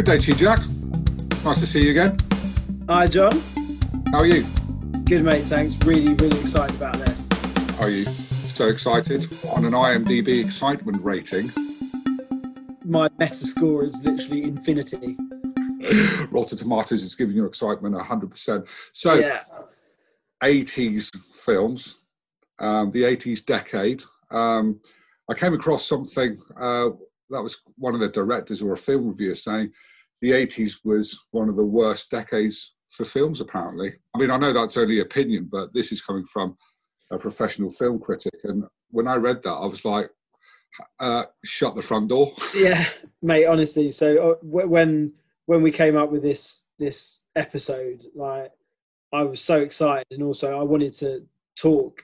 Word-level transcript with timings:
Good 0.00 0.06
day 0.06 0.18
to 0.18 0.30
you, 0.32 0.34
Jack. 0.38 0.60
Nice 1.44 1.60
to 1.60 1.66
see 1.66 1.84
you 1.84 1.90
again. 1.90 2.16
Hi, 2.88 3.06
John. 3.06 3.32
How 4.10 4.20
are 4.20 4.26
you? 4.26 4.44
Good, 5.04 5.22
mate. 5.22 5.42
Thanks. 5.42 5.76
Really, 5.84 6.14
really 6.14 6.40
excited 6.40 6.74
about 6.74 6.96
this. 6.96 7.28
Are 7.78 7.90
you 7.90 8.06
so 8.46 8.68
excited? 8.68 9.30
On 9.54 9.66
an 9.66 9.72
IMDb 9.72 10.42
excitement 10.42 11.04
rating, 11.04 11.50
My 12.82 13.10
meta 13.18 13.34
score 13.34 13.84
is 13.84 14.02
literally 14.02 14.44
infinity. 14.44 15.18
Rotten 16.30 16.56
Tomatoes 16.56 17.02
is 17.02 17.14
giving 17.14 17.36
you 17.36 17.44
excitement 17.44 17.94
100%. 17.94 18.66
So, 18.92 19.14
Yeah. 19.16 19.42
80s 20.42 21.14
films, 21.44 21.98
um, 22.58 22.90
the 22.90 23.02
80s 23.02 23.44
decade. 23.44 24.02
Um, 24.30 24.80
I 25.28 25.34
came 25.34 25.52
across 25.52 25.86
something 25.86 26.40
uh, 26.58 26.88
that 27.28 27.42
was 27.42 27.58
one 27.76 27.92
of 27.92 28.00
the 28.00 28.08
directors 28.08 28.62
or 28.62 28.72
a 28.72 28.78
film 28.78 29.08
reviewer 29.08 29.34
saying 29.34 29.72
the 30.20 30.32
80s 30.32 30.84
was 30.84 31.18
one 31.30 31.48
of 31.48 31.56
the 31.56 31.64
worst 31.64 32.10
decades 32.10 32.74
for 32.90 33.04
films, 33.04 33.40
apparently. 33.40 33.92
I 34.14 34.18
mean, 34.18 34.30
I 34.30 34.36
know 34.36 34.52
that's 34.52 34.76
only 34.76 35.00
opinion, 35.00 35.48
but 35.50 35.72
this 35.72 35.92
is 35.92 36.02
coming 36.02 36.24
from 36.26 36.56
a 37.10 37.18
professional 37.18 37.70
film 37.70 37.98
critic. 38.00 38.34
And 38.44 38.64
when 38.90 39.06
I 39.08 39.16
read 39.16 39.42
that, 39.42 39.52
I 39.52 39.66
was 39.66 39.84
like, 39.84 40.10
uh, 40.98 41.24
shut 41.44 41.74
the 41.74 41.82
front 41.82 42.08
door. 42.08 42.32
Yeah, 42.54 42.84
mate. 43.22 43.46
Honestly, 43.46 43.90
so 43.90 44.32
uh, 44.32 44.34
when 44.42 45.12
when 45.46 45.62
we 45.62 45.72
came 45.72 45.96
up 45.96 46.10
with 46.12 46.22
this 46.22 46.64
this 46.78 47.22
episode, 47.34 48.04
like 48.14 48.52
I 49.12 49.22
was 49.24 49.40
so 49.40 49.60
excited, 49.62 50.06
and 50.12 50.22
also 50.22 50.58
I 50.58 50.62
wanted 50.62 50.92
to 50.94 51.26
talk 51.56 52.02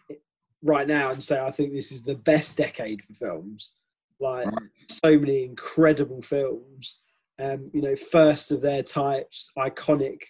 right 0.62 0.86
now 0.88 1.10
and 1.12 1.22
say 1.22 1.40
I 1.40 1.50
think 1.52 1.72
this 1.72 1.92
is 1.92 2.02
the 2.02 2.16
best 2.16 2.56
decade 2.56 3.02
for 3.02 3.14
films. 3.14 3.72
Like 4.18 4.46
Right. 4.46 4.70
so 4.90 5.18
many 5.18 5.44
incredible 5.44 6.22
films, 6.22 6.98
um, 7.38 7.70
you 7.72 7.82
know, 7.82 7.96
first 7.96 8.50
of 8.50 8.60
their 8.60 8.82
types, 8.82 9.50
iconic, 9.58 10.22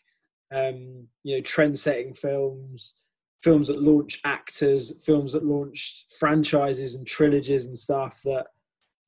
um, 0.52 1.06
you 1.22 1.36
know, 1.36 1.40
trend-setting 1.42 2.14
films, 2.14 2.96
films 3.42 3.68
that 3.68 3.80
launch 3.80 4.20
actors, 4.24 5.04
films 5.04 5.32
that 5.32 5.44
launched 5.44 6.12
franchises 6.18 6.94
and 6.94 7.06
trilogies 7.06 7.66
and 7.66 7.78
stuff 7.78 8.22
that 8.24 8.46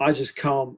I 0.01 0.13
just 0.13 0.37
can't 0.37 0.77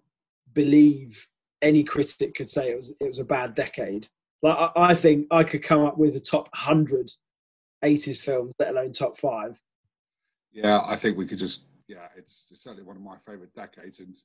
believe 0.52 1.26
any 1.62 1.84
critic 1.84 2.34
could 2.34 2.48
say 2.48 2.70
it 2.70 2.76
was 2.76 2.92
it 3.00 3.06
was 3.06 3.18
a 3.18 3.24
bad 3.24 3.54
decade. 3.54 4.08
Like 4.42 4.56
I, 4.56 4.70
I 4.76 4.94
think 4.94 5.26
I 5.30 5.44
could 5.44 5.62
come 5.62 5.84
up 5.84 5.98
with 5.98 6.16
a 6.16 6.20
top 6.20 6.48
hundred 6.54 7.10
80s 7.84 8.22
films, 8.22 8.54
let 8.58 8.70
alone 8.70 8.92
top 8.92 9.16
five. 9.16 9.60
Yeah, 10.52 10.82
I 10.84 10.96
think 10.96 11.16
we 11.16 11.26
could 11.26 11.38
just, 11.38 11.64
yeah, 11.88 12.08
it's 12.16 12.52
certainly 12.54 12.82
one 12.82 12.96
of 12.96 13.02
my 13.02 13.16
favourite 13.16 13.54
decades. 13.54 14.00
And 14.00 14.16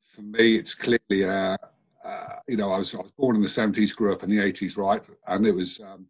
for 0.00 0.22
me, 0.22 0.56
it's 0.56 0.74
clearly, 0.74 1.24
uh, 1.24 1.56
uh, 2.04 2.36
you 2.46 2.56
know, 2.56 2.72
I 2.72 2.78
was, 2.78 2.94
I 2.94 2.98
was 2.98 3.12
born 3.12 3.36
in 3.36 3.42
the 3.42 3.48
70s, 3.48 3.94
grew 3.94 4.12
up 4.12 4.22
in 4.22 4.30
the 4.30 4.38
80s, 4.38 4.76
right? 4.76 5.02
And 5.26 5.46
it 5.46 5.54
was 5.54 5.80
um, 5.80 6.06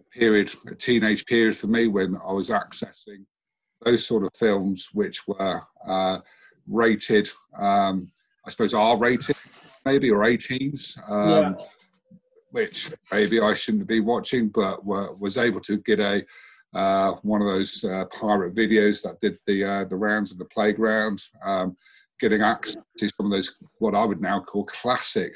a 0.00 0.18
period, 0.18 0.50
a 0.66 0.74
teenage 0.74 1.26
period 1.26 1.56
for 1.56 1.66
me 1.66 1.88
when 1.88 2.16
I 2.16 2.32
was 2.32 2.50
accessing 2.50 3.24
those 3.84 4.06
sort 4.06 4.24
of 4.24 4.30
films 4.36 4.88
which 4.92 5.26
were 5.28 5.62
uh, 5.86 6.18
rated, 6.66 7.28
um, 7.58 8.08
I 8.44 8.50
suppose, 8.50 8.74
R 8.74 8.96
rated, 8.96 9.36
maybe, 9.84 10.10
or 10.10 10.20
18s. 10.20 10.98
Um, 11.10 11.28
Yeah. 11.28 11.54
Which 12.52 12.90
maybe 13.12 13.38
I 13.38 13.52
shouldn't 13.52 13.86
be 13.86 14.00
watching, 14.00 14.48
but 14.48 14.82
were, 14.82 15.12
was 15.16 15.36
able 15.36 15.60
to 15.60 15.76
get 15.78 16.00
a 16.00 16.24
uh, 16.76 17.14
one 17.22 17.40
of 17.40 17.48
those 17.48 17.84
uh, 17.84 18.04
pirate 18.06 18.54
videos 18.54 19.02
that 19.02 19.20
did 19.20 19.38
the 19.46 19.64
uh, 19.64 19.84
the 19.84 19.96
rounds 19.96 20.32
of 20.32 20.38
the 20.38 20.44
playground, 20.44 21.22
um, 21.44 21.76
getting 22.20 22.42
access 22.42 22.76
to 22.98 23.08
some 23.08 23.26
of 23.26 23.32
those 23.32 23.50
what 23.78 23.94
I 23.94 24.04
would 24.04 24.20
now 24.20 24.40
call 24.40 24.64
classic 24.64 25.34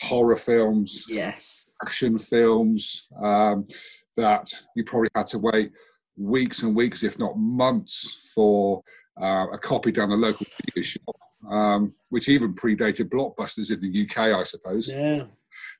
horror 0.00 0.36
films, 0.36 1.06
Yes. 1.08 1.72
action 1.84 2.18
films 2.18 3.08
um, 3.20 3.66
that 4.16 4.48
you 4.76 4.84
probably 4.84 5.08
had 5.14 5.26
to 5.28 5.38
wait 5.38 5.72
weeks 6.16 6.62
and 6.62 6.74
weeks, 6.74 7.02
if 7.02 7.18
not 7.18 7.36
months, 7.36 8.30
for 8.34 8.82
uh, 9.20 9.46
a 9.52 9.58
copy 9.58 9.90
down 9.92 10.10
the 10.10 10.16
local 10.16 10.46
video 10.66 10.82
shop, 10.82 11.16
um, 11.50 11.92
which 12.10 12.28
even 12.28 12.54
predated 12.54 13.08
blockbusters 13.08 13.72
in 13.72 13.80
the 13.80 14.02
UK, 14.04 14.18
I 14.38 14.42
suppose. 14.44 14.88
Yeah. 14.92 15.24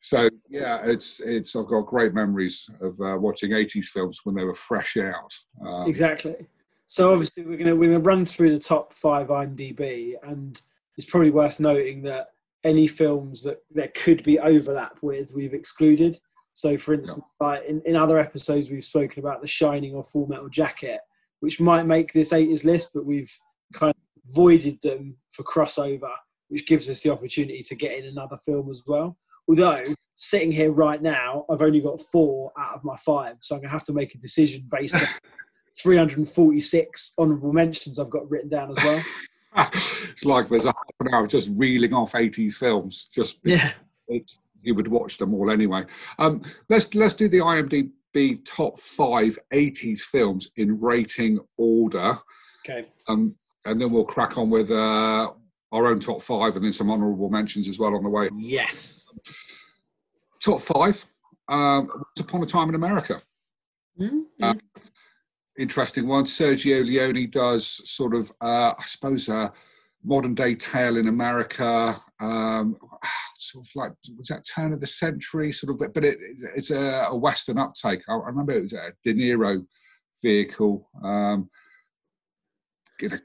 So 0.01 0.29
yeah, 0.49 0.81
it's 0.85 1.21
it's 1.21 1.55
I've 1.55 1.67
got 1.67 1.83
great 1.83 2.13
memories 2.13 2.69
of 2.81 2.93
uh, 3.01 3.17
watching 3.19 3.53
'80s 3.53 3.87
films 3.87 4.21
when 4.25 4.35
they 4.35 4.43
were 4.43 4.55
fresh 4.55 4.97
out. 4.97 5.33
Um, 5.65 5.87
Exactly. 5.89 6.35
So 6.89 7.13
obviously 7.13 7.45
we're 7.45 7.59
gonna 7.59 7.77
we're 7.77 7.93
gonna 7.93 8.01
run 8.01 8.25
through 8.25 8.51
the 8.51 8.59
top 8.59 8.95
five 8.95 9.29
IMDb, 9.29 10.15
and 10.23 10.61
it's 10.97 11.09
probably 11.09 11.31
worth 11.31 11.61
noting 11.61 12.03
that 12.03 12.29
any 12.65 12.87
films 12.87 13.43
that 13.43 13.59
there 13.71 13.93
could 13.95 14.23
be 14.23 14.39
overlap 14.39 14.99
with, 15.03 15.33
we've 15.37 15.55
excluded. 15.55 16.19
So, 16.55 16.77
for 16.77 16.95
instance, 16.95 17.25
like 17.39 17.65
in, 17.67 17.83
in 17.85 17.95
other 17.95 18.19
episodes, 18.19 18.71
we've 18.71 18.83
spoken 18.83 19.21
about 19.21 19.43
The 19.43 19.47
Shining 19.47 19.95
or 19.95 20.03
Full 20.03 20.27
Metal 20.27 20.49
Jacket, 20.49 21.01
which 21.41 21.61
might 21.61 21.85
make 21.85 22.13
this 22.13 22.33
80s 22.33 22.65
list, 22.65 22.91
but 22.95 23.05
we've 23.05 23.33
kind 23.75 23.91
of 23.91 24.35
voided 24.35 24.81
them 24.83 25.17
for 25.31 25.45
crossover, 25.45 26.11
which 26.49 26.67
gives 26.67 26.89
us 26.89 27.03
the 27.03 27.11
opportunity 27.11 27.63
to 27.63 27.75
get 27.77 27.97
in 27.97 28.07
another 28.07 28.39
film 28.45 28.71
as 28.71 28.83
well. 28.87 29.17
Although, 29.47 29.85
sitting 30.17 30.51
here 30.51 30.73
right 30.73 31.01
now, 31.01 31.45
I've 31.49 31.63
only 31.63 31.81
got 31.81 32.01
four 32.01 32.51
out 32.59 32.75
of 32.75 32.83
my 32.83 32.97
five, 32.97 33.37
so 33.41 33.55
I'm 33.55 33.61
going 33.61 33.69
to 33.69 33.73
have 33.73 33.85
to 33.85 33.93
make 33.93 34.15
a 34.15 34.19
decision 34.19 34.67
based 34.69 34.97
on 34.97 35.03
346 35.83 37.15
honourable 37.19 37.53
mentions 37.53 37.99
I've 37.99 38.11
got 38.11 38.29
written 38.31 38.49
down 38.51 38.71
as 38.71 38.85
well. 38.85 39.03
it's 40.11 40.25
like 40.25 40.49
there's 40.49 40.65
a 40.65 40.69
half 40.69 40.85
an 41.01 41.15
hour 41.15 41.23
of 41.23 41.29
just 41.29 41.53
reeling 41.57 41.93
off 41.93 42.13
'80s 42.13 42.55
films. 42.55 43.09
Just 43.13 43.41
Yeah. 43.45 43.73
it's, 44.09 44.39
you 44.63 44.75
would 44.75 44.89
watch 44.89 45.19
them 45.19 45.35
all 45.35 45.51
anyway. 45.51 45.85
Um, 46.19 46.43
let's 46.69 46.95
let's 46.95 47.15
do 47.15 47.29
the 47.29 47.39
IMDb 47.39 48.45
top 48.45 48.79
five 48.79 49.39
'80s 49.53 50.01
films 50.01 50.51
in 50.57 50.81
rating 50.81 51.39
order, 51.57 52.19
Okay. 52.69 52.87
um, 53.09 53.37
and 53.65 53.81
then 53.81 53.91
we'll 53.91 54.05
crack 54.05 54.37
on 54.39 54.51
with 54.51 54.71
uh, 54.71 55.31
our 55.73 55.87
own 55.87 56.01
top 56.01 56.23
five 56.23 56.57
and 56.57 56.65
then 56.65 56.73
some 56.73 56.91
honourable 56.91 57.31
mentions 57.31 57.69
as 57.69 57.79
well 57.79 57.95
on 57.95 58.03
the 58.03 58.09
way. 58.09 58.29
Yes. 58.37 59.07
Top 60.43 60.61
five. 60.61 61.05
Um, 61.49 61.89
Once 61.89 62.21
Upon 62.21 62.43
a 62.43 62.47
Time 62.47 62.69
in 62.69 62.75
America. 62.75 63.21
Hmm? 63.99 64.21
Uh, 64.41 64.55
interesting 65.59 66.07
one. 66.07 66.25
Sergio 66.25 66.85
Leone 66.85 67.29
does 67.31 67.83
sort 67.91 68.15
of, 68.15 68.33
uh, 68.41 68.75
I 68.79 68.85
suppose, 68.85 69.29
a 69.29 69.53
modern 70.05 70.35
day 70.35 70.55
tale 70.55 70.97
in 70.97 71.09
America. 71.09 72.01
Um, 72.21 72.77
sort 73.39 73.67
of 73.67 73.71
like 73.75 73.93
was 74.17 74.29
that 74.29 74.47
turn 74.47 74.73
of 74.73 74.81
the 74.81 74.87
century, 74.87 75.53
sort 75.53 75.73
of, 75.73 75.93
but 75.93 76.05
it, 76.05 76.19
it's 76.57 76.71
a, 76.71 77.09
a 77.11 77.17
Western 77.17 77.59
uptake. 77.59 78.03
I, 78.09 78.15
I 78.15 78.27
remember 78.27 78.53
it 78.53 78.63
was 78.63 78.73
a 78.73 78.93
De 79.05 79.15
Niro 79.15 79.65
vehicle. 80.23 80.89
Um, 81.03 81.51
you 83.01 83.09
know, 83.11 83.19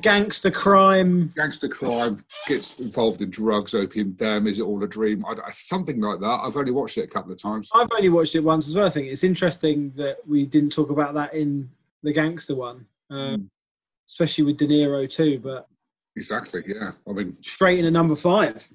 Gangster 0.00 0.50
crime. 0.50 1.30
gangster 1.36 1.68
crime 1.68 2.24
gets 2.46 2.78
involved 2.80 3.20
in 3.22 3.30
drugs, 3.30 3.74
opium 3.74 4.12
den. 4.12 4.46
Is 4.46 4.58
it 4.58 4.62
all 4.62 4.82
a 4.82 4.88
dream? 4.88 5.24
I, 5.26 5.50
something 5.50 6.00
like 6.00 6.20
that. 6.20 6.40
I've 6.42 6.56
only 6.56 6.72
watched 6.72 6.98
it 6.98 7.04
a 7.04 7.08
couple 7.08 7.32
of 7.32 7.38
times. 7.40 7.70
I've 7.74 7.88
only 7.92 8.08
watched 8.08 8.34
it 8.34 8.40
once 8.40 8.68
as 8.68 8.74
well. 8.74 8.86
I 8.86 8.90
think 8.90 9.08
it's 9.08 9.24
interesting 9.24 9.92
that 9.96 10.18
we 10.26 10.46
didn't 10.46 10.70
talk 10.70 10.90
about 10.90 11.14
that 11.14 11.34
in 11.34 11.70
the 12.02 12.12
gangster 12.12 12.54
one, 12.54 12.86
um, 13.10 13.16
Mm, 13.16 13.48
especially 14.08 14.44
with 14.44 14.56
De 14.58 14.66
Niro 14.66 15.08
too. 15.10 15.38
But 15.38 15.66
exactly. 16.16 16.62
Yeah. 16.66 16.92
I 17.08 17.12
mean, 17.12 17.36
straight 17.42 17.78
in 17.78 17.86
at 17.86 17.92
number 17.92 18.14
five. 18.16 18.66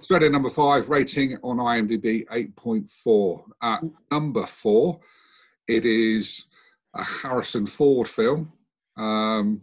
Straight 0.00 0.22
in 0.22 0.32
number 0.32 0.50
five, 0.50 0.88
rating 0.88 1.36
on 1.42 1.56
IMDb 1.56 2.26
8.4. 2.26 3.42
At 3.62 3.80
number 4.12 4.46
four, 4.46 5.00
it 5.66 5.84
is 5.84 6.46
a 6.94 7.02
Harrison 7.02 7.66
Ford 7.66 8.06
film. 8.06 8.52
Um, 8.96 9.62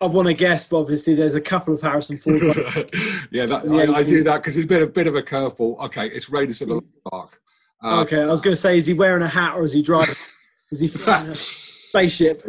I 0.00 0.06
want 0.06 0.28
to 0.28 0.34
guess, 0.34 0.68
but 0.68 0.78
obviously 0.78 1.14
there's 1.14 1.34
a 1.34 1.40
couple 1.40 1.74
of 1.74 1.80
Harrison 1.80 2.18
Ford. 2.18 2.42
yeah, 3.30 3.46
that, 3.46 3.62
Yeah, 3.70 3.92
I, 3.92 3.98
I 3.98 4.02
do 4.02 4.22
that 4.24 4.42
because 4.42 4.56
it's 4.56 4.66
been 4.66 4.82
a 4.82 4.86
bit 4.86 5.06
of 5.06 5.14
a 5.14 5.22
curveball. 5.22 5.78
Okay, 5.86 6.08
it's 6.08 6.28
Raiders 6.28 6.60
of 6.62 6.68
the 6.68 6.74
Lost 6.74 6.86
Ark. 7.12 7.40
Uh, 7.82 8.00
okay, 8.02 8.22
I 8.22 8.26
was 8.26 8.40
going 8.40 8.54
to 8.54 8.60
say, 8.60 8.76
is 8.76 8.86
he 8.86 8.94
wearing 8.94 9.22
a 9.22 9.28
hat 9.28 9.54
or 9.56 9.64
is 9.64 9.72
he 9.72 9.82
driving? 9.82 10.14
is 10.70 10.80
he 10.80 10.88
flying 10.88 11.30
a 11.30 11.36
spaceship? 11.36 12.42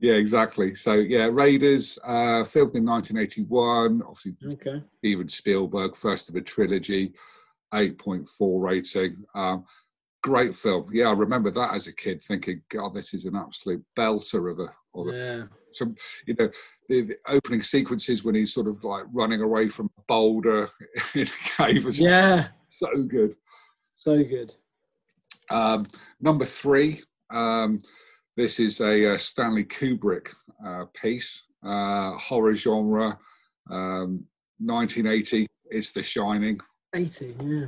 Yeah, 0.00 0.14
exactly. 0.14 0.74
So, 0.74 0.94
yeah, 0.94 1.28
Raiders, 1.30 1.98
uh, 2.04 2.44
filmed 2.44 2.76
in 2.76 2.84
1981. 2.84 4.02
Obviously, 4.02 4.36
Okay. 4.52 4.82
Steven 4.98 5.28
Spielberg, 5.28 5.96
first 5.96 6.28
of 6.28 6.36
a 6.36 6.40
trilogy, 6.40 7.14
8.4 7.72 8.62
rating. 8.62 9.24
Um, 9.34 9.64
great 10.24 10.54
film. 10.54 10.88
Yeah, 10.90 11.08
I 11.08 11.12
remember 11.12 11.50
that 11.50 11.74
as 11.74 11.86
a 11.86 11.92
kid 11.92 12.22
thinking, 12.22 12.62
God, 12.70 12.94
this 12.94 13.12
is 13.12 13.26
an 13.26 13.36
absolute 13.36 13.84
belter 13.94 14.50
of 14.50 14.58
a, 14.58 14.68
of 14.98 15.08
a 15.08 15.12
Yeah. 15.12 15.42
some, 15.70 15.94
you 16.26 16.34
know, 16.38 16.48
the, 16.88 17.02
the 17.02 17.16
opening 17.28 17.60
sequences 17.60 18.24
when 18.24 18.34
he's 18.34 18.54
sort 18.54 18.66
of 18.66 18.82
like 18.84 19.04
running 19.12 19.42
away 19.42 19.68
from 19.68 19.90
a 19.98 20.02
boulder 20.08 20.70
in 21.14 21.22
a 21.26 21.56
cave 21.58 21.86
Yeah. 21.98 22.48
so 22.78 23.02
good. 23.02 23.34
So 23.94 24.24
good. 24.24 24.54
Um, 25.50 25.84
number 26.22 26.46
three, 26.46 27.02
um, 27.28 27.82
this 28.34 28.58
is 28.58 28.80
a 28.80 29.12
uh, 29.12 29.18
Stanley 29.18 29.64
Kubrick 29.64 30.28
uh, 30.66 30.86
piece, 30.94 31.44
uh, 31.62 32.12
horror 32.16 32.54
genre, 32.56 33.18
Um, 33.70 34.24
1980 34.58 35.46
is 35.70 35.92
The 35.92 36.02
Shining. 36.02 36.58
80, 36.94 37.34
yeah. 37.42 37.66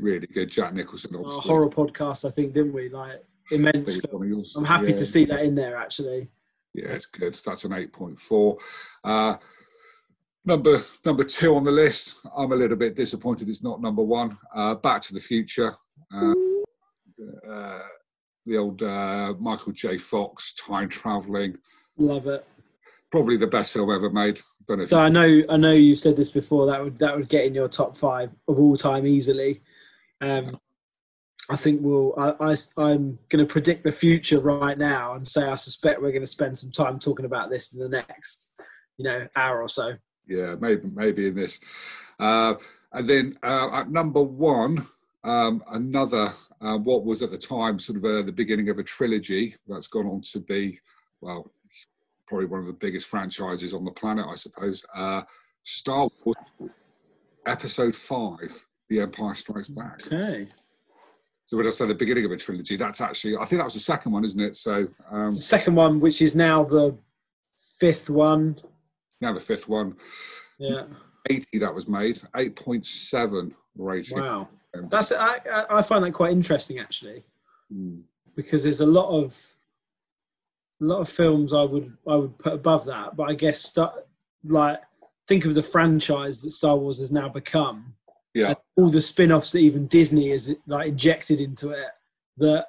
Really 0.00 0.26
good. 0.26 0.50
Jack 0.50 0.72
Nicholson, 0.74 1.14
Our 1.14 1.20
obviously. 1.22 1.48
horror 1.48 1.68
podcast, 1.70 2.24
I 2.24 2.30
think, 2.30 2.54
didn't 2.54 2.72
we? 2.72 2.88
Like 2.88 3.22
immense. 3.50 3.94
Big 3.94 4.08
film. 4.08 4.20
one 4.20 4.22
of 4.22 4.28
yours. 4.28 4.54
I'm 4.56 4.64
happy 4.64 4.88
Yeah. 4.88 4.94
to 4.96 5.04
see 5.04 5.24
that 5.26 5.44
in 5.44 5.54
there. 5.54 5.76
Actually, 5.76 6.30
Yeah, 6.74 6.88
it's 6.92 7.06
good. 7.06 7.34
That's 7.44 7.64
an 7.64 7.72
8.4. 7.72 8.58
Uh, 9.04 9.36
number 10.44 10.82
number 11.04 11.24
two 11.24 11.54
on 11.54 11.64
the 11.64 11.70
list. 11.72 12.16
I'm 12.36 12.52
a 12.52 12.56
little 12.56 12.76
bit 12.76 12.94
disappointed 12.96 13.48
it's 13.48 13.62
not 13.62 13.80
number 13.82 14.02
one. 14.02 14.38
Uh, 14.54 14.74
Back 14.76 15.02
to 15.02 15.14
the 15.14 15.20
Future. 15.20 15.74
Uh, 16.14 16.34
uh, 17.48 17.82
the 18.46 18.56
old 18.56 18.82
uh, 18.82 19.34
Michael 19.38 19.72
J. 19.72 19.98
Fox 19.98 20.54
time 20.54 20.88
traveling. 20.88 21.58
love 21.98 22.26
it. 22.26 22.46
Probably 23.12 23.36
the 23.36 23.46
best 23.46 23.72
film 23.72 23.90
ever 23.90 24.08
made. 24.08 24.40
Don't 24.66 24.86
So 24.86 24.98
I 25.00 25.08
know, 25.08 25.42
I 25.48 25.56
know 25.56 25.72
you 25.72 25.94
said 25.96 26.16
this 26.16 26.30
before. 26.30 26.66
That 26.66 26.82
would 26.82 26.96
that 26.98 27.16
would 27.16 27.28
get 27.28 27.44
in 27.44 27.54
your 27.54 27.68
top 27.68 27.96
five 27.96 28.30
of 28.48 28.58
all 28.58 28.76
time 28.76 29.06
easily. 29.06 29.60
Um, 30.20 30.58
I 31.48 31.56
think 31.56 31.80
we'll. 31.82 32.14
I, 32.16 32.54
I 32.76 32.90
am 32.92 33.18
going 33.28 33.44
to 33.44 33.46
predict 33.46 33.82
the 33.84 33.92
future 33.92 34.38
right 34.40 34.78
now 34.78 35.14
and 35.14 35.26
say 35.26 35.42
I 35.42 35.56
suspect 35.56 36.00
we're 36.00 36.12
going 36.12 36.22
to 36.22 36.26
spend 36.26 36.56
some 36.56 36.70
time 36.70 36.98
talking 36.98 37.26
about 37.26 37.50
this 37.50 37.72
in 37.72 37.80
the 37.80 37.88
next, 37.88 38.50
you 38.96 39.04
know, 39.04 39.26
hour 39.34 39.60
or 39.60 39.68
so. 39.68 39.94
yeah, 40.26 40.54
maybe 40.60 40.88
maybe 40.94 41.26
in 41.26 41.34
this. 41.34 41.60
Uh, 42.18 42.54
and 42.92 43.08
then 43.08 43.38
uh, 43.42 43.70
at 43.72 43.90
number 43.90 44.22
one, 44.22 44.86
um, 45.24 45.62
another 45.72 46.32
uh, 46.60 46.78
what 46.78 47.04
was 47.04 47.22
at 47.22 47.30
the 47.30 47.38
time 47.38 47.78
sort 47.78 47.98
of 47.98 48.04
uh, 48.04 48.22
the 48.22 48.32
beginning 48.32 48.68
of 48.68 48.78
a 48.78 48.84
trilogy 48.84 49.54
that's 49.66 49.88
gone 49.88 50.06
on 50.06 50.20
to 50.20 50.40
be, 50.40 50.78
well, 51.20 51.50
probably 52.26 52.46
one 52.46 52.60
of 52.60 52.66
the 52.66 52.72
biggest 52.72 53.08
franchises 53.08 53.74
on 53.74 53.84
the 53.84 53.90
planet, 53.90 54.26
I 54.30 54.34
suppose. 54.34 54.84
Uh, 54.94 55.22
Star 55.62 56.08
Wars 56.24 56.36
Episode 57.46 57.94
Five: 57.94 58.66
The 58.90 59.00
Empire 59.00 59.34
Strikes 59.34 59.68
Back. 59.68 60.02
Okay. 60.06 60.48
So 61.46 61.56
when 61.56 61.66
I 61.66 61.70
say 61.70 61.86
the 61.86 61.94
beginning 61.94 62.24
of 62.26 62.32
a 62.32 62.36
trilogy, 62.36 62.76
that's 62.76 63.00
actually 63.00 63.36
I 63.36 63.44
think 63.44 63.60
that 63.60 63.64
was 63.64 63.74
the 63.74 63.80
second 63.80 64.12
one, 64.12 64.24
isn't 64.24 64.40
it? 64.40 64.56
So 64.56 64.86
um, 65.10 65.32
second 65.32 65.74
one, 65.74 65.98
which 66.00 66.20
is 66.20 66.34
now 66.34 66.64
the 66.64 66.96
fifth 67.78 68.10
one. 68.10 68.60
now 69.20 69.32
the 69.32 69.40
fifth 69.40 69.68
one. 69.68 69.96
Yeah. 70.58 70.84
80 71.28 71.58
that 71.58 71.74
was 71.74 71.86
made, 71.86 72.16
8.7 72.34 73.52
rating. 73.76 74.18
Wow. 74.18 74.48
Um, 74.76 74.88
That's 74.88 75.12
I, 75.12 75.38
I 75.68 75.82
find 75.82 76.04
that 76.04 76.12
quite 76.12 76.32
interesting 76.32 76.78
actually. 76.78 77.24
mm. 77.72 78.02
because 78.36 78.62
there's 78.62 78.80
a 78.80 78.86
lot 78.86 79.10
of 79.10 79.36
a 80.80 80.84
lot 80.84 81.00
of 81.00 81.08
films 81.08 81.52
I 81.52 81.62
would 81.62 81.96
I 82.08 82.16
would 82.16 82.38
put 82.38 82.54
above 82.54 82.84
that, 82.86 83.16
but 83.16 83.24
I 83.30 83.34
guess 83.34 83.60
sta- 83.60 83.94
like 84.44 84.80
think 85.28 85.44
of 85.44 85.54
the 85.54 85.62
franchise 85.62 86.42
that 86.42 86.50
Star 86.50 86.76
Wars 86.76 86.98
has 86.98 87.12
now 87.12 87.28
become, 87.28 87.94
Yeah, 88.34 88.54
all 88.76 88.90
the 88.90 89.00
spin-offs 89.00 89.52
that 89.52 89.58
even 89.58 89.86
Disney 89.86 90.30
has 90.30 90.54
like 90.66 90.88
injected 90.88 91.40
into 91.40 91.70
it. 91.70 91.88
That 92.36 92.66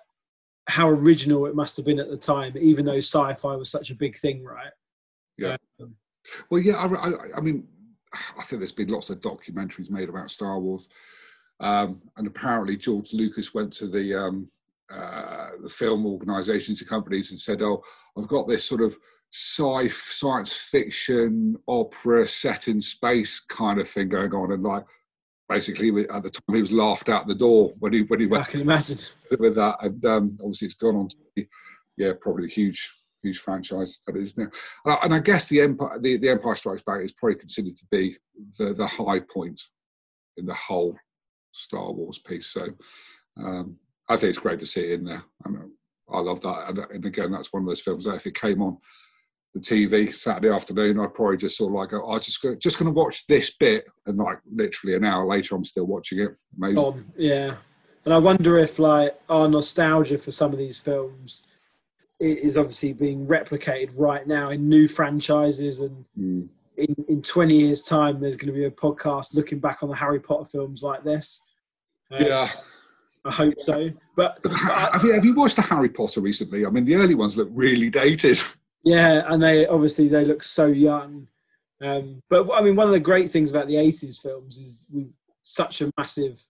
how 0.68 0.90
original 0.90 1.46
it 1.46 1.56
must 1.56 1.78
have 1.78 1.86
been 1.86 2.00
at 2.00 2.10
the 2.10 2.18
time, 2.18 2.56
even 2.60 2.86
though 2.86 2.98
sci-fi 2.98 3.56
was 3.56 3.70
such 3.70 3.90
a 3.90 3.96
big 3.96 4.16
thing, 4.16 4.44
right? 4.44 4.72
Yeah. 5.38 5.58
Um, 5.82 5.96
Well, 6.50 6.62
yeah, 6.62 6.76
I, 6.76 6.86
I, 6.88 7.38
I 7.38 7.42
mean, 7.42 7.68
I 8.14 8.44
think 8.44 8.60
there's 8.60 8.72
been 8.72 8.90
lots 8.90 9.10
of 9.10 9.22
documentaries 9.22 9.90
made 9.90 10.10
about 10.10 10.32
Star 10.32 10.60
Wars, 10.60 10.90
um, 11.60 12.02
and 12.18 12.28
apparently 12.28 12.78
George 12.78 13.14
Lucas 13.14 13.54
went 13.54 13.74
to 13.74 13.88
the 13.88 14.16
um, 14.16 14.52
uh, 14.92 15.52
the 15.62 15.70
film 15.70 16.06
organisations 16.06 16.82
and 16.82 16.90
companies 16.90 17.32
and 17.32 17.40
said, 17.40 17.62
"Oh, 17.62 17.84
I've 18.18 18.28
got 18.28 18.48
this 18.48 18.64
sort 18.64 18.82
of 18.82 18.98
sci 19.32 19.88
science 19.88 20.54
fiction 20.54 21.56
opera 21.68 22.28
set 22.28 22.68
in 22.68 22.82
space 22.82 23.40
kind 23.40 23.80
of 23.80 23.88
thing 23.88 24.10
going 24.10 24.34
on," 24.34 24.52
and 24.52 24.64
like 24.64 24.86
basically 25.52 25.90
at 26.10 26.24
the 26.24 26.30
time 26.30 26.56
he 26.56 26.62
was 26.62 26.72
laughed 26.72 27.10
out 27.10 27.28
the 27.28 27.36
door 27.36 27.74
when 27.80 27.92
he 27.94 28.04
when 28.04 28.20
he 28.22 28.26
I 28.28 28.30
went 28.30 28.48
can 28.48 28.62
imagine. 28.62 28.98
with 29.38 29.56
that, 29.56 29.78
and 29.82 30.06
um, 30.06 30.38
obviously 30.40 30.68
it's 30.68 30.76
gone 30.76 30.96
on 30.96 31.10
to 31.10 31.18
be, 31.36 31.48
yeah, 31.98 32.14
probably 32.20 32.46
a 32.46 32.50
huge, 32.50 32.90
huge 33.22 33.38
franchise 33.38 34.02
that 34.08 34.16
it 34.16 34.22
is 34.22 34.38
now. 34.38 34.48
Uh, 34.86 34.98
and 35.04 35.14
I 35.14 35.20
guess 35.20 35.46
the 35.46 35.62
Empire, 35.62 36.00
the, 36.00 36.18
the 36.18 36.30
Empire 36.30 36.56
Strikes 36.56 36.84
Back 36.84 37.02
is 37.02 37.12
probably 37.12 37.36
considered 37.36 37.76
to 37.76 37.86
be 37.92 38.16
the 38.58 38.74
the 38.74 38.88
high 38.88 39.20
point 39.20 39.60
in 40.38 40.46
the 40.46 40.54
whole 40.54 40.98
Star 41.52 41.92
Wars 41.92 42.20
piece. 42.20 42.48
So 42.48 42.68
um, 43.38 43.78
I 44.08 44.16
think 44.16 44.30
it's 44.30 44.40
great 44.40 44.60
to 44.60 44.66
see 44.66 44.86
it 44.86 45.00
in 45.00 45.06
there. 45.06 45.24
I, 45.46 45.50
mean, 45.50 45.72
I 46.10 46.20
love 46.20 46.40
that, 46.42 46.70
and, 46.70 46.78
and 46.80 47.06
again, 47.06 47.32
that's 47.32 47.52
one 47.52 47.64
of 47.64 47.68
those 47.68 47.82
films 47.82 48.06
that 48.06 48.16
if 48.16 48.26
it 48.26 48.40
came 48.40 48.62
on 48.62 48.78
the 49.54 49.60
TV 49.60 50.14
Saturday 50.14 50.50
afternoon, 50.54 51.00
I'd 51.00 51.14
probably 51.14 51.38
just 51.38 51.58
sort 51.58 51.72
of 51.72 51.76
like, 51.76 51.90
go, 51.90 52.06
I 52.08 52.14
was 52.14 52.24
just 52.24 52.42
gonna, 52.42 52.56
just 52.56 52.80
going 52.80 52.92
to 52.92 52.98
watch 52.98 53.28
this 53.28 53.52
bit, 53.58 53.86
and 54.06 54.18
like 54.18 54.40
literally 54.52 54.96
an 54.96 55.04
hour 55.06 55.26
later, 55.26 55.56
I'm 55.56 55.66
still 55.66 55.86
watching 55.86 56.20
it. 56.20 56.38
Amazing. 56.58 56.76
Tom, 56.84 57.06
yeah. 57.18 57.56
And 58.06 58.14
I 58.14 58.18
wonder 58.18 58.58
if 58.58 58.80
like 58.80 59.20
our 59.30 59.48
nostalgia 59.48 60.18
for 60.18 60.32
some 60.32 60.52
of 60.54 60.58
these 60.58 60.80
films 60.80 61.48
is 62.20 62.58
obviously 62.58 62.94
being 62.94 63.26
replicated 63.26 63.92
right 63.98 64.28
now 64.28 64.50
in 64.50 64.64
new 64.68 64.88
franchises 64.88 65.80
and 65.82 66.06
Mm. 66.20 66.48
in, 66.78 66.96
in 67.10 67.22
20 67.22 67.56
years 67.56 67.82
time 67.82 68.20
there's 68.20 68.38
going 68.38 68.54
to 68.54 68.58
be 68.60 68.66
a 68.66 68.72
podcast 68.72 69.34
looking 69.34 69.58
back 69.60 69.82
on 69.82 69.90
the 69.90 69.96
harry 69.96 70.20
potter 70.20 70.46
films 70.46 70.84
like 70.84 71.04
this 71.04 71.42
Um, 72.12 72.22
Yeah. 72.22 72.52
i 73.26 73.32
hope 73.32 73.56
so 73.62 73.90
but, 74.16 74.38
But 74.44 74.52
but 74.52 74.52
have 74.52 75.04
you, 75.04 75.14
have 75.14 75.26
you 75.26 75.34
watched 75.34 75.56
the 75.56 75.64
Harry 75.64 75.90
Potter 75.90 76.22
recently? 76.22 76.64
I 76.66 76.70
mean, 76.70 76.86
the 76.86 76.96
early 76.96 77.16
ones 77.16 77.38
look 77.38 77.50
really 77.52 77.90
dated. 77.90 78.40
yeah 78.84 79.24
and 79.28 79.42
they 79.42 79.66
obviously 79.68 80.08
they 80.08 80.26
look 80.26 80.44
so 80.44 80.66
young 80.68 81.28
um, 81.82 82.22
but 82.30 82.50
i 82.52 82.62
mean 82.62 82.76
one 82.76 82.88
of 82.88 82.94
the 82.94 83.00
great 83.00 83.30
things 83.30 83.50
about 83.50 83.68
the 83.68 83.76
80s 83.76 84.22
films 84.22 84.58
is 84.58 84.88
we've 84.94 85.12
such 85.44 85.82
a 85.82 85.92
massive 85.98 86.42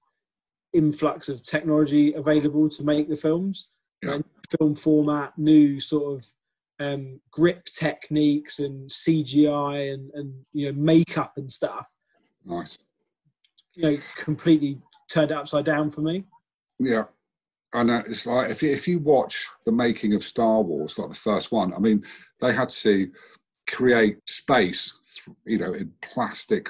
influx 0.73 1.29
of 1.29 1.43
technology 1.43 2.13
available 2.13 2.69
to 2.69 2.83
make 2.83 3.09
the 3.09 3.15
films 3.15 3.71
Yeah. 4.03 4.15
Like, 4.15 4.25
film 4.59 4.75
format 4.75 5.37
new 5.37 5.79
sort 5.79 6.17
of 6.17 6.25
um, 6.81 7.21
grip 7.31 7.63
techniques 7.65 8.59
and 8.59 8.89
cgi 8.89 9.93
and, 9.93 10.11
and 10.13 10.33
you 10.51 10.65
know 10.71 10.77
makeup 10.77 11.33
and 11.37 11.49
stuff 11.49 11.87
Nice. 12.45 12.77
you 13.75 13.83
know 13.83 13.97
completely 14.17 14.79
turned 15.09 15.31
it 15.31 15.37
upside 15.37 15.65
down 15.65 15.89
for 15.91 16.01
me 16.01 16.25
Yeah. 16.79 17.03
And 17.73 17.89
uh, 17.89 18.03
it's 18.05 18.25
like 18.25 18.49
if 18.49 18.61
you, 18.61 18.71
if 18.71 18.87
you 18.87 18.99
watch 18.99 19.47
the 19.65 19.71
making 19.71 20.13
of 20.13 20.23
Star 20.23 20.61
Wars, 20.61 20.97
like 20.97 21.09
the 21.09 21.15
first 21.15 21.51
one, 21.51 21.73
I 21.73 21.79
mean, 21.79 22.03
they 22.41 22.53
had 22.53 22.69
to 22.69 23.09
create 23.67 24.17
space, 24.27 24.97
you 25.45 25.57
know, 25.57 25.73
in 25.73 25.91
plastic 26.01 26.69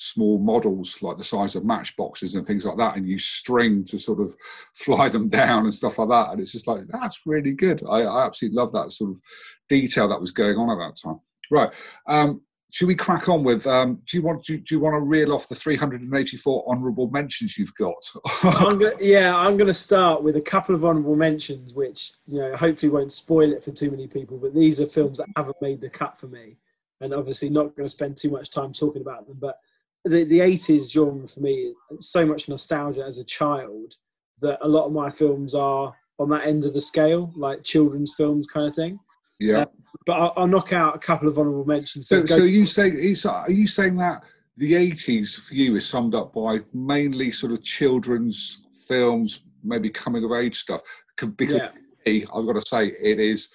small 0.00 0.38
models 0.38 1.02
like 1.02 1.16
the 1.16 1.24
size 1.24 1.56
of 1.56 1.64
matchboxes 1.64 2.36
and 2.36 2.46
things 2.46 2.64
like 2.64 2.78
that, 2.78 2.96
and 2.96 3.08
use 3.08 3.24
string 3.24 3.84
to 3.84 3.98
sort 3.98 4.20
of 4.20 4.34
fly 4.74 5.08
them 5.08 5.28
down 5.28 5.64
and 5.64 5.74
stuff 5.74 5.98
like 5.98 6.08
that. 6.08 6.30
And 6.30 6.40
it's 6.40 6.52
just 6.52 6.68
like 6.68 6.82
that's 6.88 7.26
really 7.26 7.52
good. 7.52 7.82
I, 7.88 8.02
I 8.02 8.26
absolutely 8.26 8.56
love 8.56 8.72
that 8.72 8.92
sort 8.92 9.10
of 9.10 9.20
detail 9.68 10.08
that 10.08 10.20
was 10.20 10.30
going 10.30 10.56
on 10.56 10.70
at 10.70 10.78
that 10.78 11.00
time. 11.02 11.20
Right. 11.50 11.70
Um, 12.06 12.42
should 12.70 12.88
we 12.88 12.94
crack 12.94 13.28
on 13.28 13.44
with? 13.44 13.66
Um, 13.66 14.02
do 14.06 14.16
you 14.16 14.22
want 14.22 14.44
do, 14.44 14.58
do 14.58 14.74
you 14.74 14.80
want 14.80 14.94
to 14.94 15.00
reel 15.00 15.32
off 15.32 15.48
the 15.48 15.54
384 15.54 16.64
honourable 16.68 17.08
mentions 17.10 17.56
you've 17.56 17.74
got? 17.74 17.96
I'm 18.42 18.78
gonna, 18.78 18.92
yeah, 19.00 19.34
I'm 19.34 19.56
going 19.56 19.68
to 19.68 19.74
start 19.74 20.22
with 20.22 20.36
a 20.36 20.40
couple 20.40 20.74
of 20.74 20.84
honourable 20.84 21.16
mentions, 21.16 21.74
which 21.74 22.12
you 22.26 22.40
know 22.40 22.54
hopefully 22.56 22.90
won't 22.90 23.12
spoil 23.12 23.52
it 23.52 23.64
for 23.64 23.72
too 23.72 23.90
many 23.90 24.06
people. 24.06 24.36
But 24.36 24.54
these 24.54 24.80
are 24.80 24.86
films 24.86 25.18
that 25.18 25.28
haven't 25.36 25.56
made 25.62 25.80
the 25.80 25.88
cut 25.88 26.18
for 26.18 26.26
me, 26.26 26.58
and 27.00 27.14
obviously 27.14 27.48
not 27.48 27.74
going 27.74 27.86
to 27.86 27.88
spend 27.88 28.16
too 28.16 28.30
much 28.30 28.50
time 28.50 28.72
talking 28.72 29.02
about 29.02 29.26
them. 29.26 29.38
But 29.40 29.58
the 30.04 30.24
the 30.24 30.40
80s 30.40 30.92
genre 30.92 31.26
for 31.26 31.40
me, 31.40 31.72
so 31.98 32.26
much 32.26 32.48
nostalgia 32.48 33.04
as 33.04 33.18
a 33.18 33.24
child 33.24 33.94
that 34.40 34.58
a 34.60 34.68
lot 34.68 34.86
of 34.86 34.92
my 34.92 35.08
films 35.08 35.54
are 35.54 35.94
on 36.18 36.28
that 36.30 36.46
end 36.46 36.64
of 36.64 36.74
the 36.74 36.80
scale, 36.80 37.32
like 37.34 37.64
children's 37.64 38.14
films 38.14 38.46
kind 38.46 38.66
of 38.66 38.74
thing. 38.74 38.98
Yeah. 39.38 39.64
But 40.06 40.12
I'll, 40.12 40.32
I'll 40.36 40.46
knock 40.46 40.72
out 40.72 40.96
a 40.96 40.98
couple 40.98 41.28
of 41.28 41.38
honourable 41.38 41.64
mentions. 41.64 42.08
So, 42.08 42.22
go- 42.22 42.38
so 42.38 42.44
you 42.44 42.66
say 42.66 42.88
is 42.88 43.24
are 43.26 43.50
you 43.50 43.66
saying 43.66 43.96
that 43.96 44.24
the 44.56 44.74
eighties 44.74 45.34
for 45.34 45.54
you 45.54 45.76
is 45.76 45.86
summed 45.86 46.14
up 46.14 46.34
by 46.34 46.60
mainly 46.72 47.30
sort 47.30 47.52
of 47.52 47.62
children's 47.62 48.66
films, 48.86 49.40
maybe 49.62 49.90
coming 49.90 50.24
of 50.24 50.32
age 50.32 50.58
stuff? 50.58 50.82
Because 51.16 51.56
yeah. 51.56 51.70
me, 52.06 52.24
I've 52.34 52.46
got 52.46 52.54
to 52.54 52.62
say 52.62 52.88
it 52.88 53.20
is 53.20 53.48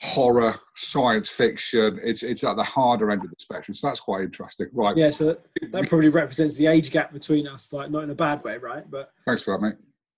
horror, 0.00 0.58
science 0.74 1.28
fiction. 1.28 2.00
It's 2.02 2.22
it's 2.22 2.42
at 2.44 2.56
the 2.56 2.64
harder 2.64 3.10
end 3.10 3.24
of 3.24 3.30
the 3.30 3.36
spectrum, 3.38 3.74
so 3.74 3.88
that's 3.88 4.00
quite 4.00 4.22
interesting. 4.22 4.68
Right? 4.72 4.96
yeah, 4.96 5.10
so 5.10 5.26
that, 5.26 5.46
that 5.72 5.88
probably 5.88 6.08
represents 6.08 6.56
the 6.56 6.66
age 6.66 6.90
gap 6.90 7.12
between 7.12 7.46
us, 7.46 7.72
like 7.72 7.90
not 7.90 8.04
in 8.04 8.10
a 8.10 8.14
bad 8.14 8.42
way, 8.44 8.56
right? 8.56 8.88
But 8.90 9.12
Thanks 9.26 9.42
for 9.42 9.56
that, 9.56 9.62
mate. 9.62 9.76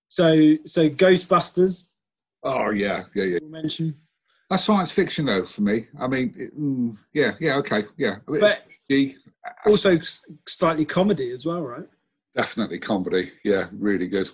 so 0.09 0.55
so 0.65 0.89
Ghostbusters, 0.89 1.91
Oh 2.43 2.71
yeah, 2.71 3.03
yeah, 3.15 3.23
yeah. 3.23 3.39
mention. 3.43 3.95
That's 4.53 4.65
science 4.65 4.91
fiction 4.91 5.25
though 5.25 5.45
for 5.45 5.61
me. 5.63 5.87
I 5.99 6.05
mean, 6.05 6.31
it, 6.37 6.55
mm, 6.59 6.95
yeah, 7.11 7.33
yeah, 7.39 7.55
okay, 7.57 7.85
yeah. 7.97 8.17
I 8.27 8.31
mean, 8.31 8.41
But- 8.41 8.69
it's- 8.87 9.17
Also 9.65 9.99
slightly 10.47 10.85
comedy 10.85 11.31
as 11.31 11.43
well, 11.45 11.63
right? 11.63 11.87
definitely 12.35 12.77
comedy. 12.79 13.31
Yeah, 13.43 13.67
really 13.71 14.07
good. 14.07 14.29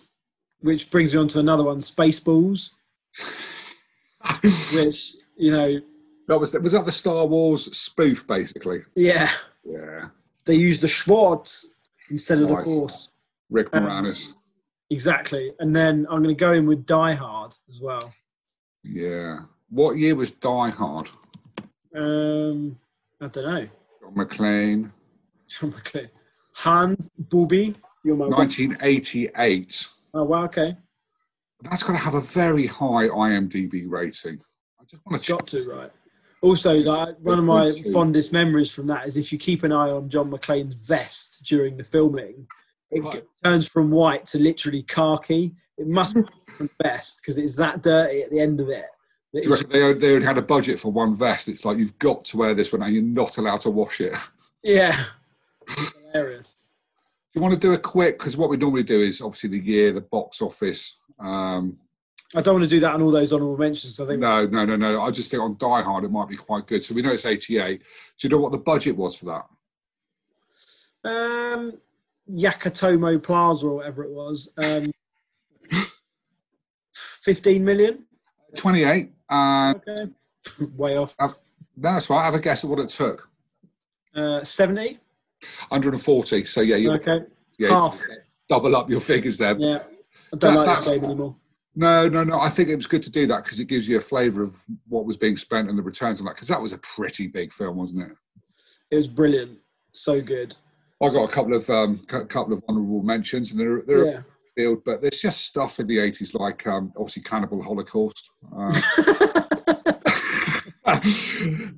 Which 0.62 0.90
brings 0.92 1.14
me 1.14 1.20
on 1.22 1.30
to 1.30 1.40
another 1.40 1.64
one, 1.64 1.78
Spaceballs, 1.80 2.72
which 4.74 5.16
you 5.38 5.52
know 5.52 5.80
That 6.28 6.38
was 6.40 6.54
was 6.54 6.74
that 6.74 6.86
the 6.86 6.92
Star 6.92 7.26
Wars 7.26 7.76
spoof, 7.78 8.28
basically. 8.28 8.82
Yeah, 8.96 9.32
Yeah, 9.64 10.10
they 10.46 10.56
used 10.56 10.82
the 10.82 10.88
Schwartz 10.90 11.66
instead 12.10 12.40
of 12.40 12.50
the 12.50 12.56
Nice. 12.56 12.66
Force. 12.66 13.12
Rick 13.50 13.70
Um, 13.72 13.84
Moranis. 13.86 14.34
Exactly. 14.90 15.54
And 15.60 15.74
then 15.76 16.06
I'm 16.10 16.22
going 16.24 16.36
to 16.36 16.40
go 16.40 16.52
in 16.52 16.66
with 16.68 16.86
Die 16.86 17.14
Hard 17.14 17.56
as 17.70 17.80
well. 17.80 18.14
Yeah. 18.84 19.40
What 19.70 19.98
year 19.98 20.16
was 20.16 20.32
Die 20.32 20.70
Hard? 20.70 21.10
Um, 21.96 22.78
I 23.22 23.28
don't 23.28 23.44
know. 23.46 23.68
John 24.02 24.14
McClane. 24.16 24.92
John 25.48 25.72
McClane. 25.72 26.10
Hans 26.54 27.10
Booby. 27.18 27.76
You're 28.04 28.16
my 28.16 28.26
1988. 28.28 29.88
Oh, 30.14 30.24
wow. 30.24 30.46
Okay. 30.46 30.76
That's 31.64 31.84
got 31.84 31.94
to 31.94 32.00
have 32.00 32.16
a 32.16 32.22
very 32.22 32.66
high 32.68 33.08
IMDb 33.10 33.84
rating. 33.88 34.42
I 34.80 34.84
just 34.90 35.06
want 35.06 35.16
It's 35.16 35.26
to 35.26 35.32
got 35.34 35.48
to, 35.48 35.70
right? 35.70 35.92
Also, 36.42 36.74
like 36.76 37.16
one 37.20 37.38
of 37.38 37.44
my 37.46 37.66
Good 37.66 37.74
point, 37.74 37.86
too. 37.86 37.92
fondest 37.92 38.32
memories 38.34 38.72
from 38.72 38.88
that 38.88 39.06
is 39.06 39.18
if 39.18 39.34
you 39.34 39.38
keep 39.38 39.64
an 39.64 39.74
eye 39.74 39.90
on 39.90 40.08
John 40.10 40.32
McClane's 40.32 40.76
vest 40.76 41.44
during 41.46 41.76
the 41.76 41.84
filming, 41.84 42.48
it 42.92 43.04
Right. 43.04 43.24
turns 43.44 43.68
from 43.68 43.92
white 43.92 44.26
to 44.28 44.40
literally 44.40 44.84
khaki. 44.84 45.54
It 45.78 45.88
must 45.88 46.16
be 46.16 46.22
from 46.58 46.70
vest 46.82 47.22
because 47.22 47.38
it's 47.38 47.56
that 47.56 47.84
dirty 47.84 48.22
at 48.24 48.32
the 48.32 48.40
end 48.40 48.62
of 48.62 48.70
it. 48.70 48.86
Do 49.34 49.42
you 49.44 49.52
reckon 49.52 49.70
they, 49.70 49.94
they 49.94 50.26
had 50.26 50.38
a 50.38 50.42
budget 50.42 50.80
for 50.80 50.92
one 50.92 51.14
vest? 51.16 51.48
It's 51.48 51.64
like 51.64 51.78
you've 51.78 52.00
got 52.00 52.26
to 52.26 52.38
wear 52.38 52.54
this 52.56 52.74
one 52.74 52.82
and 52.82 52.94
you're 52.94 53.04
not 53.04 53.38
allowed 53.38 53.62
to 53.62 53.70
wash 53.70 54.02
it. 54.02 54.16
yeah, 54.64 55.06
hilarious. 56.12 56.66
Do 57.32 57.40
you 57.40 57.42
want 57.44 57.54
to 57.54 57.60
do 57.60 57.74
a 57.74 57.78
quick? 57.78 58.18
Because 58.18 58.36
what 58.36 58.50
we 58.50 58.58
normally 58.58 58.84
do 58.84 59.02
is 59.02 59.22
obviously 59.22 59.52
the 59.52 59.60
year, 59.60 59.94
the 59.94 60.02
box 60.02 60.42
office. 60.42 60.98
Um, 61.20 61.78
I 62.36 62.42
don't 62.42 62.56
want 62.56 62.64
to 62.64 62.70
do 62.70 62.80
that 62.80 62.94
on 62.94 63.02
all 63.04 63.12
those 63.12 63.32
honourable 63.32 63.58
mentions. 63.58 64.00
I 64.00 64.06
think 64.08 64.20
no, 64.20 64.48
no, 64.48 64.66
no, 64.66 64.76
no. 64.76 65.02
I 65.02 65.12
just 65.12 65.30
think 65.30 65.44
on 65.44 65.56
Die 65.58 65.82
Hard 65.82 66.04
it 66.04 66.12
might 66.12 66.28
be 66.28 66.36
quite 66.38 66.66
good. 66.66 66.84
So 66.84 66.96
we 66.96 67.02
know 67.04 67.12
it's 67.12 67.26
88. 67.26 67.80
Do 67.80 68.28
you 68.28 68.30
know 68.30 68.38
what 68.38 68.52
the 68.52 68.58
budget 68.58 68.96
was 68.96 69.16
for 69.16 69.26
that? 69.26 69.46
um, 71.04 71.74
Yakatomo 72.30 73.22
Plaza 73.22 73.68
or 73.68 73.76
whatever 73.76 74.04
it 74.04 74.12
was, 74.12 74.52
um, 74.58 74.92
fifteen 76.92 77.64
million. 77.64 78.06
28. 78.56 79.12
Uh, 79.30 79.74
Okay, 79.88 80.12
way 80.76 80.98
off. 80.98 81.16
no, 81.20 81.34
that's 81.78 82.10
right. 82.10 82.24
Have 82.24 82.36
a 82.36 82.40
guess 82.40 82.64
at 82.64 82.70
what 82.70 82.80
it 82.80 82.90
took. 82.90 83.30
Uh, 84.16 84.44
Seventy. 84.44 85.00
140. 85.70 86.46
So 86.46 86.62
yeah, 86.62 86.76
you 86.76 86.92
Okay, 86.94 87.20
yeah, 87.58 87.70
half. 87.70 88.02
double 88.50 88.76
up 88.76 88.90
your 88.90 89.00
figures 89.00 89.38
there. 89.38 89.56
Yeah, 89.58 89.84
I 90.34 90.38
don't 90.38 90.56
That- 90.56 90.66
like 90.68 90.78
this 90.78 90.88
game 90.88 91.04
anymore. 91.06 91.36
No, 91.76 92.10
no, 92.10 92.24
no. 92.26 92.40
I 92.40 92.50
think 92.50 92.68
it 92.68 92.76
was 92.76 92.88
good 92.88 93.04
to 93.04 93.12
do 93.12 93.26
that 93.28 93.44
because 93.46 93.60
it 93.62 93.70
gives 93.70 93.88
you 93.88 93.96
a 93.98 94.02
flavour 94.02 94.44
of 94.44 94.62
what 94.90 95.06
was 95.06 95.16
being 95.16 95.38
spent 95.38 95.70
and 95.70 95.78
the 95.78 95.84
returns 95.84 96.20
on 96.20 96.26
that. 96.26 96.36
Because 96.36 96.50
that 96.50 96.62
was 96.62 96.74
a 96.74 96.78
pretty 96.80 97.28
big 97.28 97.54
film, 97.54 97.78
wasn't 97.78 98.12
it? 98.12 98.18
It 98.92 98.96
was 98.98 99.08
brilliant. 99.08 99.60
So 99.94 100.20
good. 100.20 100.58
I 101.02 101.08
got 101.08 101.30
a 101.30 101.32
couple 101.32 101.54
of 101.56 101.70
um, 101.70 102.00
cou- 102.08 102.26
couple 102.26 102.52
of 102.54 102.64
honourable 102.68 103.02
mentions, 103.04 103.52
and 103.52 103.60
they're 103.60 103.82
they're 103.84 104.06
Yeah. 104.08 104.20
Field, 104.60 104.84
but 104.84 105.02
there's 105.02 105.22
just 105.22 105.46
stuff 105.46 105.80
in 105.80 105.88
the 105.88 105.98
80s 105.98 106.38
like 106.38 106.68
um, 106.68 106.92
obviously 106.98 107.24
Cannibal 107.24 107.64
Holocaust. 107.64 108.30
Uh, 108.54 108.74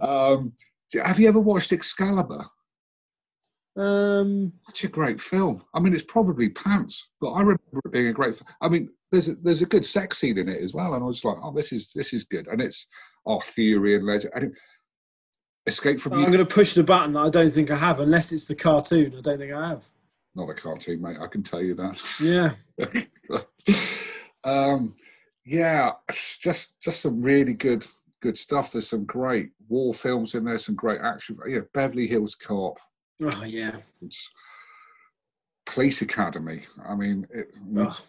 um, 0.02 0.54
have 1.04 1.20
you 1.20 1.28
ever 1.28 1.40
watched 1.40 1.72
Excalibur? 1.72 2.44
um, 3.78 4.52
Such 4.68 4.86
a 4.86 4.88
great 4.88 5.22
film. 5.22 5.64
I 5.76 5.80
mean, 5.80 5.94
it's 5.94 6.02
probably 6.02 6.50
pants, 6.50 7.10
but 7.20 7.32
I 7.34 7.42
remember 7.42 7.82
it 7.86 7.92
being 7.92 8.08
a 8.08 8.14
great. 8.14 8.34
F- 8.34 8.48
I 8.62 8.68
mean, 8.68 8.90
there's 9.12 9.28
a, 9.28 9.36
there's 9.36 9.62
a 9.62 9.68
good 9.68 9.86
sex 9.86 10.18
scene 10.18 10.40
in 10.40 10.50
it 10.50 10.64
as 10.64 10.74
well, 10.74 10.96
and 10.96 11.04
I 11.04 11.08
was 11.08 11.24
like, 11.24 11.38
oh, 11.44 11.52
this 11.52 11.72
is 11.72 11.94
this 11.94 12.14
is 12.14 12.24
good, 12.24 12.48
and 12.48 12.60
it's 12.60 12.88
oh, 13.28 13.36
Arthurian 13.36 14.08
legend. 14.08 14.34
And 14.36 14.58
Escape 15.68 16.00
from 16.00 16.14
I'm 16.14 16.32
going 16.32 16.40
to 16.40 16.46
push 16.46 16.74
the 16.74 16.84
button 16.84 17.14
that 17.14 17.20
I 17.20 17.30
don't 17.30 17.52
think 17.52 17.70
I 17.70 17.76
have, 17.76 18.00
unless 18.00 18.32
it's 18.32 18.46
the 18.46 18.56
cartoon. 18.56 19.14
I 19.16 19.22
don't 19.22 19.38
think 19.38 19.54
I 19.54 19.70
have. 19.70 19.88
Not 20.36 20.50
a 20.50 20.54
cartoon, 20.54 21.02
mate. 21.02 21.18
I 21.22 21.28
can 21.28 21.44
tell 21.44 21.62
you 21.62 21.76
that. 21.76 22.02
Yeah. 22.22 22.54
um, 24.44 24.94
yeah, 25.46 25.92
just 26.40 26.80
just 26.80 27.02
some 27.02 27.22
really 27.22 27.54
good 27.54 27.86
good 28.22 28.38
stuff. 28.38 28.72
There's 28.72 28.88
some 28.88 29.06
great 29.06 29.50
war 29.68 29.94
films 29.94 30.36
in 30.36 30.46
there, 30.46 30.58
some 30.58 30.76
great 30.76 31.02
action. 31.02 31.38
Yeah, 31.48 31.62
Beverly 31.74 32.08
Hills 32.08 32.36
Cop, 32.36 32.78
Oh 33.24 33.44
yeah. 33.46 33.78
it's 34.02 34.30
Police 35.66 36.02
Academy. 36.02 36.62
I 36.88 36.96
mean, 36.96 37.28
it, 37.32 37.54
Oh, 37.78 38.00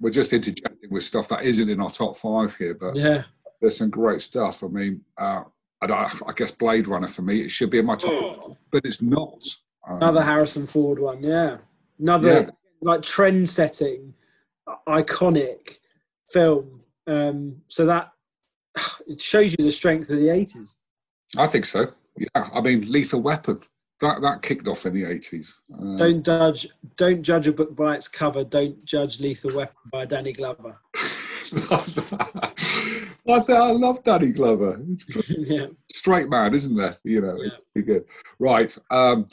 we're 0.00 0.10
just 0.10 0.32
interjecting 0.32 0.90
with 0.90 1.02
stuff 1.02 1.28
that 1.28 1.44
isn't 1.44 1.68
in 1.68 1.80
our 1.80 1.90
top 1.90 2.16
five 2.16 2.56
here, 2.56 2.74
but 2.74 2.96
yeah. 2.96 3.24
there's 3.60 3.76
some 3.76 3.90
great 3.90 4.20
stuff. 4.20 4.62
I 4.62 4.68
mean, 4.68 5.02
uh, 5.16 5.42
I, 5.80 5.86
I 5.86 6.32
guess 6.34 6.50
Blade 6.50 6.88
Runner 6.88 7.08
for 7.08 7.22
me, 7.22 7.42
it 7.42 7.50
should 7.50 7.70
be 7.70 7.78
in 7.78 7.86
my 7.86 7.96
top, 7.96 8.56
but 8.70 8.84
it's 8.84 9.02
not. 9.02 9.42
Um, 9.88 9.96
Another 9.96 10.22
Harrison 10.22 10.66
Ford 10.66 10.98
one. 10.98 11.22
Yeah. 11.22 11.58
Another 11.98 12.32
Yeah. 12.42 12.50
like 12.82 13.02
trend-setting, 13.02 14.14
iconic 14.88 15.78
film. 16.30 16.80
Um, 17.06 17.56
so 17.68 17.86
that 17.86 18.12
it 19.06 19.20
shows 19.20 19.52
you 19.58 19.64
the 19.64 19.72
strength 19.72 20.10
of 20.10 20.18
the 20.18 20.26
80s. 20.28 20.76
I 21.36 21.46
think 21.46 21.64
so. 21.66 21.92
Yeah, 22.16 22.48
I 22.52 22.60
mean, 22.60 22.90
Lethal 22.90 23.20
Weapon. 23.20 23.60
That 24.00 24.20
that 24.22 24.42
kicked 24.42 24.68
off 24.68 24.86
in 24.86 24.94
the 24.94 25.04
eighties. 25.04 25.62
Um, 25.76 25.96
Don't 25.96 26.24
judge. 26.24 26.68
Don't 26.96 27.20
judge 27.20 27.48
a 27.48 27.52
book 27.52 27.74
by 27.74 27.96
its 27.96 28.06
cover. 28.06 28.44
Don't 28.44 28.84
judge 28.84 29.20
Lethal 29.20 29.56
Weapon 29.56 29.74
by 29.92 30.04
Danny 30.04 30.32
Glover. 30.32 30.80
I, 31.70 33.40
th- 33.40 33.50
I 33.50 33.70
love 33.72 34.02
Danny 34.04 34.30
Glover. 34.32 34.80
It's 34.90 35.30
yeah. 35.36 35.66
straight 35.92 36.28
man, 36.28 36.54
isn't 36.54 36.76
there? 36.76 36.96
You 37.04 37.20
know, 37.22 37.36
Yeah. 37.38 37.46
it's 37.48 37.56
pretty 37.72 37.86
good. 37.86 38.04
Right. 38.38 38.76
Um, 38.90 39.26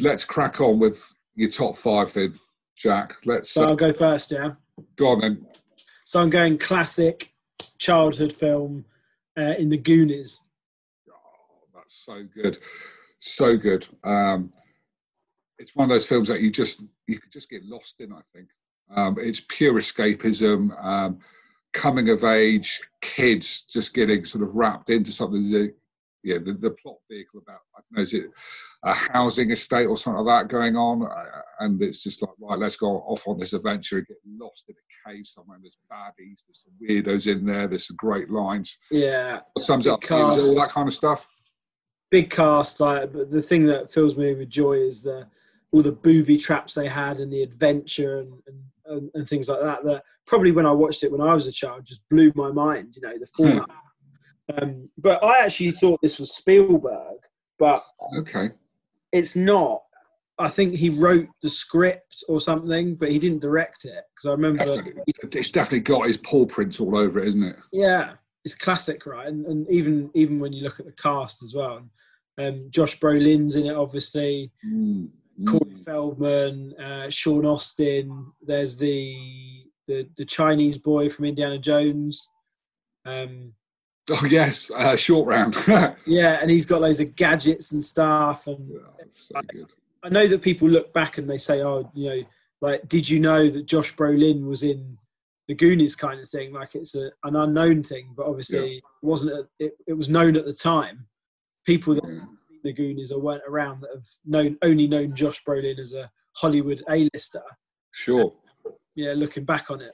let's 0.00 0.24
crack 0.24 0.60
on 0.60 0.78
with 0.80 1.14
your 1.36 1.50
top 1.50 1.76
five 1.76 2.10
then, 2.10 2.34
Jack. 2.76 3.14
Let's 3.24 3.50
So 3.50 3.64
uh, 3.64 3.68
I'll 3.68 3.76
go 3.76 3.92
first. 3.92 4.32
Yeah. 4.32 4.52
go 4.96 5.08
on 5.08 5.20
then. 5.20 5.46
So 6.04 6.20
I'm 6.20 6.30
going 6.30 6.58
classic 6.58 7.32
childhood 7.78 8.32
film 8.32 8.84
uh, 9.38 9.54
in 9.58 9.68
the 9.68 9.76
Goonies. 9.76 10.40
Oh, 11.08 11.14
that's 11.74 11.94
so 11.94 12.24
good, 12.34 12.58
so 13.18 13.56
good. 13.56 13.86
Um, 14.02 14.52
it's 15.58 15.74
one 15.76 15.84
of 15.84 15.90
those 15.90 16.06
films 16.06 16.28
that 16.28 16.40
you 16.40 16.50
just 16.50 16.82
you 17.06 17.18
could 17.18 17.32
just 17.32 17.50
get 17.50 17.64
lost 17.64 18.00
in. 18.00 18.12
I 18.12 18.20
think 18.34 18.48
um, 18.90 19.16
it's 19.18 19.40
pure 19.40 19.74
escapism, 19.74 20.84
um, 20.84 21.18
coming 21.72 22.08
of 22.08 22.24
age, 22.24 22.80
kids 23.00 23.62
just 23.62 23.94
getting 23.94 24.24
sort 24.24 24.44
of 24.44 24.56
wrapped 24.56 24.90
into 24.90 25.12
something. 25.12 25.72
Yeah, 26.22 26.38
the, 26.38 26.54
the 26.54 26.72
plot 26.82 26.96
vehicle 27.08 27.40
about 27.40 27.60
I 27.76 27.80
don't 27.80 27.96
know 27.98 28.02
is 28.02 28.14
it 28.14 28.30
a 28.82 28.92
housing 28.92 29.50
estate 29.50 29.86
or 29.86 29.96
something 29.96 30.24
like 30.24 30.48
that 30.48 30.52
going 30.52 30.76
on, 30.76 31.02
uh, 31.02 31.40
and 31.60 31.80
it's 31.80 32.02
just 32.02 32.22
like 32.22 32.30
right, 32.40 32.58
let's 32.58 32.76
go 32.76 32.88
off 32.88 33.28
on 33.28 33.38
this 33.38 33.52
adventure 33.52 33.98
and 33.98 34.06
get 34.06 34.16
lost 34.38 34.64
in 34.68 34.74
a 34.74 35.10
cave 35.10 35.26
somewhere. 35.26 35.58
There's 35.60 35.78
baddies, 35.90 36.42
there's 36.46 36.64
some 36.64 36.72
weirdos 36.82 37.30
in 37.30 37.46
there, 37.46 37.68
there's 37.68 37.86
some 37.86 37.96
great 37.96 38.30
lines. 38.30 38.78
Yeah, 38.90 39.40
What 39.52 39.64
sums 39.64 39.86
it 39.86 39.92
up? 39.92 40.00
Big 40.00 40.08
for 40.08 40.18
you? 40.18 40.28
Is 40.28 40.44
it 40.44 40.48
all 40.48 40.56
that 40.56 40.70
kind 40.70 40.88
of 40.88 40.94
stuff? 40.94 41.28
big 42.10 42.30
cast. 42.30 42.80
Like, 42.80 43.12
but 43.12 43.30
the 43.30 43.42
thing 43.42 43.66
that 43.66 43.90
fills 43.90 44.16
me 44.16 44.34
with 44.34 44.50
joy 44.50 44.74
is 44.74 45.02
the 45.02 45.26
all 45.72 45.82
the 45.82 45.92
booby 45.92 46.38
traps 46.38 46.74
they 46.74 46.86
had 46.86 47.18
and 47.18 47.32
the 47.32 47.42
adventure 47.42 48.20
and, 48.20 48.32
and, 48.46 48.62
and, 48.86 49.10
and 49.14 49.28
things 49.28 49.48
like 49.48 49.60
that. 49.60 49.84
That 49.84 50.02
probably 50.26 50.52
when 50.52 50.66
I 50.66 50.72
watched 50.72 51.02
it 51.02 51.12
when 51.12 51.20
I 51.20 51.34
was 51.34 51.46
a 51.46 51.52
child 51.52 51.84
just 51.84 52.08
blew 52.08 52.32
my 52.34 52.50
mind. 52.50 52.94
You 52.96 53.02
know, 53.02 53.18
the 53.18 53.26
format. 53.26 53.68
Um, 54.54 54.86
but 54.98 55.22
I 55.24 55.44
actually 55.44 55.72
thought 55.72 56.00
this 56.02 56.18
was 56.18 56.34
Spielberg, 56.34 57.16
but 57.58 57.82
Okay. 58.18 58.50
it's 59.12 59.34
not. 59.36 59.82
I 60.38 60.48
think 60.48 60.74
he 60.74 60.90
wrote 60.90 61.28
the 61.40 61.48
script 61.48 62.22
or 62.28 62.40
something, 62.40 62.94
but 62.94 63.10
he 63.10 63.18
didn't 63.18 63.40
direct 63.40 63.86
it 63.86 64.04
because 64.14 64.26
I 64.26 64.32
remember. 64.32 64.64
Definitely. 64.64 65.02
It's 65.32 65.50
definitely 65.50 65.80
got 65.80 66.06
his 66.06 66.18
paw 66.18 66.44
prints 66.44 66.78
all 66.78 66.96
over 66.96 67.18
it, 67.20 67.28
isn't 67.28 67.42
it? 67.42 67.56
Yeah, 67.72 68.14
it's 68.44 68.54
classic, 68.54 69.06
right? 69.06 69.26
And, 69.28 69.46
and 69.46 69.68
even 69.70 70.10
even 70.14 70.38
when 70.38 70.52
you 70.52 70.62
look 70.62 70.78
at 70.78 70.86
the 70.86 70.92
cast 70.92 71.42
as 71.42 71.54
well, 71.54 71.88
um, 72.38 72.66
Josh 72.70 72.98
Brolin's 73.00 73.56
in 73.56 73.66
it, 73.66 73.74
obviously. 73.74 74.52
Mm. 74.64 75.08
Corey. 75.46 75.74
Feldman, 75.84 76.74
uh, 76.80 77.10
Sean 77.10 77.46
Astin. 77.46 78.32
There's 78.40 78.76
the, 78.76 79.64
the 79.86 80.08
the 80.16 80.24
Chinese 80.24 80.78
boy 80.78 81.08
from 81.08 81.26
Indiana 81.26 81.58
Jones. 81.58 82.30
Um, 83.04 83.52
Oh, 84.10 84.24
yes. 84.24 84.70
Uh, 84.70 84.96
short 84.96 85.26
round. 85.26 85.56
yeah, 86.06 86.38
and 86.40 86.50
he's 86.50 86.66
got 86.66 86.80
loads 86.80 87.00
of 87.00 87.16
gadgets 87.16 87.72
and 87.72 87.82
stuff. 87.82 88.46
And 88.46 88.70
so 89.10 89.40
good. 89.50 89.66
I 90.04 90.08
know 90.08 90.26
that 90.28 90.42
people 90.42 90.68
look 90.68 90.92
back 90.92 91.18
and 91.18 91.28
they 91.28 91.38
say, 91.38 91.62
"Oh, 91.62 91.90
you 91.94 92.08
know, 92.10 92.22
like, 92.60 92.88
did 92.88 93.08
you 93.08 93.18
know 93.18 93.50
that 93.50 93.66
Josh 93.66 93.94
Brolin 93.96 94.44
was 94.46 94.62
in 94.62 94.96
the 95.48 95.54
Goonies?" 95.54 95.96
kind 95.96 96.20
of 96.20 96.28
thing. 96.28 96.52
Like 96.52 96.76
it's 96.76 96.94
a, 96.94 97.10
an 97.24 97.34
unknown 97.34 97.82
thing, 97.82 98.12
but 98.16 98.26
obviously 98.26 98.76
it 98.76 98.84
wasn't. 99.02 99.32
A, 99.32 99.48
it, 99.58 99.72
it 99.88 99.94
was 99.94 100.08
known 100.08 100.36
at 100.36 100.44
the 100.44 100.52
time. 100.54 101.06
People 101.64 101.94
that 101.94 102.04
Yeah. 102.04 102.20
seen 102.20 102.60
the 102.62 102.72
Goonies 102.72 103.10
or 103.10 103.20
weren't 103.20 103.42
around 103.48 103.80
that 103.80 103.90
have 103.92 104.06
known 104.24 104.56
only 104.62 104.86
known 104.86 105.16
Josh 105.16 105.42
Brolin 105.42 105.80
as 105.80 105.94
a 105.94 106.08
Hollywood 106.36 106.82
A-lister. 106.88 107.42
Sure. 107.90 108.32
Yeah, 108.94 109.14
looking 109.16 109.44
back 109.44 109.70
on 109.72 109.80
it. 109.80 109.92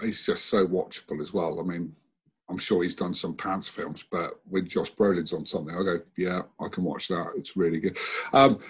He's 0.00 0.24
just 0.24 0.46
so 0.46 0.66
watchable 0.66 1.20
as 1.20 1.32
well. 1.34 1.60
I 1.60 1.62
mean, 1.62 1.94
I'm 2.48 2.58
sure 2.58 2.82
he's 2.82 2.94
done 2.94 3.14
some 3.14 3.34
pants 3.34 3.68
films, 3.68 4.04
but 4.10 4.40
when 4.48 4.68
Josh 4.68 4.92
Brolin's 4.92 5.32
on 5.32 5.44
something, 5.44 5.74
I 5.74 5.82
go, 5.82 6.00
yeah, 6.16 6.42
I 6.60 6.68
can 6.68 6.84
watch 6.84 7.08
that. 7.08 7.32
It's 7.36 7.56
really 7.56 7.80
good. 7.80 7.98
Um, 8.32 8.60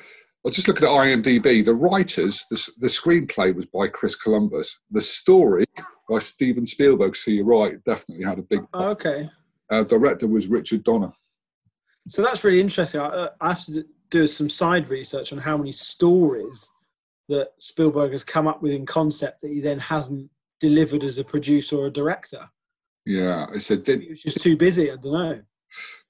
I 0.47 0.50
just 0.50 0.68
looking 0.68 0.87
at 0.87 0.92
IMDb. 0.92 1.64
The 1.64 1.75
writers, 1.75 2.45
the, 2.50 2.71
the 2.78 2.87
screenplay 2.87 3.54
was 3.54 3.66
by 3.66 3.88
Chris 3.88 4.14
Columbus. 4.14 4.78
The 4.90 5.00
story 5.00 5.64
by 6.09 6.21
Steven 6.21 6.66
Spielberg. 6.66 7.16
So 7.16 7.33
you're 7.33 7.45
right, 7.45 7.83
definitely 7.85 8.25
had 8.25 8.38
a 8.38 8.42
big. 8.42 8.61
Oh, 8.73 8.90
okay. 8.90 9.28
Uh, 9.71 9.83
director 9.83 10.28
was 10.28 10.47
Richard 10.47 10.85
Donner. 10.85 11.12
So 12.09 12.23
that's 12.23 12.45
really 12.45 12.61
interesting. 12.61 13.00
I, 13.00 13.28
I 13.40 13.49
have 13.49 13.64
to 13.66 13.85
do 14.11 14.26
some 14.26 14.49
side 14.49 14.88
research 14.88 15.33
on 15.33 15.38
how 15.38 15.56
many 15.56 15.73
stories 15.73 16.71
that 17.28 17.49
Spielberg 17.59 18.12
has 18.12 18.23
come 18.23 18.47
up 18.47 18.62
with 18.62 18.73
in 18.73 18.87
concept 18.87 19.42
that 19.42 19.50
he 19.50 19.61
then 19.61 19.80
hasn't 19.80 20.30
delivered 20.61 21.02
as 21.02 21.18
a 21.18 21.25
producer 21.25 21.76
or 21.76 21.87
a 21.87 21.92
director. 21.92 22.49
Yeah, 23.06 23.46
it's 23.54 23.68
did, 23.68 24.02
He 24.02 24.08
was 24.08 24.22
just 24.22 24.42
too 24.42 24.56
busy. 24.56 24.90
I 24.90 24.96
don't 24.96 25.12
know. 25.12 25.40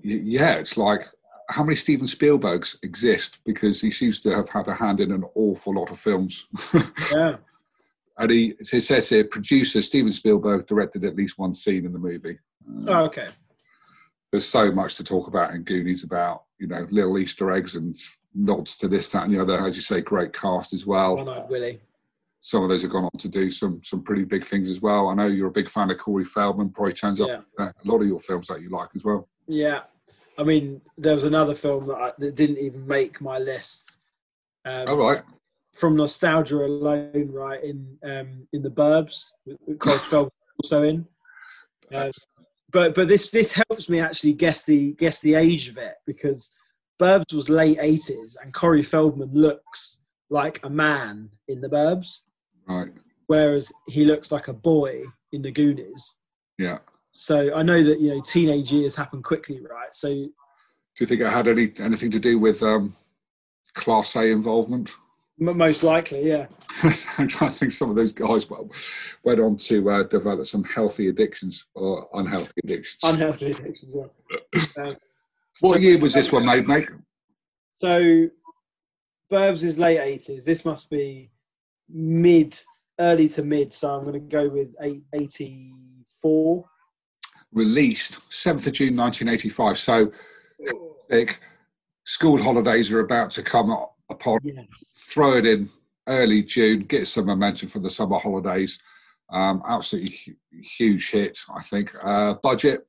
yeah, 0.03 0.55
it's 0.55 0.75
like 0.75 1.03
how 1.49 1.63
many 1.63 1.75
Steven 1.75 2.07
Spielbergs 2.07 2.75
exist 2.83 3.39
because 3.45 3.79
he 3.81 3.91
seems 3.91 4.21
to 4.21 4.31
have 4.35 4.49
had 4.49 4.67
a 4.67 4.73
hand 4.73 4.99
in 4.99 5.11
an 5.11 5.23
awful 5.35 5.73
lot 5.75 5.91
of 5.91 5.99
films. 5.99 6.47
Yeah. 7.13 7.37
and 8.17 8.31
he, 8.31 8.53
it 8.59 8.65
says 8.81 9.09
here, 9.09 9.23
producer 9.23 9.81
Steven 9.81 10.11
Spielberg 10.11 10.65
directed 10.67 11.05
at 11.05 11.15
least 11.15 11.37
one 11.39 11.53
scene 11.53 11.85
in 11.85 11.93
the 11.93 11.99
movie. 11.99 12.39
Uh, 12.67 12.91
Oh, 12.91 13.03
okay. 13.05 13.27
there's 14.31 14.45
so 14.47 14.71
much 14.71 14.95
to 14.97 15.03
talk 15.03 15.27
about 15.27 15.53
in 15.53 15.63
Goonies 15.63 16.03
about, 16.03 16.43
you 16.59 16.67
know, 16.67 16.85
little 16.91 17.17
Easter 17.17 17.51
eggs 17.51 17.75
and 17.75 17.95
nods 18.35 18.77
to 18.77 18.87
this, 18.87 19.09
that, 19.09 19.23
and 19.25 19.33
the 19.33 19.41
other. 19.41 19.65
As 19.65 19.75
you 19.75 19.81
say, 19.81 20.01
great 20.01 20.33
cast 20.33 20.73
as 20.73 20.85
well. 20.85 21.15
One 21.17 21.29
Eyed 21.29 21.49
Willie. 21.49 21.81
Some 22.41 22.63
of 22.63 22.69
those 22.69 22.83
have 22.83 22.91
gone 22.91 23.03
on 23.03 23.19
to 23.19 23.27
do 23.27 23.51
some 23.51 23.81
some 23.83 24.01
pretty 24.01 24.23
big 24.23 24.43
things 24.43 24.69
as 24.69 24.81
well. 24.81 25.09
I 25.09 25.13
know 25.13 25.27
you're 25.27 25.47
a 25.47 25.51
big 25.51 25.67
fan 25.67 25.91
of 25.91 25.97
Corey 25.97 26.23
Feldman. 26.25 26.69
Probably 26.69 26.93
turns 26.93 27.19
Yeah. 27.19 27.25
up 27.25 27.45
uh, 27.59 27.63
a 27.65 27.87
lot 27.87 28.01
of 28.01 28.07
your 28.07 28.19
films 28.19 28.47
that 28.47 28.61
you 28.61 28.69
like 28.69 28.89
as 28.95 29.03
well. 29.03 29.27
Yeah. 29.47 29.81
I 30.37 30.43
mean, 30.43 30.81
there 30.97 31.13
was 31.13 31.25
another 31.25 31.53
film 31.53 31.85
that, 31.87 31.95
I, 31.97 32.11
that 32.17 32.35
didn't 32.35 32.59
even 32.59 32.87
make 32.87 33.19
my 33.19 33.37
list. 33.39 33.97
Um, 34.63 34.87
All 34.87 34.95
right. 34.97 35.21
From 35.73 35.97
nostalgia 35.97 36.57
alone, 36.65 37.29
right 37.31 37.61
in 37.63 37.97
um, 38.03 38.47
in 38.53 38.61
the 38.63 38.71
Burbs, 38.71 39.31
Corey 39.79 39.97
Feldman 40.09 40.31
also 40.63 40.83
in. 40.83 41.05
Um, 41.93 42.11
but 42.71 42.95
but 42.95 43.07
this 43.07 43.29
this 43.31 43.51
helps 43.51 43.89
me 43.89 43.99
actually 43.99 44.33
guess 44.33 44.63
the 44.63 44.93
guess 44.93 45.19
the 45.21 45.35
age 45.35 45.67
of 45.67 45.77
it 45.77 45.95
because 46.05 46.51
Burbs 47.01 47.33
was 47.33 47.49
late 47.49 47.77
eighties 47.81 48.37
and 48.41 48.53
Corey 48.53 48.81
Feldman 48.83 49.33
looks 49.33 50.03
like 50.29 50.59
a 50.63 50.69
man 50.69 51.29
in 51.47 51.59
the 51.61 51.69
Burbs, 51.69 52.19
Right. 52.69 52.89
whereas 53.27 53.71
he 53.87 54.05
looks 54.05 54.31
like 54.31 54.47
a 54.47 54.53
boy 54.53 55.03
in 55.31 55.41
the 55.41 55.51
Goonies. 55.51 56.15
Yeah. 56.57 56.79
So 57.13 57.53
I 57.55 57.63
know 57.63 57.83
that 57.83 57.99
you 57.99 58.13
know 58.15 58.21
teenage 58.21 58.71
years 58.71 58.95
happen 58.95 59.21
quickly, 59.23 59.59
right? 59.61 59.93
So 59.93 60.07
Do 60.09 60.29
you 60.99 61.05
think 61.07 61.21
it 61.21 61.29
had 61.29 61.47
any 61.47 61.71
anything 61.79 62.11
to 62.11 62.19
do 62.19 62.37
with 62.39 62.61
um, 62.63 62.95
Class 63.73 64.15
A 64.15 64.25
involvement? 64.25 64.91
most 65.41 65.83
likely, 65.83 66.27
yeah. 66.27 66.47
I 66.83 67.25
think 67.49 67.71
some 67.71 67.89
of 67.89 67.95
those 67.95 68.11
guys 68.11 68.49
well, 68.49 68.69
went 69.23 69.39
on 69.39 69.55
to 69.55 69.89
uh, 69.89 70.03
develop 70.03 70.45
some 70.45 70.65
healthy 70.65 71.07
addictions 71.07 71.67
or 71.75 72.09
unhealthy 72.13 72.59
addictions. 72.63 72.99
Unhealthy 73.03 73.51
addictions. 73.51 73.95
Yeah. 73.95 74.61
Um, 74.77 74.91
what 75.61 75.75
so- 75.75 75.79
year 75.79 75.97
was 75.97 76.13
this 76.13 76.31
one 76.31 76.45
made, 76.45 76.67
mate? 76.67 76.91
So, 77.75 78.27
Burbs 79.31 79.63
is 79.63 79.77
late 79.79 79.99
eighties. 79.99 80.43
This 80.45 80.65
must 80.65 80.89
be 80.89 81.31
mid, 81.89 82.59
early 82.99 83.27
to 83.29 83.43
mid. 83.43 83.73
So 83.73 83.95
I'm 83.95 84.03
going 84.03 84.13
to 84.13 84.19
go 84.19 84.49
with 84.49 84.69
eight, 84.81 85.03
84. 85.13 86.65
Released 87.51 88.19
7th 88.29 88.67
of 88.67 88.73
June 88.73 88.95
1985. 88.95 89.77
So, 89.77 90.11
like, 91.09 91.39
school 92.05 92.41
holidays 92.41 92.91
are 92.91 92.99
about 92.99 93.31
to 93.31 93.43
come 93.43 93.71
up 93.71 93.95
upon. 94.09 94.39
Yeah. 94.43 94.63
Throw 94.95 95.37
it 95.37 95.45
in 95.45 95.69
early 96.07 96.43
June, 96.43 96.81
get 96.81 97.07
some 97.07 97.25
momentum 97.25 97.69
for 97.69 97.79
the 97.79 97.89
summer 97.89 98.19
holidays. 98.19 98.79
Um, 99.31 99.61
absolutely 99.67 100.37
huge 100.63 101.11
hit, 101.11 101.37
I 101.55 101.61
think. 101.61 101.93
Uh, 102.03 102.33
budget, 102.41 102.87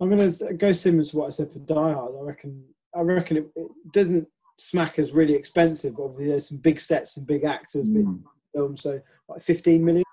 I'm 0.00 0.08
going 0.08 0.32
to 0.32 0.54
go 0.54 0.72
similar 0.72 1.04
to 1.04 1.16
what 1.16 1.26
I 1.26 1.28
said 1.30 1.52
for 1.52 1.60
Die 1.60 1.74
Hard. 1.74 2.14
I 2.18 2.22
reckon. 2.22 2.64
I 2.94 3.00
reckon 3.00 3.36
it, 3.38 3.46
it 3.56 3.68
doesn't 3.92 4.28
smack 4.62 4.98
as 4.98 5.12
really 5.12 5.34
expensive. 5.34 5.98
Obviously, 5.98 6.28
there's 6.28 6.48
some 6.48 6.58
big 6.58 6.80
sets 6.80 7.16
and 7.16 7.26
big 7.26 7.44
actors 7.44 7.88
mm, 7.88 8.22
films. 8.54 8.82
So 8.82 9.00
like 9.28 9.42
15 9.42 9.84
million. 9.84 10.04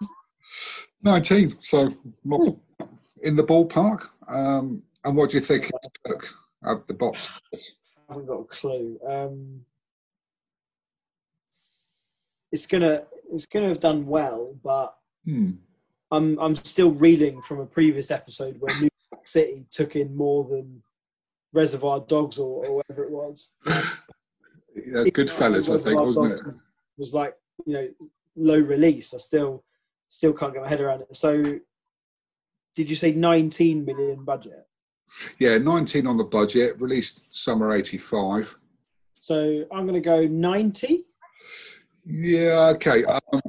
19. 1.03 1.57
So, 1.62 1.93
not 2.23 2.55
in 3.21 3.35
the 3.35 3.43
ballpark. 3.43 4.05
Um, 4.27 4.83
and 5.03 5.15
what 5.15 5.29
do 5.29 5.38
you 5.38 5.41
think 5.41 5.65
it 5.65 5.99
took 6.05 6.27
at 6.65 6.88
the 6.88 6.93
box? 6.93 7.29
I 7.53 7.57
haven't 8.13 8.27
got 8.27 8.41
a 8.41 8.45
clue. 8.45 8.99
Um, 9.07 9.62
it's 12.51 12.65
gonna 12.65 13.03
it's 13.31 13.45
gonna 13.45 13.67
have 13.67 13.79
done 13.79 14.07
well, 14.07 14.55
but 14.63 14.95
Hmm. 15.25 15.51
I'm 16.12 16.39
I'm 16.39 16.55
still 16.55 16.91
reeling 16.91 17.41
from 17.41 17.59
a 17.59 17.65
previous 17.65 18.09
episode 18.09 18.55
where 18.59 18.73
New 18.79 18.89
York 19.12 19.27
City 19.27 19.65
took 19.69 19.95
in 19.95 20.15
more 20.15 20.43
than 20.43 20.81
Reservoir 21.53 21.99
Dogs 21.99 22.39
or, 22.39 22.65
or 22.65 22.75
whatever 22.77 23.03
it 23.03 23.12
was. 23.12 23.55
Yeah, 24.85 25.03
Goodfellas, 25.05 25.73
I 25.73 25.81
think, 25.81 25.99
wasn't 25.99 26.33
it? 26.33 26.45
Was, 26.45 26.63
was 26.97 27.13
like 27.13 27.35
you 27.65 27.73
know 27.73 27.87
low 28.35 28.59
release. 28.59 29.13
I 29.13 29.17
still 29.17 29.63
still 30.07 30.33
can't 30.33 30.53
get 30.53 30.63
my 30.63 30.69
head 30.69 30.81
around 30.81 31.01
it. 31.01 31.15
So, 31.15 31.59
did 32.75 32.89
you 32.89 32.95
say 32.95 33.11
19 33.11 33.85
million 33.85 34.23
budget? 34.23 34.65
Yeah, 35.39 35.57
19 35.57 36.07
on 36.07 36.17
the 36.17 36.23
budget, 36.23 36.79
released 36.79 37.33
summer 37.33 37.73
85. 37.73 38.57
So 39.19 39.65
I'm 39.71 39.85
going 39.85 39.93
to 39.93 40.01
go 40.01 40.25
90. 40.25 41.05
Yeah, 42.05 42.71
okay. 42.75 43.03
Um, 43.03 43.41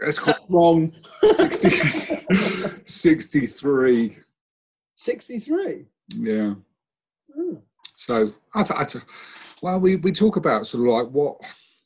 let's 0.00 0.18
call 0.18 0.34
Wrong. 0.48 0.92
60, 1.36 1.70
63. 2.84 4.18
63. 4.96 5.84
Yeah. 6.16 6.54
Hmm. 7.34 7.54
So, 7.96 8.32
I, 8.54 8.62
th- 8.62 8.80
I 8.80 8.84
th- 8.84 9.04
well, 9.62 9.78
we, 9.78 9.96
we 9.96 10.12
talk 10.12 10.36
about 10.36 10.66
sort 10.66 10.86
of 10.86 10.92
like 10.92 11.12
what, 11.14 11.36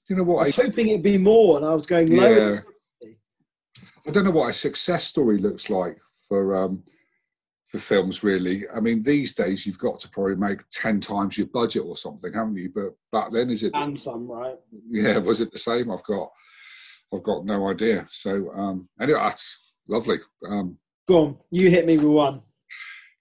you 0.08 0.16
know 0.16 0.24
what 0.24 0.40
I 0.40 0.44
was 0.44 0.58
a, 0.58 0.62
hoping 0.62 0.88
it'd 0.88 1.02
be 1.02 1.18
more, 1.18 1.58
and 1.58 1.66
I 1.66 1.74
was 1.74 1.86
going 1.86 2.16
lower. 2.16 2.54
Yeah. 2.54 3.10
I 4.06 4.10
don't 4.10 4.24
know 4.24 4.30
what 4.30 4.50
a 4.50 4.52
success 4.52 5.04
story 5.04 5.38
looks 5.38 5.68
like 5.68 5.98
for 6.28 6.56
um, 6.56 6.82
for 7.66 7.78
films, 7.78 8.22
really. 8.22 8.64
I 8.68 8.80
mean, 8.80 9.02
these 9.02 9.34
days 9.34 9.66
you've 9.66 9.78
got 9.78 9.98
to 10.00 10.08
probably 10.08 10.36
make 10.36 10.62
10 10.70 11.00
times 11.00 11.36
your 11.36 11.48
budget 11.48 11.82
or 11.84 11.96
something, 11.96 12.32
haven't 12.32 12.56
you? 12.56 12.70
But 12.72 12.94
back 13.12 13.32
then, 13.32 13.50
is 13.50 13.64
it, 13.64 13.72
And 13.74 13.98
some, 13.98 14.28
right? 14.28 14.54
yeah, 14.88 15.18
was 15.18 15.40
it 15.40 15.50
the 15.50 15.58
same? 15.58 15.90
I've 15.90 16.04
got, 16.04 16.30
I've 17.12 17.24
got 17.24 17.44
no 17.44 17.68
idea. 17.68 18.04
So, 18.08 18.52
um, 18.52 18.88
anyway, 19.00 19.18
that's 19.18 19.74
lovely. 19.88 20.18
Um, 20.48 20.78
Go 21.08 21.24
on, 21.24 21.36
you 21.50 21.68
hit 21.68 21.86
me 21.86 21.96
with 21.96 22.06
one. 22.06 22.42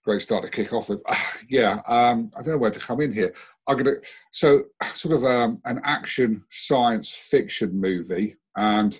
Great 0.06 0.22
start 0.22 0.44
to 0.44 0.50
kick 0.50 0.72
off 0.72 0.88
with. 0.88 1.02
yeah, 1.50 1.82
um, 1.86 2.30
I 2.36 2.40
don't 2.42 2.52
know 2.52 2.58
where 2.58 2.70
to 2.70 2.80
come 2.80 3.00
in 3.02 3.12
here. 3.12 3.34
I'm 3.66 3.76
gonna 3.76 3.96
so 4.30 4.62
sort 4.94 5.16
of 5.16 5.24
um, 5.24 5.60
an 5.64 5.80
action 5.84 6.42
science 6.48 7.12
fiction 7.12 7.78
movie, 7.78 8.36
and 8.56 8.98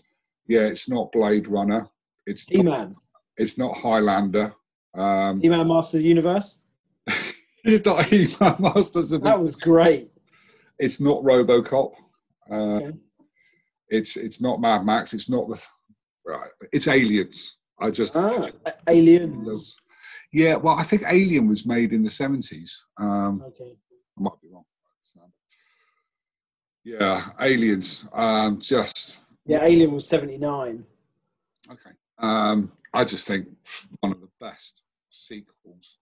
yeah, 0.48 0.62
it's 0.66 0.88
not 0.88 1.12
Blade 1.12 1.46
Runner. 1.46 1.88
It's 2.26 2.44
E 2.52 2.60
not, 2.62 2.78
Man. 2.80 2.96
it's 3.38 3.56
not 3.56 3.76
Highlander. 3.78 4.52
Um, 4.94 5.40
E 5.42 5.48
Man 5.48 5.68
Master 5.68 5.96
of 5.98 6.02
the 6.02 6.08
Universe. 6.08 6.62
it's 7.64 7.86
not 7.86 8.04
He-Man 8.06 8.56
Masters 8.58 9.12
of 9.12 9.22
That 9.22 9.38
was 9.38 9.54
great. 9.56 10.08
It's 10.78 11.00
not 11.00 11.22
RoboCop. 11.22 11.92
Uh, 12.50 12.54
Okay. 12.54 12.92
It's 13.88 14.16
it's 14.16 14.40
not 14.40 14.60
Mad 14.60 14.84
Max. 14.84 15.14
It's 15.14 15.30
not 15.30 15.48
the. 15.48 15.64
Right, 16.26 16.50
it's 16.72 16.88
Aliens. 16.88 17.58
I 17.80 17.90
just 17.90 18.16
Ah, 18.16 18.48
Aliens. 18.88 19.78
Yeah. 20.32 20.56
Well, 20.56 20.76
I 20.78 20.82
think 20.82 21.02
Alien 21.06 21.48
was 21.48 21.66
made 21.66 21.92
in 21.92 22.02
the 22.02 22.10
seventies. 22.10 22.86
Um, 22.98 23.42
Okay. 23.46 23.72
I 24.18 24.22
might 24.22 24.40
be 24.40 24.48
wrong. 24.48 24.64
Yeah, 26.84 27.30
Aliens. 27.40 28.06
Um, 28.12 28.60
just 28.60 29.20
Yeah, 29.44 29.64
Alien 29.64 29.90
was 29.92 30.06
79. 30.08 30.84
okay. 31.70 31.90
Um, 32.18 32.70
I 32.94 33.04
just 33.04 33.26
think 33.26 33.48
one 34.00 34.12
of 34.12 34.20
the 34.20 34.28
best 34.40 34.82
sequels 35.10 35.98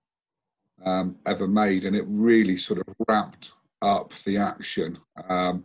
um, 0.85 1.17
ever 1.25 1.49
made, 1.49 1.85
and 1.85 1.97
it 1.97 2.05
really 2.07 2.59
sort 2.59 2.81
of 2.87 2.95
wrapped 3.09 3.53
up 3.81 4.13
the 4.25 4.37
action. 4.37 4.99
Um, 5.29 5.65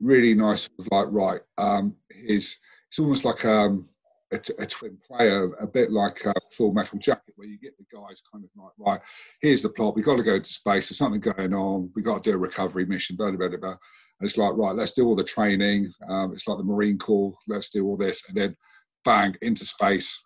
really 0.00 0.34
nice, 0.34 0.62
sort 0.62 0.78
of 0.78 0.88
like 0.92 1.08
right. 1.10 1.40
Um, 1.58 1.96
his 2.08 2.56
it's 2.88 2.98
almost 3.00 3.24
like 3.24 3.44
um, 3.44 3.88
a, 4.32 4.38
t- 4.38 4.54
a 4.58 4.66
twin 4.66 4.96
player, 5.06 5.52
a 5.54 5.66
bit 5.66 5.90
like 5.90 6.26
uh, 6.26 6.32
Full 6.52 6.72
Metal 6.72 6.98
Jacket, 6.98 7.34
where 7.36 7.48
you 7.48 7.58
get 7.58 7.76
the 7.78 7.84
guys 7.92 8.22
kind 8.30 8.44
of 8.44 8.50
like 8.56 8.72
right. 8.78 9.00
Here's 9.40 9.62
the 9.62 9.70
plot. 9.70 9.96
We've 9.96 10.04
got 10.04 10.16
to 10.16 10.22
go 10.22 10.38
to 10.38 10.52
space. 10.52 10.88
There's 10.88 10.98
something 10.98 11.20
going 11.20 11.54
on. 11.54 11.90
We've 11.94 12.04
got 12.04 12.22
to 12.22 12.30
do 12.30 12.36
a 12.36 12.40
recovery 12.40 12.86
mission. 12.86 13.16
Blah 13.16 13.32
blah 13.32 13.48
blah. 13.48 13.58
blah. 13.58 13.76
And 14.20 14.28
it's 14.28 14.36
like 14.36 14.56
right. 14.56 14.76
Let's 14.76 14.92
do 14.92 15.06
all 15.06 15.16
the 15.16 15.24
training. 15.24 15.92
Um, 16.08 16.32
it's 16.32 16.46
like 16.46 16.58
the 16.58 16.64
Marine 16.64 16.98
Corps. 16.98 17.34
Let's 17.48 17.70
do 17.70 17.86
all 17.86 17.96
this, 17.96 18.22
and 18.28 18.36
then 18.36 18.56
bang 19.04 19.34
into 19.40 19.64
space 19.64 20.22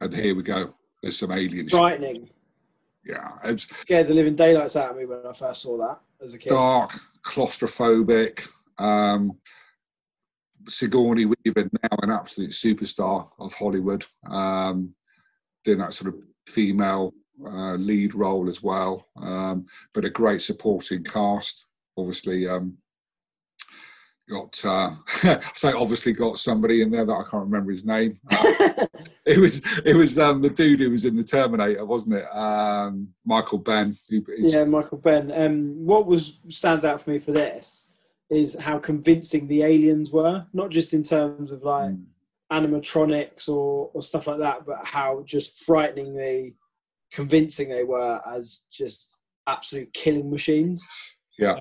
and 0.00 0.12
here 0.12 0.34
we 0.34 0.42
go 0.42 0.74
there's 1.02 1.18
some 1.18 1.30
alien 1.30 1.68
shit. 1.68 1.78
Frightening. 1.78 2.30
Yeah, 3.04 3.32
it's 3.44 3.64
Scared 3.64 4.08
the 4.08 4.14
living 4.14 4.34
daylights 4.34 4.74
out 4.74 4.90
of 4.90 4.96
me 4.96 5.04
when 5.04 5.24
I 5.24 5.32
first 5.32 5.62
saw 5.62 5.76
that 5.76 6.00
as 6.20 6.34
a 6.34 6.38
kid. 6.38 6.48
dark, 6.48 6.92
claustrophobic. 7.22 8.48
Um, 8.78 9.38
Sigourney 10.68 11.26
Weaver, 11.26 11.68
now 11.82 11.98
an 12.02 12.10
absolute 12.10 12.50
superstar 12.50 13.28
of 13.38 13.52
Hollywood, 13.54 14.04
um, 14.28 14.94
doing 15.64 15.78
that 15.78 15.94
sort 15.94 16.14
of 16.14 16.20
female 16.46 17.12
uh, 17.44 17.74
lead 17.74 18.14
role 18.14 18.48
as 18.48 18.62
well. 18.62 19.06
Um, 19.20 19.66
but 19.92 20.04
a 20.04 20.10
great 20.10 20.42
supporting 20.42 21.04
cast. 21.04 21.66
Obviously, 21.96 22.48
um, 22.48 22.76
got 24.28 24.64
uh, 24.64 24.90
so 25.54 25.78
obviously 25.78 26.12
got 26.12 26.38
somebody 26.38 26.82
in 26.82 26.90
there 26.90 27.04
that 27.04 27.12
I 27.12 27.22
can't 27.22 27.44
remember 27.44 27.72
his 27.72 27.84
name. 27.84 28.18
Uh, 28.28 28.86
it 29.24 29.38
was 29.38 29.60
it 29.84 29.96
was 29.96 30.18
um, 30.20 30.40
the 30.40 30.48
dude 30.48 30.78
who 30.78 30.90
was 30.90 31.04
in 31.04 31.16
the 31.16 31.24
Terminator, 31.24 31.84
wasn't 31.84 32.14
it? 32.14 32.24
Um, 32.32 33.08
Michael 33.24 33.60
Biehn. 33.60 33.98
Who, 34.08 34.22
yeah, 34.38 34.64
Michael 34.64 34.98
Biehn. 34.98 35.36
Um, 35.36 35.84
what 35.84 36.06
was 36.06 36.38
stands 36.48 36.84
out 36.84 37.00
for 37.00 37.10
me 37.10 37.18
for 37.18 37.32
this 37.32 37.88
is 38.30 38.58
how 38.58 38.78
convincing 38.78 39.46
the 39.46 39.62
aliens 39.62 40.10
were, 40.10 40.44
not 40.52 40.70
just 40.70 40.94
in 40.94 41.02
terms 41.02 41.52
of 41.52 41.62
like 41.62 41.90
Mm. 41.90 42.04
animatronics 42.52 43.48
or, 43.48 43.90
or 43.92 44.02
stuff 44.02 44.26
like 44.26 44.38
that, 44.38 44.66
but 44.66 44.84
how 44.84 45.22
just 45.24 45.64
frighteningly 45.64 46.56
convincing 47.12 47.68
they 47.68 47.84
were 47.84 48.20
as 48.26 48.66
just 48.70 49.18
absolute 49.46 49.92
killing 49.92 50.30
machines. 50.30 50.86
Yeah. 51.38 51.60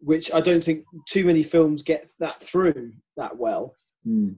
Which 0.00 0.32
I 0.32 0.40
don't 0.40 0.62
think 0.62 0.84
too 1.08 1.24
many 1.24 1.42
films 1.42 1.82
get 1.82 2.12
that 2.20 2.40
through 2.40 2.92
that 3.16 3.36
well. 3.36 3.74
Mm. 4.06 4.36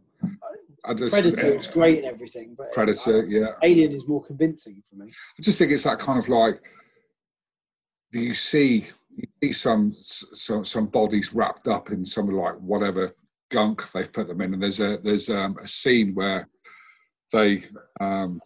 I 0.85 0.95
just, 0.95 1.13
Predator 1.13 1.59
is 1.59 1.67
great 1.67 1.99
and 1.99 2.07
everything, 2.07 2.55
but 2.57 2.73
Predator, 2.73 3.27
yeah. 3.27 3.53
Alien 3.63 3.93
is 3.93 4.09
more 4.09 4.23
convincing 4.23 4.83
for 4.89 4.97
me. 4.97 5.13
I 5.39 5.43
just 5.43 5.59
think 5.59 5.73
it's 5.73 5.85
that 5.85 5.99
kind 5.99 6.19
of 6.19 6.29
like 6.29 6.63
do 8.13 8.21
you 8.21 8.35
see 8.35 8.87
see 9.43 9.53
some 9.53 9.95
some 9.99 10.65
some 10.65 10.87
bodies 10.87 11.33
wrapped 11.35 11.69
up 11.69 11.91
in 11.91 12.05
some 12.05 12.29
like 12.29 12.55
whatever 12.55 13.15
gunk 13.51 13.91
they've 13.93 14.13
put 14.13 14.29
them 14.29 14.41
in, 14.41 14.55
and 14.55 14.63
there's 14.63 14.81
a 14.81 14.99
there's 14.99 15.31
um, 15.31 15.57
a 15.63 15.67
scene 15.67 16.15
where 16.15 16.49
they 17.33 17.65
um, 18.01 18.41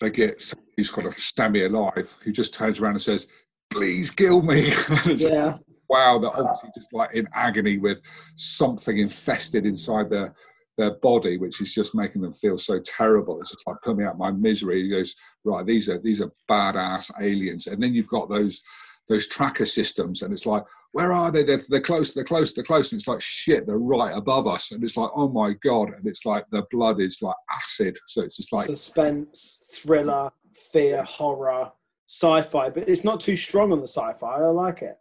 they 0.00 0.10
get 0.10 0.42
somebody 0.42 0.70
who's 0.76 0.90
kind 0.90 1.06
of 1.06 1.14
semi 1.14 1.64
alive 1.64 2.16
who 2.24 2.32
just 2.32 2.54
turns 2.54 2.80
around 2.80 2.92
and 2.92 3.02
says, 3.02 3.26
"Please 3.70 4.10
kill 4.10 4.42
me." 4.42 4.68
It's 5.06 5.22
like, 5.22 5.32
Yeah, 5.32 5.56
wow, 5.88 6.18
they're 6.18 6.30
obviously 6.30 6.70
just 6.74 6.92
like 6.92 7.14
in 7.14 7.28
agony 7.34 7.78
with 7.78 8.00
something 8.36 8.98
infested 8.98 9.66
inside 9.66 10.10
their 10.10 10.34
their 10.78 10.94
body, 10.96 11.36
which 11.36 11.60
is 11.60 11.74
just 11.74 11.94
making 11.94 12.22
them 12.22 12.32
feel 12.32 12.56
so 12.56 12.80
terrible. 12.80 13.40
It's 13.40 13.50
just 13.50 13.66
like 13.66 13.76
put 13.82 13.96
me 13.96 14.04
out 14.04 14.14
of 14.14 14.18
my 14.18 14.30
misery. 14.30 14.82
He 14.82 14.88
goes, 14.88 15.14
right, 15.44 15.66
these 15.66 15.88
are 15.88 15.98
these 15.98 16.20
are 16.20 16.32
badass 16.48 17.10
aliens, 17.20 17.66
and 17.66 17.82
then 17.82 17.94
you've 17.94 18.08
got 18.08 18.30
those 18.30 18.62
those 19.08 19.26
tracker 19.28 19.66
systems, 19.66 20.22
and 20.22 20.32
it's 20.32 20.46
like, 20.46 20.64
where 20.92 21.12
are 21.12 21.30
they? 21.30 21.42
They're, 21.42 21.62
they're 21.68 21.80
close, 21.80 22.12
they're 22.12 22.22
close, 22.24 22.52
they're 22.52 22.64
close, 22.64 22.92
and 22.92 22.98
it's 23.00 23.08
like 23.08 23.20
shit, 23.20 23.66
they're 23.66 23.78
right 23.78 24.16
above 24.16 24.46
us, 24.46 24.72
and 24.72 24.82
it's 24.84 24.96
like, 24.96 25.10
oh 25.14 25.28
my 25.28 25.54
god, 25.62 25.88
and 25.94 26.06
it's 26.06 26.24
like 26.26 26.44
the 26.50 26.64
blood 26.70 27.00
is 27.00 27.20
like 27.22 27.36
acid, 27.50 27.98
so 28.06 28.22
it's 28.22 28.36
just 28.36 28.52
like 28.52 28.66
suspense, 28.66 29.62
thriller, 29.82 30.30
fear, 30.72 31.02
horror, 31.04 31.70
sci-fi, 32.06 32.68
but 32.70 32.88
it's 32.88 33.04
not 33.04 33.20
too 33.20 33.36
strong 33.36 33.72
on 33.72 33.80
the 33.80 33.86
sci-fi. 33.88 34.36
I 34.36 34.46
like 34.48 34.82
it. 34.82 34.96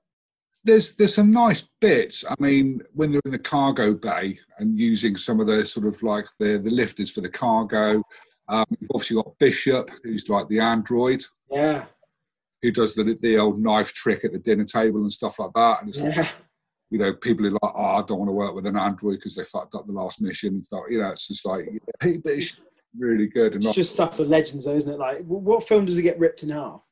there's 0.63 0.95
there's 0.95 1.15
some 1.15 1.31
nice 1.31 1.63
bits. 1.81 2.23
I 2.29 2.35
mean, 2.39 2.81
when 2.93 3.11
they're 3.11 3.21
in 3.25 3.31
the 3.31 3.39
cargo 3.39 3.93
bay 3.93 4.39
and 4.59 4.79
using 4.79 5.15
some 5.17 5.39
of 5.41 5.47
the 5.47 5.65
sort 5.65 5.85
of 5.87 6.01
like 6.03 6.27
the 6.39 6.57
the 6.57 6.71
lifters 6.71 7.11
for 7.11 7.21
the 7.21 7.29
cargo. 7.29 8.01
Um, 8.49 8.65
you've 8.79 8.89
obviously 8.93 9.15
got 9.15 9.37
Bishop, 9.39 9.89
who's 10.03 10.27
like 10.27 10.45
the 10.49 10.59
android, 10.59 11.23
Yeah, 11.49 11.85
who 12.61 12.71
does 12.71 12.95
the 12.95 13.17
the 13.21 13.37
old 13.37 13.59
knife 13.59 13.93
trick 13.93 14.23
at 14.23 14.31
the 14.31 14.39
dinner 14.39 14.65
table 14.65 15.01
and 15.01 15.11
stuff 15.11 15.39
like 15.39 15.51
that. 15.55 15.81
And 15.81 15.89
it's 15.89 15.99
like, 15.99 16.29
you 16.89 16.99
know, 16.99 17.13
people 17.13 17.45
are 17.47 17.51
like, 17.51 17.61
oh, 17.63 17.97
I 17.97 18.03
don't 18.05 18.19
want 18.19 18.29
to 18.29 18.33
work 18.33 18.53
with 18.53 18.65
an 18.65 18.77
android 18.77 19.15
because 19.15 19.35
they 19.35 19.43
fucked 19.43 19.75
up 19.75 19.87
the 19.87 19.93
last 19.93 20.21
mission 20.21 20.55
and 20.55 20.65
stuff. 20.65 20.83
You 20.89 20.99
know, 20.99 21.09
it's 21.09 21.27
just 21.27 21.45
like, 21.45 21.69
hey, 22.01 22.17
Bishop, 22.23 22.65
really 22.97 23.27
good. 23.27 23.55
And 23.55 23.65
it's 23.65 23.75
just 23.75 23.93
stuff 23.93 24.17
for 24.17 24.23
legends, 24.23 24.65
though, 24.65 24.75
isn't 24.75 24.93
it? 24.93 24.99
Like, 24.99 25.23
what 25.25 25.67
film 25.67 25.85
does 25.85 25.97
it 25.97 26.03
get 26.03 26.19
ripped 26.19 26.43
in 26.43 26.49
half? 26.49 26.87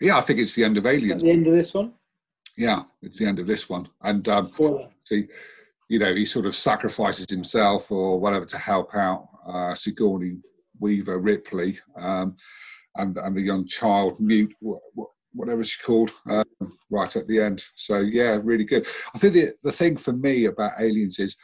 yeah, 0.00 0.16
I 0.16 0.20
think 0.20 0.38
it's 0.38 0.54
the 0.54 0.64
end 0.64 0.78
of 0.78 0.86
Aliens. 0.86 1.22
the 1.22 1.30
end 1.30 1.46
of 1.46 1.52
this 1.52 1.74
one, 1.74 1.92
Yeah, 2.56 2.82
it's 3.02 3.18
the 3.18 3.26
end 3.26 3.38
of 3.38 3.46
this 3.46 3.68
one. 3.68 3.86
And 4.02 4.26
um. 4.28 4.46
See, 5.04 5.26
you 5.88 5.98
know, 5.98 6.14
he 6.14 6.24
sort 6.24 6.46
of 6.46 6.54
sacrifices 6.54 7.26
himself 7.28 7.90
or 7.90 8.20
whatever 8.20 8.46
to 8.46 8.58
help 8.58 8.94
out 8.94 9.28
uh, 9.46 9.74
Sigourney 9.74 10.38
Weaver 10.78 11.18
Ripley 11.18 11.78
um, 11.96 12.36
and 12.96 13.16
and 13.18 13.34
the 13.34 13.40
young 13.40 13.66
child 13.66 14.20
mute, 14.20 14.52
wh- 14.64 14.82
wh- 14.98 15.34
whatever 15.36 15.62
she's 15.64 15.84
called, 15.84 16.10
um, 16.28 16.44
right 16.90 17.14
at 17.16 17.26
the 17.28 17.40
end. 17.40 17.62
So 17.74 17.98
yeah, 17.98 18.38
really 18.42 18.64
good. 18.64 18.86
I 19.14 19.18
think 19.18 19.34
the 19.34 19.52
the 19.62 19.72
thing 19.72 19.96
for 19.96 20.12
me 20.12 20.46
about 20.46 20.80
Aliens 20.80 21.18
is 21.18 21.36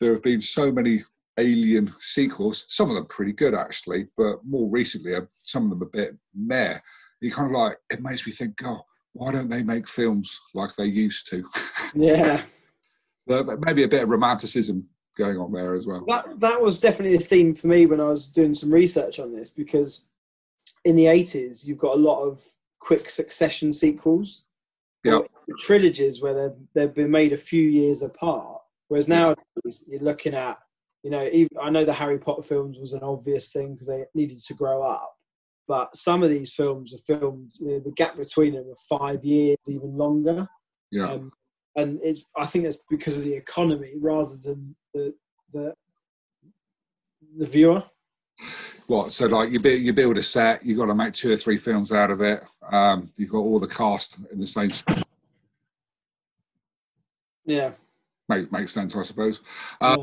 there 0.00 0.12
have 0.12 0.22
been 0.22 0.40
so 0.40 0.70
many 0.72 1.04
Alien 1.38 1.92
sequels. 2.00 2.66
Some 2.68 2.90
of 2.90 2.96
them 2.96 3.06
pretty 3.06 3.32
good 3.32 3.54
actually, 3.54 4.08
but 4.16 4.44
more 4.44 4.68
recently, 4.68 5.14
uh, 5.14 5.22
some 5.42 5.64
of 5.64 5.70
them 5.70 5.82
a 5.82 5.90
bit 5.90 6.16
meh. 6.34 6.78
You 7.20 7.30
kind 7.30 7.46
of 7.46 7.52
like 7.52 7.78
it 7.90 8.02
makes 8.02 8.26
me 8.26 8.32
think, 8.32 8.56
God, 8.56 8.80
why 9.12 9.32
don't 9.32 9.48
they 9.48 9.62
make 9.62 9.88
films 9.88 10.38
like 10.54 10.74
they 10.76 10.86
used 10.86 11.28
to? 11.30 11.44
Yeah, 11.92 12.40
but 13.26 13.58
maybe 13.60 13.82
a 13.82 13.88
bit 13.88 14.04
of 14.04 14.08
romanticism 14.10 14.86
going 15.16 15.38
on 15.38 15.50
there 15.52 15.74
as 15.74 15.86
well. 15.88 16.04
that 16.06 16.38
that 16.38 16.60
was 16.60 16.78
definitely 16.78 17.16
a 17.16 17.20
theme 17.20 17.52
for 17.54 17.66
me 17.66 17.84
when 17.86 18.00
I 18.00 18.04
was 18.04 18.28
doing 18.28 18.54
some 18.54 18.72
research 18.72 19.18
on 19.18 19.34
this 19.34 19.50
because 19.50 20.08
in 20.84 20.96
the 20.96 21.06
eighties 21.06 21.66
you've 21.66 21.78
got 21.78 21.96
a 21.96 22.00
lot 22.00 22.22
of 22.22 22.40
quick 22.80 23.10
succession 23.10 23.72
sequels, 23.72 24.44
Yeah. 25.04 25.20
trilogies 25.58 26.20
where 26.22 26.34
they've 26.34 26.58
they've 26.74 26.94
been 26.94 27.10
made 27.10 27.32
a 27.32 27.36
few 27.36 27.68
years 27.68 28.02
apart. 28.02 28.60
Whereas 28.88 29.06
nowadays 29.08 29.84
you're 29.86 30.00
looking 30.00 30.34
at, 30.34 30.58
you 31.04 31.10
know, 31.10 31.28
even, 31.32 31.48
I 31.60 31.70
know 31.70 31.84
the 31.84 31.92
Harry 31.92 32.18
Potter 32.18 32.42
films 32.42 32.78
was 32.78 32.92
an 32.92 33.02
obvious 33.02 33.52
thing 33.52 33.74
because 33.74 33.86
they 33.86 34.04
needed 34.14 34.38
to 34.38 34.54
grow 34.54 34.82
up, 34.82 35.14
but 35.68 35.96
some 35.96 36.22
of 36.24 36.30
these 36.30 36.52
films 36.52 36.92
are 36.92 36.98
filmed. 36.98 37.52
You 37.60 37.68
know, 37.68 37.80
the 37.80 37.92
gap 37.92 38.16
between 38.16 38.54
them 38.54 38.68
are 38.68 38.98
five 38.98 39.24
years, 39.24 39.58
even 39.68 39.96
longer. 39.96 40.48
Yeah, 40.90 41.12
Um, 41.12 41.32
and 41.76 42.00
it's 42.02 42.24
I 42.36 42.46
think 42.46 42.64
that's 42.64 42.82
because 42.90 43.16
of 43.16 43.22
the 43.24 43.34
economy 43.34 43.92
rather 43.96 44.36
than 44.36 44.74
the 44.94 45.14
the 45.52 45.74
the 47.36 47.46
viewer. 47.46 47.82
What? 48.86 49.12
So 49.12 49.26
like 49.26 49.50
you 49.50 49.60
build 49.60 49.80
you 49.80 49.92
build 49.92 50.18
a 50.18 50.22
set, 50.22 50.64
you 50.64 50.76
got 50.76 50.86
to 50.86 50.94
make 50.94 51.14
two 51.14 51.32
or 51.32 51.36
three 51.36 51.56
films 51.56 51.92
out 51.92 52.10
of 52.10 52.20
it. 52.20 52.42
Um, 52.70 53.10
you've 53.16 53.30
got 53.30 53.38
all 53.38 53.58
the 53.58 53.66
cast 53.66 54.18
in 54.32 54.38
the 54.38 54.46
same. 54.46 54.70
Yeah. 57.44 57.72
Makes 58.28 58.52
makes 58.52 58.72
sense, 58.72 58.96
I 58.96 59.02
suppose. 59.02 59.42
Yeah. 59.80 59.96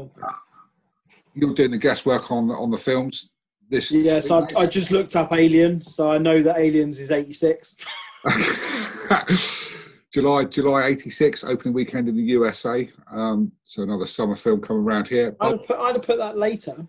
You're 1.33 1.53
doing 1.53 1.71
the 1.71 1.77
guesswork 1.77 2.31
on 2.31 2.49
on 2.51 2.71
the 2.71 2.77
films. 2.77 3.33
This 3.69 3.91
Yeah, 3.91 4.19
so 4.19 4.47
I, 4.55 4.61
I 4.61 4.65
just 4.65 4.91
looked 4.91 5.15
up 5.17 5.33
Alien, 5.33 5.81
so 5.81 6.11
I 6.11 6.17
know 6.17 6.41
that 6.41 6.57
Aliens 6.57 6.99
is 6.99 7.11
eighty 7.11 7.33
six. 7.33 7.85
July 10.13 10.45
July 10.45 10.87
'86 10.87 11.43
opening 11.43 11.73
weekend 11.73 12.07
in 12.07 12.15
the 12.15 12.23
USA. 12.23 12.89
Um, 13.11 13.51
so 13.65 13.83
another 13.83 14.05
summer 14.05 14.35
film 14.35 14.61
coming 14.61 14.83
around 14.83 15.07
here. 15.07 15.35
I'd 15.39 15.51
have 15.51 15.67
put 15.67 15.79
I'd 15.79 15.95
have 15.95 16.01
put 16.01 16.17
that 16.17 16.37
later. 16.37 16.87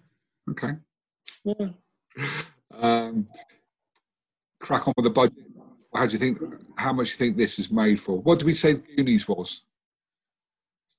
Okay. 0.50 0.70
Yeah. 1.44 1.68
Um, 2.72 3.26
crack 4.60 4.86
on 4.88 4.94
with 4.96 5.04
the 5.04 5.10
budget. 5.10 5.44
How 5.94 6.06
do 6.06 6.12
you 6.12 6.18
think? 6.18 6.38
How 6.76 6.92
much 6.92 7.06
do 7.08 7.12
you 7.12 7.18
think 7.30 7.36
this 7.36 7.58
is 7.58 7.70
made 7.72 8.00
for? 8.00 8.18
What 8.20 8.38
did 8.38 8.46
we 8.46 8.54
say 8.54 8.74
Goonies 8.74 9.26
was? 9.26 9.62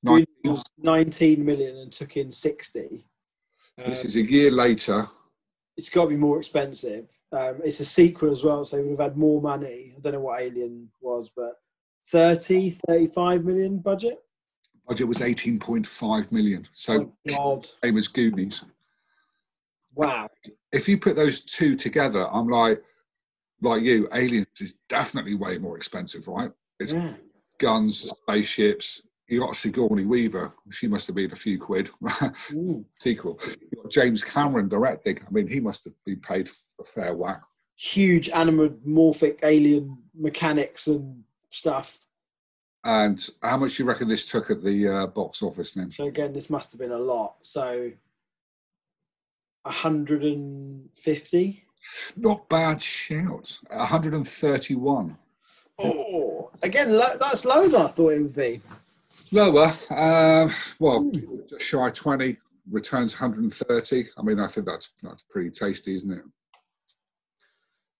It 0.04 0.28
was 0.44 0.64
Nineteen 0.78 1.46
million 1.46 1.78
and 1.78 1.92
took 1.92 2.16
in 2.18 2.32
sixty. 2.32 3.06
So 3.78 3.88
this 3.90 4.02
Um, 4.02 4.08
is 4.08 4.16
a 4.16 4.22
year 4.22 4.52
later. 4.52 5.08
it's 5.78 5.90
got 5.90 6.04
to 6.06 6.10
be 6.10 6.18
more 6.18 6.40
expensive. 6.40 7.10
Um, 7.32 7.62
it's 7.64 7.80
a 7.80 7.86
sequel 7.86 8.32
as 8.32 8.44
well, 8.44 8.66
so 8.66 8.76
they 8.78 8.84
would 8.84 8.92
have 9.00 9.12
had 9.12 9.18
more 9.18 9.42
money. 9.42 9.94
I 9.96 10.00
don't 10.02 10.14
know 10.14 10.20
what 10.22 10.42
Alien 10.42 10.90
was, 11.00 11.30
but 11.36 11.54
30, 12.12 12.72
35 12.88 13.46
million 13.46 13.80
budget. 13.80 14.18
Budget 14.88 15.08
was 15.08 15.20
18.5 15.20 16.32
million. 16.32 16.68
So 16.72 17.14
oh 17.30 17.36
God! 17.38 17.66
same 17.84 17.98
as 17.98 18.08
Goonies. 18.08 18.66
Wow. 20.00 20.30
If 20.72 20.88
you 20.88 20.98
put 20.98 21.18
those 21.18 21.44
two 21.44 21.76
together, 21.76 22.26
I'm 22.32 22.48
like, 22.48 22.82
like 23.62 23.84
you, 23.84 24.08
Aliens 24.14 24.48
is 24.62 24.76
definitely 24.88 25.36
way 25.36 25.58
more 25.58 25.76
expensive, 25.76 26.26
right? 26.30 26.52
It's 26.80 26.94
Yeah. 26.94 27.16
guns, 27.58 28.10
spaceships. 28.10 29.02
You 29.28 29.42
got 29.42 29.58
Sigourney 29.58 30.06
Weaver. 30.06 30.54
She 30.72 30.88
must 30.88 31.06
have 31.08 31.18
been 31.18 31.34
a 31.34 31.36
few 31.36 31.60
quid. 31.60 31.90
Mm. 32.02 32.86
Sequel. 33.02 33.40
You 33.46 33.84
got 33.84 33.92
James 33.92 34.24
Cameron 34.24 34.70
directing. 34.70 35.20
I 35.20 35.30
mean, 35.32 35.48
he 35.48 35.60
must 35.60 35.84
have 35.84 35.94
been 36.06 36.22
paid 36.22 36.50
a 36.80 36.84
fair 36.86 37.14
whack. 37.14 37.42
Huge 37.76 38.30
anamorphic 38.32 39.40
alien 39.44 39.98
mechanics 40.16 40.88
and 40.88 41.24
stuff. 41.50 42.00
And 42.86 43.20
how 43.44 43.58
much 43.58 43.76
do 43.76 43.84
you 43.84 43.90
reckon 43.90 44.08
this 44.08 44.32
took 44.32 44.50
at 44.50 44.64
the 44.64 44.88
uh, 44.88 45.08
box 45.08 45.44
office 45.44 45.74
then? 45.74 45.92
So 45.92 46.06
again, 46.06 46.32
this 46.32 46.50
must 46.50 46.72
have 46.72 46.80
been 46.80 46.94
a 46.94 46.98
lot. 46.98 47.36
So 47.42 47.92
150. 49.70 51.64
Not 52.18 52.50
bad 52.50 52.82
shout. 52.82 53.60
131. 53.70 55.18
Oh, 55.78 56.52
again, 56.62 56.98
lo- 56.98 57.18
that's 57.20 57.46
lower 57.46 57.68
than 57.68 57.82
I 57.84 57.88
thought 57.88 58.10
it 58.10 58.22
would 58.22 58.36
be. 58.36 58.62
Lower. 59.32 59.74
Uh, 59.90 60.50
well, 60.80 61.12
just 61.50 61.66
shy 61.66 61.90
20. 61.90 62.38
Returns 62.70 63.20
130. 63.20 64.06
I 64.18 64.22
mean, 64.22 64.40
I 64.40 64.48
think 64.48 64.68
that's 64.68 64.92
that's 65.02 65.24
pretty 65.24 65.50
tasty, 65.50 65.96
isn't 65.96 66.12
it? 66.12 66.24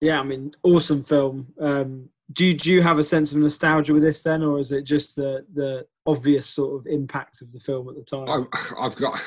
Yeah, 0.00 0.20
I 0.20 0.22
mean, 0.22 0.52
awesome 0.62 1.02
film. 1.02 1.48
Um, 1.60 2.08
do 2.32 2.46
you, 2.46 2.54
do 2.54 2.70
you 2.72 2.80
have 2.82 2.98
a 2.98 3.02
sense 3.02 3.32
of 3.32 3.38
nostalgia 3.38 3.92
with 3.92 4.04
this 4.04 4.22
then, 4.22 4.42
or 4.42 4.60
is 4.60 4.70
it 4.70 4.82
just 4.82 5.16
the 5.16 5.44
the 5.54 5.86
obvious 6.06 6.46
sort 6.46 6.80
of 6.80 6.86
impact 6.86 7.42
of 7.42 7.52
the 7.52 7.58
film 7.58 7.88
at 7.88 7.96
the 7.96 8.04
time? 8.04 8.46
I, 8.52 8.86
I've 8.86 8.96
got 8.96 9.20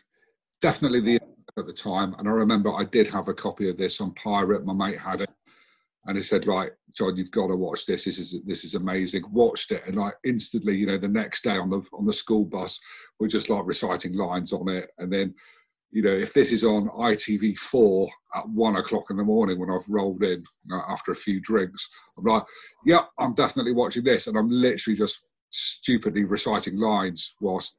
definitely 0.60 1.00
the 1.00 1.19
at 1.58 1.66
the 1.66 1.72
time, 1.72 2.14
and 2.18 2.28
I 2.28 2.32
remember 2.32 2.74
I 2.74 2.84
did 2.84 3.08
have 3.08 3.28
a 3.28 3.34
copy 3.34 3.68
of 3.68 3.76
this 3.76 4.00
on 4.00 4.12
pirate. 4.14 4.64
My 4.64 4.72
mate 4.72 4.98
had 4.98 5.22
it, 5.22 5.30
and 6.06 6.16
he 6.16 6.22
said, 6.22 6.46
"Right, 6.46 6.72
John, 6.92 7.16
you've 7.16 7.30
got 7.30 7.48
to 7.48 7.56
watch 7.56 7.86
this. 7.86 8.04
This 8.04 8.18
is 8.18 8.36
this 8.46 8.64
is 8.64 8.74
amazing." 8.74 9.24
Watched 9.30 9.72
it, 9.72 9.82
and 9.86 9.96
like 9.96 10.14
instantly, 10.24 10.76
you 10.76 10.86
know, 10.86 10.98
the 10.98 11.08
next 11.08 11.44
day 11.44 11.56
on 11.56 11.70
the 11.70 11.82
on 11.92 12.06
the 12.06 12.12
school 12.12 12.44
bus, 12.44 12.80
we're 13.18 13.28
just 13.28 13.50
like 13.50 13.66
reciting 13.66 14.14
lines 14.14 14.52
on 14.52 14.68
it, 14.68 14.90
and 14.98 15.12
then. 15.12 15.34
You 15.92 16.02
know, 16.02 16.12
if 16.12 16.32
this 16.32 16.52
is 16.52 16.62
on 16.62 16.86
ITV4 16.86 18.08
at 18.36 18.48
one 18.48 18.76
o'clock 18.76 19.10
in 19.10 19.16
the 19.16 19.24
morning 19.24 19.58
when 19.58 19.72
I've 19.72 19.88
rolled 19.88 20.22
in 20.22 20.40
after 20.88 21.10
a 21.10 21.16
few 21.16 21.40
drinks, 21.40 21.88
I'm 22.16 22.24
like, 22.26 22.44
yeah, 22.86 23.06
I'm 23.18 23.34
definitely 23.34 23.72
watching 23.72 24.04
this. 24.04 24.28
And 24.28 24.38
I'm 24.38 24.48
literally 24.48 24.96
just 24.96 25.20
stupidly 25.50 26.22
reciting 26.22 26.76
lines 26.76 27.34
whilst 27.40 27.76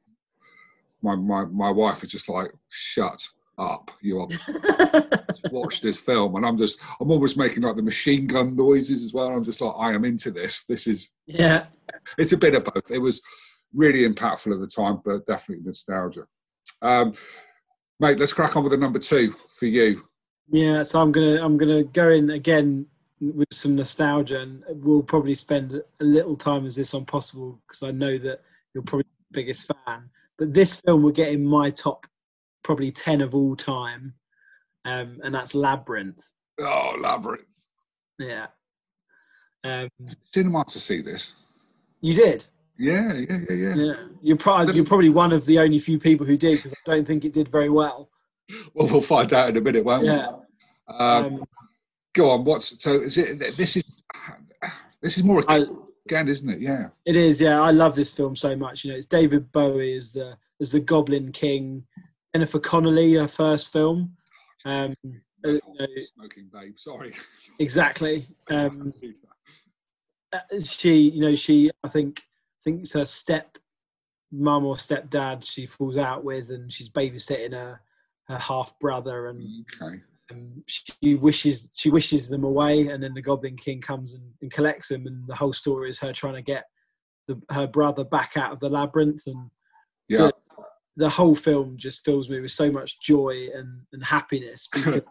my, 1.02 1.16
my, 1.16 1.46
my 1.46 1.70
wife 1.70 2.04
is 2.04 2.10
just 2.10 2.28
like, 2.28 2.52
shut 2.68 3.26
up. 3.58 3.90
You 4.00 4.20
are 4.20 4.28
watch 5.50 5.80
this 5.80 6.00
film. 6.00 6.36
And 6.36 6.46
I'm 6.46 6.58
just, 6.58 6.80
I'm 7.00 7.10
always 7.10 7.36
making 7.36 7.62
like 7.62 7.76
the 7.76 7.82
machine 7.82 8.26
gun 8.26 8.56
noises 8.56 9.04
as 9.04 9.12
well. 9.12 9.28
I'm 9.28 9.44
just 9.44 9.60
like, 9.60 9.74
I 9.76 9.92
am 9.92 10.04
into 10.04 10.30
this. 10.30 10.64
This 10.64 10.86
is, 10.86 11.10
yeah, 11.26 11.66
it's 12.18 12.32
a 12.32 12.36
bit 12.36 12.54
of 12.54 12.64
both. 12.64 12.90
It 12.90 12.98
was 12.98 13.20
really 13.74 14.08
impactful 14.08 14.52
at 14.52 14.60
the 14.60 14.66
time, 14.66 15.00
but 15.04 15.26
definitely 15.26 15.64
nostalgia. 15.64 16.24
Um, 16.80 17.14
mate, 18.00 18.18
let's 18.18 18.32
crack 18.32 18.56
on 18.56 18.64
with 18.64 18.72
the 18.72 18.78
number 18.78 18.98
two 18.98 19.32
for 19.32 19.66
you. 19.66 20.02
Yeah, 20.48 20.82
so 20.82 21.00
I'm 21.00 21.12
gonna 21.12 21.42
I'm 21.42 21.56
gonna 21.56 21.84
go 21.84 22.10
in 22.10 22.30
again 22.30 22.86
with 23.20 23.48
some 23.52 23.76
nostalgia, 23.76 24.40
and 24.40 24.62
we'll 24.68 25.02
probably 25.02 25.34
spend 25.34 25.72
a 25.72 26.04
little 26.04 26.34
time 26.34 26.66
as 26.66 26.76
this 26.76 26.92
on 26.92 27.04
possible 27.04 27.60
because 27.66 27.82
I 27.82 27.92
know 27.92 28.18
that 28.18 28.40
you're 28.74 28.82
probably 28.82 29.06
the 29.30 29.40
biggest 29.40 29.70
fan. 29.86 30.10
But 30.36 30.52
this 30.52 30.80
film 30.80 31.02
will 31.02 31.12
get 31.12 31.32
in 31.32 31.44
my 31.44 31.70
top 31.70 32.06
probably 32.62 32.90
ten 32.92 33.20
of 33.20 33.34
all 33.34 33.56
time, 33.56 34.14
um, 34.84 35.20
and 35.24 35.34
that's 35.34 35.54
Labyrinth. 35.54 36.30
Oh, 36.60 36.96
Labyrinth. 37.00 37.44
Yeah. 38.18 38.46
Um, 39.64 39.88
Cinema 40.24 40.64
to 40.68 40.78
see 40.80 41.00
this. 41.02 41.34
you 42.00 42.14
did. 42.14 42.46
Yeah, 42.78 43.12
yeah, 43.14 43.38
yeah, 43.48 43.54
yeah. 43.54 43.74
Yeah. 43.74 43.94
You're 44.22 44.36
probably 44.36 44.74
you're 44.74 44.84
probably 44.84 45.10
one 45.10 45.32
of 45.32 45.46
the 45.46 45.58
only 45.58 45.78
few 45.78 45.98
people 45.98 46.26
who 46.26 46.36
did 46.36 46.56
because 46.56 46.72
I 46.74 46.78
don't 46.84 47.06
think 47.06 47.24
it 47.24 47.32
did 47.32 47.48
very 47.48 47.68
well. 47.68 48.10
Well, 48.74 48.88
we'll 48.88 49.00
find 49.00 49.32
out 49.32 49.50
in 49.50 49.56
a 49.56 49.60
minute, 49.60 49.84
won't 49.84 50.04
Yeah. 50.04 50.32
we? 50.88 50.94
Um, 50.96 51.24
Um, 51.24 51.44
go 52.12 52.30
on. 52.30 52.44
What's 52.44 52.82
so? 52.82 52.92
Is 52.92 53.16
it? 53.18 53.38
This 53.56 53.76
is 53.76 53.84
this 55.00 55.16
is 55.16 55.22
more 55.22 55.40
a 55.40 55.44
I, 55.52 55.66
again, 56.06 56.28
isn't 56.28 56.48
it? 56.48 56.60
Yeah. 56.60 56.88
It 57.04 57.14
is, 57.16 57.40
yeah. 57.40 57.60
I 57.60 57.70
love 57.70 57.94
this 57.94 58.10
film 58.14 58.34
so 58.34 58.56
much. 58.56 58.84
You 58.84 58.90
know, 58.90 58.96
it's 58.96 59.06
David 59.06 59.52
Bowie 59.52 59.94
as 59.94 60.12
the 60.12 60.36
as 60.60 60.72
the 60.72 60.80
Goblin 60.80 61.30
King, 61.30 61.84
Jennifer 62.34 62.60
Connelly, 62.60 63.14
her 63.14 63.28
first 63.28 63.72
film. 63.72 64.16
Um, 64.64 64.94
uh, 65.44 65.58
Smoking 66.14 66.48
babe. 66.52 66.74
Sorry. 66.78 67.14
exactly. 67.58 68.26
Um, 68.48 68.92
uh, 70.32 70.38
she, 70.60 71.10
you 71.10 71.20
know, 71.20 71.34
she. 71.34 71.70
I 71.84 71.88
think 71.88 72.22
thinks 72.64 72.92
her 72.92 73.04
step 73.04 73.58
mum 74.30 74.64
or 74.64 74.76
stepdad 74.76 75.44
she 75.44 75.66
falls 75.66 75.98
out 75.98 76.24
with, 76.24 76.50
and 76.50 76.72
she's 76.72 76.90
babysitting 76.90 77.52
her 77.52 77.80
her 78.28 78.38
half 78.38 78.78
brother, 78.78 79.28
and 79.28 79.66
okay. 79.82 80.00
um, 80.30 80.62
she 80.66 81.16
wishes 81.16 81.70
she 81.74 81.90
wishes 81.90 82.28
them 82.28 82.44
away, 82.44 82.88
and 82.88 83.02
then 83.02 83.14
the 83.14 83.22
Goblin 83.22 83.56
King 83.56 83.80
comes 83.80 84.14
and, 84.14 84.22
and 84.40 84.50
collects 84.50 84.88
them, 84.88 85.06
and 85.06 85.26
the 85.26 85.34
whole 85.34 85.52
story 85.52 85.90
is 85.90 85.98
her 85.98 86.12
trying 86.12 86.34
to 86.34 86.42
get 86.42 86.64
the, 87.28 87.40
her 87.50 87.66
brother 87.66 88.04
back 88.04 88.36
out 88.36 88.52
of 88.52 88.60
the 88.60 88.70
labyrinth, 88.70 89.26
and 89.26 89.50
Yeah. 90.08 90.30
The 90.96 91.08
whole 91.08 91.34
film 91.34 91.76
just 91.76 92.04
fills 92.04 92.28
me 92.28 92.40
with 92.40 92.50
so 92.50 92.70
much 92.70 93.00
joy 93.00 93.48
and, 93.54 93.80
and 93.92 94.04
happiness 94.04 94.68
because 94.72 95.02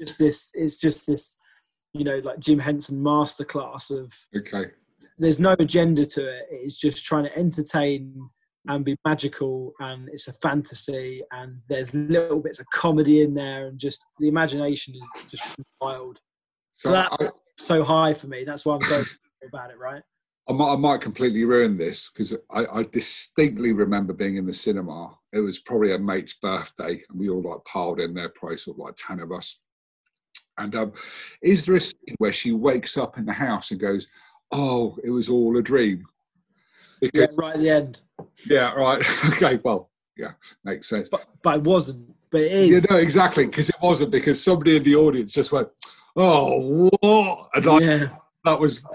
just 0.00 0.18
this 0.18 0.50
it's 0.54 0.78
just 0.78 1.06
this 1.06 1.36
you 1.92 2.04
know 2.04 2.18
like 2.24 2.38
Jim 2.38 2.58
Henson 2.58 3.00
masterclass 3.02 3.90
of 3.90 4.12
Okay. 4.36 4.70
there's 5.18 5.38
no 5.38 5.54
agenda 5.58 6.06
to 6.06 6.26
it. 6.26 6.46
It's 6.50 6.78
just 6.80 7.04
trying 7.04 7.24
to 7.24 7.38
entertain 7.38 8.30
and 8.66 8.84
be 8.84 8.96
magical 9.06 9.74
and 9.80 10.08
it's 10.08 10.26
a 10.28 10.32
fantasy 10.32 11.22
and 11.32 11.60
there's 11.68 11.92
little 11.94 12.40
bits 12.40 12.60
of 12.60 12.66
comedy 12.72 13.20
in 13.20 13.34
there 13.34 13.66
and 13.66 13.78
just 13.78 14.04
the 14.18 14.28
imagination 14.28 14.94
is 14.96 15.02
just 15.30 15.44
wild. 15.80 16.18
So 16.74 16.88
So 16.88 16.92
that 16.92 17.12
I, 17.20 17.28
so 17.58 17.84
high 17.84 18.14
for 18.14 18.26
me. 18.26 18.44
That's 18.44 18.64
why 18.64 18.74
i'm 18.74 18.82
so 18.82 19.02
about 19.46 19.70
it 19.70 19.78
right 19.78 20.02
I 20.48 20.52
might, 20.52 20.72
I 20.72 20.76
might 20.76 21.00
completely 21.00 21.44
ruin 21.44 21.78
this 21.78 22.10
because 22.10 22.34
I, 22.50 22.66
I 22.66 22.82
distinctly 22.82 23.72
remember 23.72 24.12
being 24.12 24.36
in 24.36 24.44
the 24.44 24.52
cinema. 24.52 25.16
It 25.32 25.40
was 25.40 25.58
probably 25.58 25.92
a 25.92 25.98
mate's 25.98 26.34
birthday, 26.34 27.02
and 27.08 27.18
we 27.18 27.30
all 27.30 27.42
like 27.42 27.64
piled 27.64 27.98
in 28.00 28.12
there, 28.12 28.28
probably 28.28 28.58
sort 28.58 28.76
of 28.76 28.84
like 28.84 28.94
ten 28.96 29.20
of 29.20 29.32
us. 29.32 29.58
And 30.58 30.74
um, 30.76 30.92
is 31.42 31.64
there 31.64 31.76
a 31.76 31.80
scene 31.80 32.14
where 32.18 32.32
she 32.32 32.52
wakes 32.52 32.98
up 32.98 33.16
in 33.16 33.24
the 33.24 33.32
house 33.32 33.70
and 33.70 33.80
goes, 33.80 34.08
"Oh, 34.52 34.98
it 35.02 35.10
was 35.10 35.30
all 35.30 35.56
a 35.56 35.62
dream"? 35.62 36.04
yeah, 37.00 37.26
right 37.36 37.54
at 37.54 37.60
the 37.60 37.70
end 37.70 38.00
yeah, 38.48 38.72
right, 38.74 39.04
okay, 39.26 39.58
well, 39.64 39.90
yeah, 40.16 40.32
makes 40.62 40.88
sense. 40.88 41.08
but 41.08 41.26
but 41.42 41.56
it 41.56 41.62
wasn't 41.62 42.14
but 42.30 42.42
it 42.42 42.68
You 42.68 42.76
is 42.76 42.90
know 42.90 42.96
exactly 42.96 43.46
because 43.46 43.68
it 43.68 43.76
wasn't 43.82 44.10
because 44.10 44.42
somebody 44.42 44.76
in 44.76 44.82
the 44.82 44.94
audience 44.94 45.32
just 45.32 45.52
went, 45.52 45.68
"Oh, 46.16 46.88
what?" 47.00 47.48
And 47.54 47.66
I, 47.66 47.78
yeah 47.78 48.08
that 48.44 48.60
was. 48.60 48.86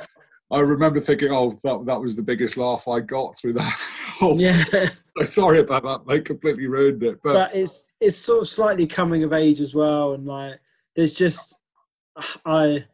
I 0.51 0.59
remember 0.59 0.99
thinking, 0.99 1.29
"Oh, 1.31 1.51
that 1.63 1.85
that 1.85 2.01
was 2.01 2.15
the 2.15 2.23
biggest 2.23 2.57
laugh 2.57 2.87
I 2.87 2.99
got 3.01 3.37
through 3.37 3.53
that." 3.53 3.79
whole 4.19 4.39
yeah 4.39 4.63
Sorry 5.23 5.59
about 5.59 5.83
that, 5.83 6.07
They 6.07 6.21
Completely 6.21 6.67
ruined 6.67 7.03
it. 7.03 7.19
But, 7.23 7.33
but 7.33 7.55
it's 7.55 7.85
it's 7.99 8.17
sort 8.17 8.41
of 8.41 8.47
slightly 8.47 8.87
coming 8.87 9.23
of 9.23 9.33
age 9.33 9.59
as 9.59 9.75
well 9.75 10.13
and 10.13 10.25
like 10.25 10.59
there's 10.95 11.13
just 11.13 11.57
i 12.45 12.85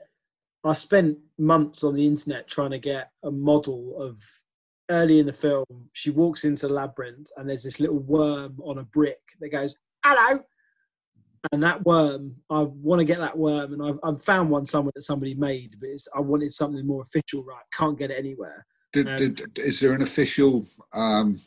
i 0.64 0.74
spent 0.74 1.18
months 1.38 1.84
on 1.84 1.94
the 1.94 2.06
internet 2.06 2.48
trying 2.48 2.72
to 2.72 2.80
get 2.80 3.12
a 3.24 3.32
model 3.32 4.02
of 4.02 4.20
early 4.90 5.20
in 5.20 5.26
the 5.26 5.34
film 5.34 5.66
she 5.94 6.10
walks 6.10 6.44
into 6.46 6.68
the 6.68 6.74
labyrinth 6.74 7.30
and 7.38 7.50
there's 7.50 7.64
this 7.64 7.80
little 7.80 8.00
worm 8.00 8.58
on 8.64 8.78
a 8.78 8.84
brick 8.84 9.20
that 9.40 9.50
goes 9.50 9.76
hello 10.04 10.40
and 11.52 11.62
that 11.64 11.84
worm 11.86 12.36
i 12.50 12.60
want 12.62 13.00
to 13.00 13.06
get 13.06 13.20
that 13.20 13.38
worm 13.38 13.74
and 13.74 13.84
i've, 13.84 14.00
I've 14.04 14.24
found 14.24 14.50
one 14.50 14.66
somewhere 14.66 14.92
that 14.96 15.02
somebody 15.02 15.34
made 15.36 15.76
but 15.80 15.90
it's, 15.90 16.08
i 16.16 16.20
wanted 16.20 16.52
something 16.54 16.86
more 16.86 17.02
official 17.02 17.44
right 17.44 17.64
can't 17.74 17.98
get 17.98 18.12
it 18.12 18.18
anywhere 18.18 18.66
did, 18.94 19.08
um, 19.08 19.18
did, 19.18 19.60
is 19.60 19.80
there 19.80 19.94
an 19.94 20.02
official 20.02 20.66
um, 20.94 21.38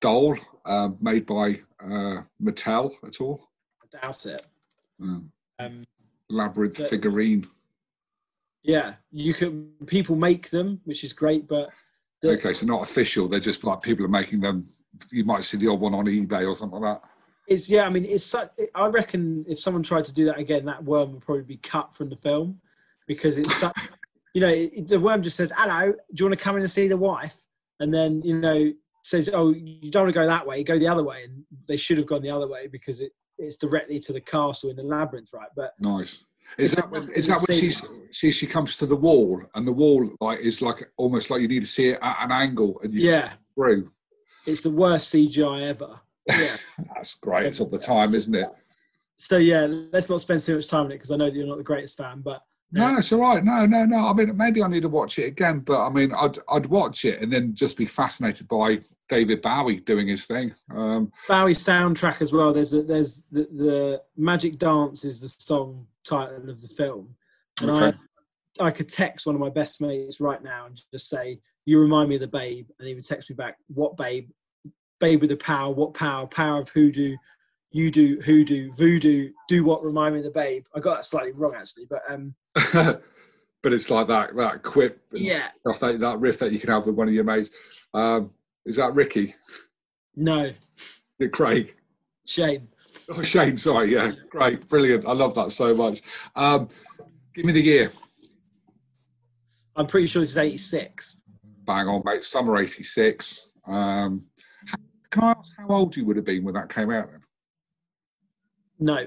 doll 0.00 0.36
um, 0.66 0.96
made 1.00 1.24
by 1.24 1.60
uh, 1.82 2.22
Mattel 2.42 2.92
at 3.06 3.20
all? 3.20 3.48
i 3.82 4.06
doubt 4.06 4.26
it 4.26 4.42
Um, 5.00 5.30
um, 5.58 5.84
labyrinth 6.28 6.78
But- 6.78 6.90
figurine. 6.90 7.46
yeah 8.62 8.94
you 9.10 9.34
can 9.34 9.70
people 9.86 10.16
make 10.16 10.50
them 10.50 10.80
which 10.84 11.04
is 11.04 11.12
great 11.12 11.46
but 11.48 11.70
the, 12.22 12.32
Okay, 12.32 12.52
so 12.52 12.66
not 12.66 12.82
official. 12.82 13.28
They're 13.28 13.40
just 13.40 13.64
like 13.64 13.80
people 13.80 14.04
are 14.04 14.08
making 14.08 14.40
them. 14.40 14.62
You 15.10 15.24
might 15.24 15.42
see 15.42 15.56
the 15.56 15.68
odd 15.68 15.80
one 15.80 15.94
on 15.94 16.04
eBay 16.04 16.46
or 16.46 16.54
something 16.54 16.78
like 16.78 17.00
that. 17.00 17.09
It's 17.50 17.68
yeah. 17.68 17.82
I 17.82 17.90
mean, 17.90 18.06
it's 18.06 18.24
such. 18.24 18.50
I 18.74 18.86
reckon 18.86 19.44
if 19.48 19.58
someone 19.58 19.82
tried 19.82 20.06
to 20.06 20.12
do 20.12 20.24
that 20.26 20.38
again, 20.38 20.64
that 20.64 20.82
worm 20.82 21.12
would 21.12 21.22
probably 21.22 21.42
be 21.42 21.58
cut 21.58 21.94
from 21.94 22.08
the 22.08 22.16
film 22.16 22.60
because 23.06 23.36
it's 23.36 23.54
such. 23.56 23.76
you 24.34 24.40
know, 24.40 24.48
it, 24.48 24.88
the 24.88 24.98
worm 24.98 25.20
just 25.20 25.36
says, 25.36 25.52
"Hello, 25.54 25.92
do 25.92 25.96
you 26.14 26.24
want 26.26 26.38
to 26.38 26.42
come 26.42 26.56
in 26.56 26.62
and 26.62 26.70
see 26.70 26.88
the 26.88 26.96
wife?" 26.96 27.36
And 27.80 27.92
then 27.92 28.22
you 28.22 28.38
know 28.38 28.72
says, 29.02 29.28
"Oh, 29.32 29.50
you 29.50 29.90
don't 29.90 30.04
want 30.04 30.14
to 30.14 30.20
go 30.20 30.26
that 30.26 30.46
way. 30.46 30.62
Go 30.62 30.78
the 30.78 30.88
other 30.88 31.02
way." 31.02 31.24
And 31.24 31.44
they 31.66 31.76
should 31.76 31.98
have 31.98 32.06
gone 32.06 32.22
the 32.22 32.30
other 32.30 32.46
way 32.48 32.68
because 32.68 33.00
it 33.00 33.12
it's 33.40 33.56
directly 33.56 33.98
to 33.98 34.12
the 34.12 34.20
castle 34.20 34.70
in 34.70 34.76
the 34.76 34.82
labyrinth, 34.82 35.32
right? 35.32 35.48
But 35.56 35.72
Nice. 35.80 36.26
Is 36.58 36.72
that 36.72 36.90
when, 36.90 37.06
that 37.06 37.44
when 37.48 37.58
she's, 37.58 37.82
she 38.10 38.32
she 38.32 38.46
comes 38.46 38.76
to 38.76 38.86
the 38.86 38.96
wall 38.96 39.40
and 39.54 39.66
the 39.66 39.72
wall 39.72 40.10
like 40.20 40.40
is 40.40 40.60
like 40.60 40.90
almost 40.96 41.30
like 41.30 41.42
you 41.42 41.48
need 41.48 41.62
to 41.62 41.68
see 41.68 41.90
it 41.90 41.98
at 42.02 42.24
an 42.24 42.32
angle 42.32 42.80
and 42.82 42.92
you 42.92 43.08
yeah, 43.08 43.32
through. 43.54 43.90
it's 44.46 44.62
the 44.62 44.70
worst 44.70 45.12
CGI 45.12 45.68
ever. 45.68 46.00
Yeah. 46.28 46.56
That's 46.94 47.14
great. 47.16 47.46
It's 47.46 47.60
of 47.60 47.70
the 47.70 47.78
time, 47.78 48.14
isn't 48.14 48.34
it? 48.34 48.48
so 49.16 49.36
yeah, 49.36 49.66
let's 49.92 50.08
not 50.08 50.20
spend 50.20 50.40
too 50.40 50.54
much 50.54 50.68
time 50.68 50.86
on 50.86 50.92
it 50.92 50.94
because 50.94 51.10
I 51.10 51.16
know 51.16 51.26
that 51.26 51.34
you're 51.34 51.46
not 51.46 51.58
the 51.58 51.62
greatest 51.64 51.96
fan, 51.98 52.22
but 52.22 52.42
No, 52.72 52.96
it's 52.96 53.12
all 53.12 53.20
right. 53.20 53.44
No, 53.44 53.66
no, 53.66 53.84
no. 53.84 54.06
I 54.06 54.12
mean, 54.14 54.34
maybe 54.36 54.62
I 54.62 54.68
need 54.68 54.82
to 54.82 54.88
watch 54.88 55.18
it 55.18 55.24
again, 55.26 55.58
but 55.60 55.84
I 55.86 55.90
mean, 55.90 56.12
I'd 56.14 56.38
I'd 56.48 56.66
watch 56.66 57.04
it 57.04 57.20
and 57.20 57.30
then 57.32 57.54
just 57.54 57.76
be 57.76 57.84
fascinated 57.86 58.48
by 58.48 58.80
David 59.08 59.42
Bowie 59.42 59.80
doing 59.80 60.06
his 60.06 60.24
thing. 60.26 60.54
Um, 60.74 61.12
Bowie 61.28 61.54
soundtrack 61.54 62.22
as 62.22 62.32
well. 62.32 62.52
There's 62.52 62.72
a, 62.72 62.82
there's 62.82 63.24
the, 63.30 63.42
the 63.54 64.02
Magic 64.16 64.58
Dance 64.58 65.04
is 65.04 65.20
the 65.20 65.28
song 65.28 65.86
title 66.04 66.48
of 66.48 66.62
the 66.62 66.68
film, 66.68 67.14
and 67.60 67.70
Okay. 67.70 67.96
I 68.60 68.66
I 68.66 68.70
could 68.70 68.88
text 68.88 69.26
one 69.26 69.34
of 69.34 69.40
my 69.40 69.50
best 69.50 69.80
mates 69.80 70.20
right 70.20 70.42
now 70.42 70.66
and 70.66 70.80
just 70.92 71.08
say, 71.08 71.40
"You 71.66 71.78
remind 71.80 72.08
me 72.08 72.14
of 72.16 72.20
the 72.22 72.26
Babe," 72.26 72.68
and 72.78 72.88
he 72.88 72.94
would 72.94 73.04
text 73.06 73.28
me 73.30 73.34
back, 73.36 73.56
"What 73.68 73.96
Babe? 73.96 74.28
Babe 75.00 75.20
with 75.20 75.30
the 75.30 75.36
power. 75.36 75.72
What 75.72 75.94
power? 75.94 76.26
Power 76.26 76.60
of 76.60 76.68
hoodoo." 76.68 77.16
You 77.72 77.92
do 77.92 78.20
hoodoo, 78.20 78.72
voodoo, 78.72 79.30
do 79.46 79.62
what 79.62 79.84
remind 79.84 80.14
me 80.14 80.20
of 80.20 80.24
the 80.24 80.30
babe. 80.32 80.64
I 80.74 80.80
got 80.80 80.96
that 80.96 81.04
slightly 81.04 81.30
wrong 81.30 81.54
actually, 81.54 81.86
but 81.88 82.02
um, 82.08 82.34
but 83.62 83.72
it's 83.72 83.90
like 83.90 84.08
that 84.08 84.34
that 84.36 84.64
quip, 84.64 85.00
yeah, 85.12 85.50
that, 85.64 86.00
that 86.00 86.18
riff 86.18 86.40
that 86.40 86.50
you 86.50 86.58
can 86.58 86.70
have 86.70 86.86
with 86.86 86.96
one 86.96 87.06
of 87.06 87.14
your 87.14 87.22
mates. 87.22 87.50
Um, 87.94 88.30
is 88.66 88.74
that 88.74 88.94
Ricky? 88.94 89.36
no, 90.16 90.52
Craig? 91.32 91.76
shame. 92.26 92.68
Oh, 93.10 93.22
Shane, 93.22 93.56
sorry. 93.56 93.92
Yeah, 93.92 94.12
great, 94.30 94.66
brilliant. 94.68 95.06
I 95.06 95.12
love 95.12 95.34
that 95.36 95.52
so 95.52 95.74
much. 95.74 96.02
Um, 96.34 96.68
give 97.34 97.44
me 97.44 97.52
the 97.52 97.62
year. 97.62 97.90
I'm 99.76 99.86
pretty 99.86 100.08
sure 100.08 100.22
this 100.22 100.30
is 100.30 100.38
86. 100.38 101.22
Bang 101.64 101.86
on, 101.86 102.02
mate. 102.04 102.24
Summer 102.24 102.56
'86. 102.58 103.50
Um, 103.66 104.24
can 105.10 105.24
I 105.24 105.30
ask 105.32 105.52
how 105.56 105.68
old 105.68 105.96
you 105.96 106.04
would 106.04 106.16
have 106.16 106.24
been 106.24 106.44
when 106.44 106.54
that 106.54 106.68
came 106.68 106.90
out? 106.90 107.10
Then? 107.10 107.20
No, 108.78 109.06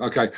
Okay. 0.00 0.30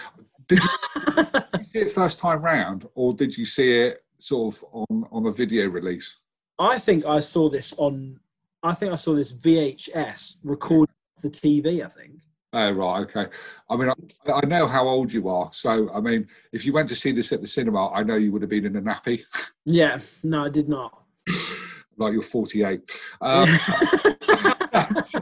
Did 0.47 0.61
you 0.63 0.69
see 1.65 1.79
it 1.81 1.91
first 1.91 2.21
time 2.21 2.43
round, 2.43 2.89
or 2.95 3.13
did 3.13 3.37
you 3.37 3.45
see 3.45 3.73
it 3.81 4.05
sort 4.19 4.55
of 4.55 4.65
on 4.73 5.07
on 5.11 5.27
a 5.27 5.31
video 5.31 5.69
release? 5.69 6.17
I 6.59 6.79
think 6.79 7.05
I 7.05 7.21
saw 7.21 7.49
this 7.49 7.75
on. 7.77 8.19
I 8.63 8.75
think 8.75 8.93
I 8.93 8.97
saw 8.97 9.15
this 9.15 9.33
VHS 9.35 10.37
recorded 10.45 10.95
the 11.23 11.31
TV. 11.31 11.85
I 11.85 11.89
think. 11.89 12.13
Oh 12.55 12.73
right, 12.73 13.01
okay. 13.01 13.27
I 13.69 13.77
mean, 13.77 13.91
I, 13.91 14.33
I 14.33 14.47
know 14.47 14.67
how 14.67 14.89
old 14.89 15.13
you 15.13 15.29
are, 15.29 15.51
so 15.53 15.93
I 15.93 16.01
mean, 16.01 16.27
if 16.53 16.65
you 16.65 16.73
went 16.73 16.89
to 16.89 16.97
see 16.97 17.13
this 17.13 17.31
at 17.31 17.43
the 17.43 17.47
cinema, 17.47 17.93
I 17.93 18.03
know 18.03 18.15
you 18.15 18.33
would 18.33 18.41
have 18.41 18.49
been 18.49 18.65
in 18.65 18.77
a 18.77 18.81
nappy, 18.81 19.21
Yeah, 19.67 19.99
no, 20.25 20.47
I 20.47 20.49
did 20.49 20.67
not. 20.67 21.03
like 21.99 22.15
you're 22.15 22.23
48. 22.23 22.81
Um, 23.21 23.49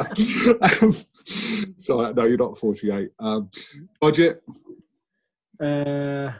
um, 0.00 0.92
so 1.76 2.12
no, 2.12 2.24
you're 2.24 2.36
not 2.36 2.56
48. 2.56 3.10
Um, 3.18 3.50
budget? 4.00 4.42
uh, 5.60 6.32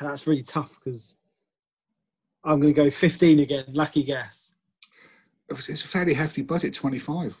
that's 0.00 0.26
really 0.26 0.42
tough 0.42 0.78
because 0.78 1.16
I'm 2.44 2.60
going 2.60 2.74
to 2.74 2.82
go 2.84 2.90
15 2.90 3.40
again. 3.40 3.64
Lucky 3.68 4.02
guess. 4.02 4.54
It 5.48 5.54
was, 5.54 5.68
it's 5.68 5.84
a 5.84 5.88
fairly 5.88 6.14
hefty 6.14 6.42
budget, 6.42 6.74
25. 6.74 7.38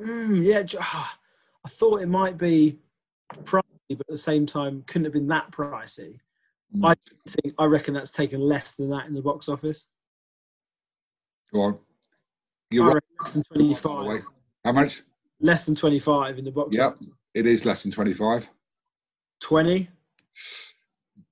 Mm, 0.00 0.44
yeah, 0.44 0.62
ah, 0.80 1.18
I 1.64 1.68
thought 1.68 2.02
it 2.02 2.08
might 2.08 2.38
be 2.38 2.78
pricey, 3.44 3.62
but 3.90 4.00
at 4.00 4.06
the 4.08 4.16
same 4.16 4.46
time, 4.46 4.84
couldn't 4.86 5.04
have 5.04 5.12
been 5.12 5.28
that 5.28 5.50
pricey. 5.50 6.18
Mm. 6.76 6.90
I 6.90 6.94
think 7.28 7.54
I 7.58 7.64
reckon 7.66 7.94
that's 7.94 8.12
taken 8.12 8.40
less 8.40 8.74
than 8.74 8.90
that 8.90 9.06
in 9.06 9.14
the 9.14 9.22
box 9.22 9.48
office. 9.48 9.88
Go 11.52 11.60
on. 11.60 11.78
You're 12.72 12.86
right, 12.86 13.02
less 13.20 13.32
than 13.34 13.42
by 13.50 13.58
the 13.58 13.64
way. 13.64 13.68
25. 14.20 14.22
How 14.64 14.72
much? 14.72 15.02
Less 15.40 15.66
than 15.66 15.74
25 15.74 16.38
in 16.38 16.44
the 16.44 16.50
box 16.50 16.76
Yep, 16.76 16.94
office. 16.94 17.06
it 17.34 17.46
is 17.46 17.64
less 17.64 17.82
than 17.82 17.92
25. 17.92 18.50
20. 19.40 19.88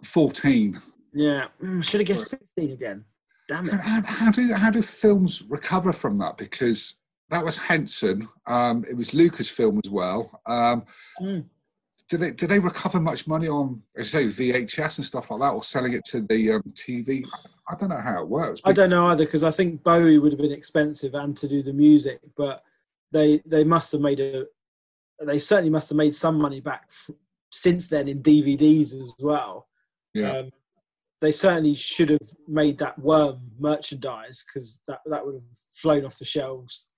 14. 0.05 0.81
Yeah, 1.13 1.49
mm, 1.63 1.83
should 1.83 2.01
have 2.01 2.07
guessed 2.07 2.31
15 2.57 2.73
again. 2.73 3.05
Damn 3.49 3.69
it. 3.69 3.75
How, 3.75 4.03
how 4.05 4.31
do 4.31 4.53
how 4.55 4.71
do 4.71 4.81
films 4.83 5.43
recover 5.49 5.93
from 5.93 6.19
that? 6.19 6.37
Because 6.37 6.95
that 7.31 7.45
was 7.45 7.57
Henson. 7.57 8.29
Um, 8.47 8.85
it 8.89 8.97
was 8.97 9.11
Lucasfilm 9.11 9.81
as 9.85 9.91
well. 9.91 10.41
Um, 10.47 10.85
Mm. 11.21 11.45
do 12.09 12.17
they 12.17 12.31
do 12.31 12.47
they 12.47 12.59
recover 12.61 13.01
much 13.01 13.27
money 13.27 13.49
on, 13.49 13.83
as 13.97 14.15
I 14.15 14.27
say, 14.27 14.53
VHS 14.53 14.99
and 14.99 15.05
stuff 15.05 15.31
like 15.31 15.41
that, 15.41 15.51
or 15.51 15.63
selling 15.63 15.93
it 15.95 16.05
to 16.07 16.21
the 16.23 16.53
um, 16.53 16.63
TV? 16.71 17.25
I 17.71 17.77
don't 17.77 17.89
know 17.91 18.01
how 18.01 18.21
it 18.23 18.29
works. 18.29 18.61
I 18.65 18.73
don't 18.73 18.91
know 18.91 19.07
either 19.07 19.25
because 19.25 19.43
I 19.45 19.51
think 19.51 19.83
Bowie 19.83 20.19
would 20.19 20.33
have 20.33 20.41
been 20.41 20.53
expensive 20.53 21.15
and 21.15 21.37
to 21.37 21.47
do 21.49 21.63
the 21.63 21.73
music, 21.73 22.21
but 22.37 22.63
they 23.13 23.41
they 23.47 23.65
must 23.65 23.93
have 23.93 24.01
made 24.01 24.21
a 24.21 24.47
they 25.25 25.39
certainly 25.39 25.71
must 25.71 25.91
have 25.91 25.97
made 25.97 26.15
some 26.15 26.37
money 26.39 26.61
back 26.61 26.85
f- 26.89 27.11
since 27.53 27.89
then 27.89 28.09
in 28.09 28.23
DVDs 28.23 28.95
as 29.01 29.13
well. 29.21 29.69
yeah, 30.15 30.39
Um, 30.39 30.51
they 31.21 31.31
certainly 31.31 31.75
should 31.75 32.09
have 32.11 32.29
made 32.49 32.79
that 32.79 32.99
worm 32.99 33.39
merchandise 33.59 34.43
because 34.47 34.81
that 34.89 35.01
that 35.07 35.25
would 35.25 35.35
have 35.35 35.45
flown 35.73 36.05
off 36.07 36.19
the 36.19 36.25
shelves 36.25 36.89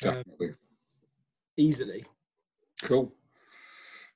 definitely. 0.00 0.52
easily. 1.56 2.04
Cool. 2.82 3.12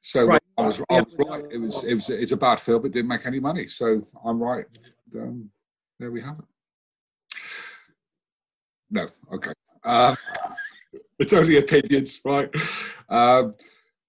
So 0.00 0.24
Right. 0.26 0.42
I 0.58 0.66
was, 0.66 0.80
I 0.80 0.84
Yeah. 0.90 1.02
was 1.02 1.18
right. 1.18 1.44
It 1.50 1.58
was 1.58 1.84
it 1.84 1.94
was 1.94 2.10
it's 2.10 2.32
a 2.32 2.36
bad 2.36 2.60
film. 2.60 2.86
It 2.86 2.92
didn't 2.92 3.08
make 3.08 3.26
any 3.26 3.40
money. 3.40 3.66
So 3.68 4.02
I'm 4.24 4.40
right. 4.42 4.66
Um, 5.14 5.50
there 5.98 6.10
we 6.10 6.20
have 6.20 6.38
it. 6.38 6.44
No, 8.90 9.06
okay. 9.32 9.52
Um, 9.84 10.16
it's 11.18 11.32
only 11.32 11.56
opinions, 11.56 12.20
right? 12.24 12.48
Um, 13.08 13.54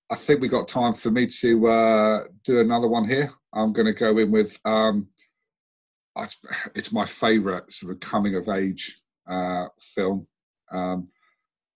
I 0.09 0.15
think 0.15 0.41
we 0.41 0.47
got 0.47 0.67
time 0.67 0.93
for 0.93 1.11
me 1.11 1.27
to 1.27 1.67
uh, 1.67 2.23
do 2.43 2.59
another 2.59 2.87
one 2.87 3.07
here. 3.07 3.31
I'm 3.53 3.73
going 3.73 3.87
to 3.87 3.93
go 3.93 4.17
in 4.17 4.31
with. 4.31 4.59
Um, 4.65 5.07
it's, 6.17 6.37
it's 6.75 6.91
my 6.91 7.05
favourite 7.05 7.71
sort 7.71 7.93
of 7.93 7.99
coming 7.99 8.35
of 8.35 8.49
age 8.49 9.01
uh, 9.27 9.67
film. 9.79 10.25
Um, 10.71 11.09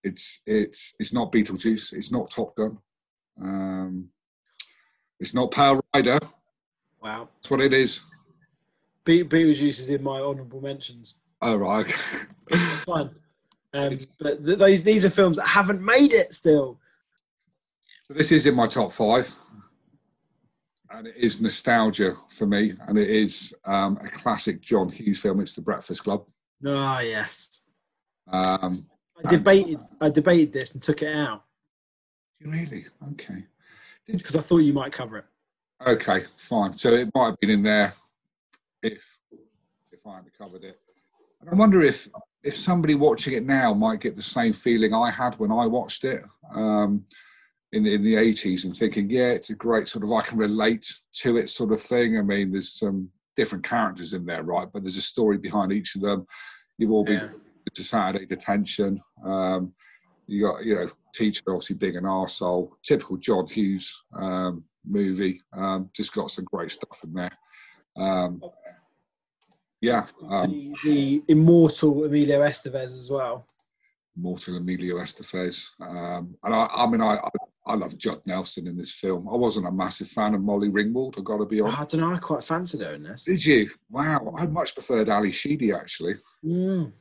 it's 0.03 0.41
it's 0.47 0.95
it's 0.99 1.13
not 1.13 1.31
Beetlejuice. 1.31 1.93
It's 1.93 2.11
not 2.11 2.31
Top 2.31 2.55
Gun. 2.55 2.77
Um, 3.41 4.09
it's 5.19 5.33
not 5.33 5.51
Power 5.51 5.79
Rider. 5.93 6.19
Wow. 7.01 7.29
That's 7.35 7.51
what 7.51 7.61
it 7.61 7.73
is. 7.73 8.01
Be- 9.05 9.23
Beetlejuice 9.23 9.79
is 9.79 9.89
in 9.89 10.03
my 10.03 10.19
honourable 10.19 10.61
mentions. 10.61 11.15
Oh 11.41 11.55
right. 11.55 11.85
okay. 11.85 12.25
That's 12.49 12.83
fine. 12.83 13.09
Um, 13.73 13.97
but 14.19 14.45
th- 14.45 14.59
those, 14.59 14.81
these 14.81 15.05
are 15.05 15.09
films 15.09 15.37
that 15.37 15.47
haven't 15.47 15.83
made 15.83 16.13
it 16.13 16.33
still. 16.33 16.79
so 18.03 18.13
this 18.13 18.31
is 18.31 18.45
in 18.45 18.53
my 18.53 18.67
top 18.67 18.91
five, 18.91 19.33
and 20.89 21.07
it 21.07 21.15
is 21.15 21.41
nostalgia 21.41 22.13
for 22.27 22.45
me, 22.45 22.73
and 22.87 22.97
it 22.97 23.09
is 23.09 23.53
um, 23.65 23.97
a 24.03 24.09
classic 24.09 24.59
John 24.59 24.89
Hughes 24.89 25.21
film. 25.21 25.39
It's 25.39 25.55
The 25.55 25.61
Breakfast 25.61 26.03
Club. 26.03 26.25
Ah, 26.67 26.99
yes. 26.99 27.61
Um, 28.27 28.85
I 29.23 29.29
debated. 29.29 29.79
I 30.01 30.09
debated 30.09 30.51
this 30.51 30.73
and 30.73 30.83
took 30.83 31.01
it 31.01 31.15
out 31.15 31.43
really? 32.43 32.85
Okay. 33.11 33.43
because 34.07 34.35
I 34.35 34.41
thought 34.41 34.59
you 34.59 34.73
might 34.73 34.91
cover 34.91 35.17
it. 35.19 35.25
Okay, 35.85 36.21
fine. 36.37 36.73
So 36.73 36.93
it 36.93 37.09
might 37.15 37.27
have 37.27 37.39
been 37.39 37.49
in 37.49 37.63
there 37.63 37.93
if 38.83 39.19
if 39.91 39.99
I 40.05 40.15
hadn't 40.15 40.37
covered 40.37 40.63
it. 40.63 40.79
And 41.41 41.49
I 41.49 41.55
wonder 41.55 41.81
if 41.81 42.09
if 42.43 42.57
somebody 42.57 42.95
watching 42.95 43.33
it 43.33 43.45
now 43.45 43.73
might 43.73 43.99
get 43.99 44.15
the 44.15 44.21
same 44.21 44.53
feeling 44.53 44.93
I 44.93 45.11
had 45.11 45.35
when 45.39 45.51
I 45.51 45.65
watched 45.67 46.03
it 46.05 46.23
um, 46.55 47.05
in 47.71 47.83
the, 47.83 47.93
in 47.93 48.03
the 48.03 48.15
eighties 48.15 48.65
and 48.65 48.75
thinking, 48.75 49.09
yeah, 49.09 49.29
it's 49.29 49.49
a 49.51 49.55
great 49.55 49.87
sort 49.87 50.03
of 50.03 50.11
I 50.11 50.21
can 50.21 50.37
relate 50.37 50.91
to 51.13 51.37
it 51.37 51.49
sort 51.49 51.71
of 51.71 51.81
thing. 51.81 52.17
I 52.17 52.21
mean, 52.21 52.51
there's 52.51 52.73
some 52.73 53.09
different 53.35 53.63
characters 53.63 54.13
in 54.13 54.25
there, 54.25 54.43
right? 54.43 54.67
But 54.71 54.83
there's 54.83 54.97
a 54.97 55.01
story 55.01 55.37
behind 55.37 55.71
each 55.71 55.95
of 55.95 56.01
them. 56.01 56.25
You've 56.77 56.91
all 56.91 57.05
been 57.05 57.21
Yeah. 57.21 57.73
to 57.73 57.83
Saturday 57.83 58.25
detention. 58.25 58.99
Um, 59.23 59.71
you 60.27 60.43
got, 60.43 60.65
you 60.65 60.75
know, 60.75 60.87
teacher 61.13 61.41
obviously 61.47 61.75
being 61.75 61.97
an 61.97 62.03
arsehole. 62.03 62.71
Typical 62.83 63.17
John 63.17 63.47
Hughes 63.47 64.03
um, 64.13 64.63
movie. 64.85 65.41
Um, 65.53 65.89
just 65.93 66.13
got 66.13 66.31
some 66.31 66.45
great 66.45 66.71
stuff 66.71 67.03
in 67.03 67.13
there. 67.13 67.37
Um, 67.97 68.41
yeah, 69.81 70.05
um, 70.29 70.51
the, 70.51 70.75
the 70.83 71.23
immortal 71.27 72.05
Emilio 72.05 72.41
Estevez 72.41 72.83
as 72.83 73.09
well. 73.09 73.45
Mortal 74.15 74.57
Emilio 74.57 74.97
Estevez. 74.97 75.69
Um, 75.79 76.35
and 76.43 76.53
I, 76.55 76.67
I 76.71 76.87
mean, 76.87 77.01
I, 77.01 77.15
I, 77.15 77.29
I 77.65 77.75
love 77.75 77.97
Judd 77.97 78.21
Nelson 78.25 78.67
in 78.67 78.77
this 78.77 78.91
film. 78.91 79.27
I 79.27 79.35
wasn't 79.35 79.67
a 79.67 79.71
massive 79.71 80.07
fan 80.07 80.35
of 80.35 80.41
Molly 80.41 80.69
Ringwald, 80.69 81.17
I've 81.17 81.23
got 81.23 81.37
to 81.37 81.45
be 81.45 81.61
honest. 81.61 81.79
I 81.79 81.85
don't 81.85 82.01
know. 82.01 82.15
I 82.15 82.19
quite 82.19 82.43
fancied 82.43 82.81
her 82.81 82.93
in 82.93 83.03
this. 83.03 83.25
Did 83.25 83.45
you? 83.45 83.69
Wow, 83.89 84.35
I 84.37 84.45
much 84.45 84.73
preferred 84.73 85.09
Ally 85.09 85.31
Sheedy 85.31 85.71
actually. 85.71 86.15
Mm, 86.45 86.91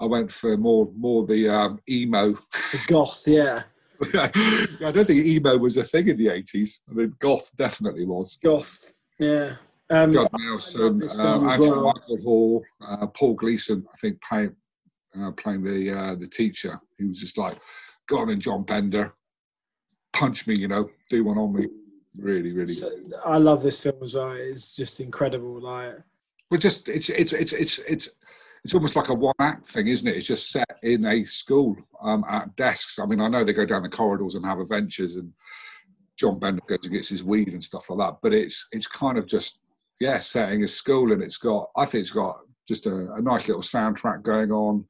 I 0.00 0.04
went 0.06 0.30
for 0.30 0.56
more 0.56 0.90
more 0.96 1.26
the 1.26 1.48
um, 1.48 1.78
emo. 1.88 2.32
the 2.32 2.80
goth, 2.88 3.22
yeah, 3.26 3.62
I 4.14 4.90
don't 4.92 5.04
think 5.04 5.24
emo 5.26 5.58
was 5.58 5.76
a 5.76 5.84
thing 5.84 6.08
in 6.08 6.16
the 6.16 6.28
eighties. 6.28 6.80
I 6.90 6.94
mean, 6.94 7.14
goth 7.18 7.50
definitely 7.56 8.06
was. 8.06 8.36
goth, 8.42 8.94
yeah. 9.18 9.56
Um, 9.90 10.12
Judd 10.12 10.30
Nelson, 10.38 11.02
uh, 11.02 11.48
Andrew 11.48 11.70
well. 11.70 11.92
Michael 11.94 12.22
Hall, 12.22 12.64
uh, 12.80 13.06
Paul 13.08 13.34
Gleason. 13.34 13.84
I 13.92 13.96
think 13.96 14.22
playing 14.22 14.54
uh, 15.20 15.32
playing 15.32 15.64
the 15.64 15.90
uh, 15.90 16.14
the 16.14 16.26
teacher. 16.26 16.80
He 16.96 17.04
was 17.04 17.20
just 17.20 17.36
like, 17.36 17.56
"Go 18.06 18.18
on, 18.18 18.30
and 18.30 18.40
John 18.40 18.62
Bender, 18.62 19.12
punch 20.12 20.46
me, 20.46 20.56
you 20.56 20.68
know, 20.68 20.88
do 21.08 21.24
one 21.24 21.38
on 21.38 21.54
me." 21.54 21.66
Really, 22.16 22.52
really. 22.52 22.72
So, 22.72 22.90
I 23.24 23.38
love 23.38 23.62
this 23.62 23.82
film 23.82 24.02
as 24.02 24.14
well. 24.14 24.32
It's 24.32 24.74
just 24.74 25.00
incredible. 25.00 25.60
Like, 25.60 25.94
but 26.50 26.60
just 26.60 26.88
it's 26.88 27.08
it's 27.08 27.32
it's 27.32 27.52
it's 27.52 27.78
it's 27.80 28.10
it's 28.64 28.74
almost 28.74 28.94
like 28.94 29.08
a 29.08 29.14
one 29.14 29.34
act 29.40 29.66
thing, 29.66 29.88
isn't 29.88 30.06
it? 30.06 30.16
It's 30.16 30.26
just 30.26 30.50
set 30.50 30.78
in 30.82 31.04
a 31.06 31.24
school 31.24 31.76
um, 32.02 32.24
at 32.28 32.54
desks. 32.56 32.98
I 32.98 33.06
mean, 33.06 33.20
I 33.20 33.28
know 33.28 33.42
they 33.42 33.52
go 33.52 33.66
down 33.66 33.82
the 33.82 33.88
corridors 33.88 34.34
and 34.34 34.44
have 34.44 34.60
adventures, 34.60 35.16
and 35.16 35.32
John 36.16 36.38
Bender 36.38 36.62
goes 36.68 36.78
and 36.84 36.92
gets 36.92 37.08
his 37.08 37.24
weed 37.24 37.48
and 37.48 37.64
stuff 37.64 37.90
like 37.90 37.98
that. 37.98 38.18
But 38.22 38.34
it's 38.34 38.68
it's 38.72 38.86
kind 38.86 39.18
of 39.18 39.26
just 39.26 39.62
yeah, 40.00 40.16
setting 40.18 40.64
a 40.64 40.68
school, 40.68 41.12
and 41.12 41.22
it's 41.22 41.36
got 41.36 41.70
I 41.76 41.84
think 41.84 42.00
it's 42.00 42.10
got 42.10 42.40
just 42.66 42.86
a, 42.86 43.12
a 43.12 43.20
nice 43.20 43.46
little 43.46 43.62
soundtrack 43.62 44.22
going 44.22 44.50
on. 44.50 44.86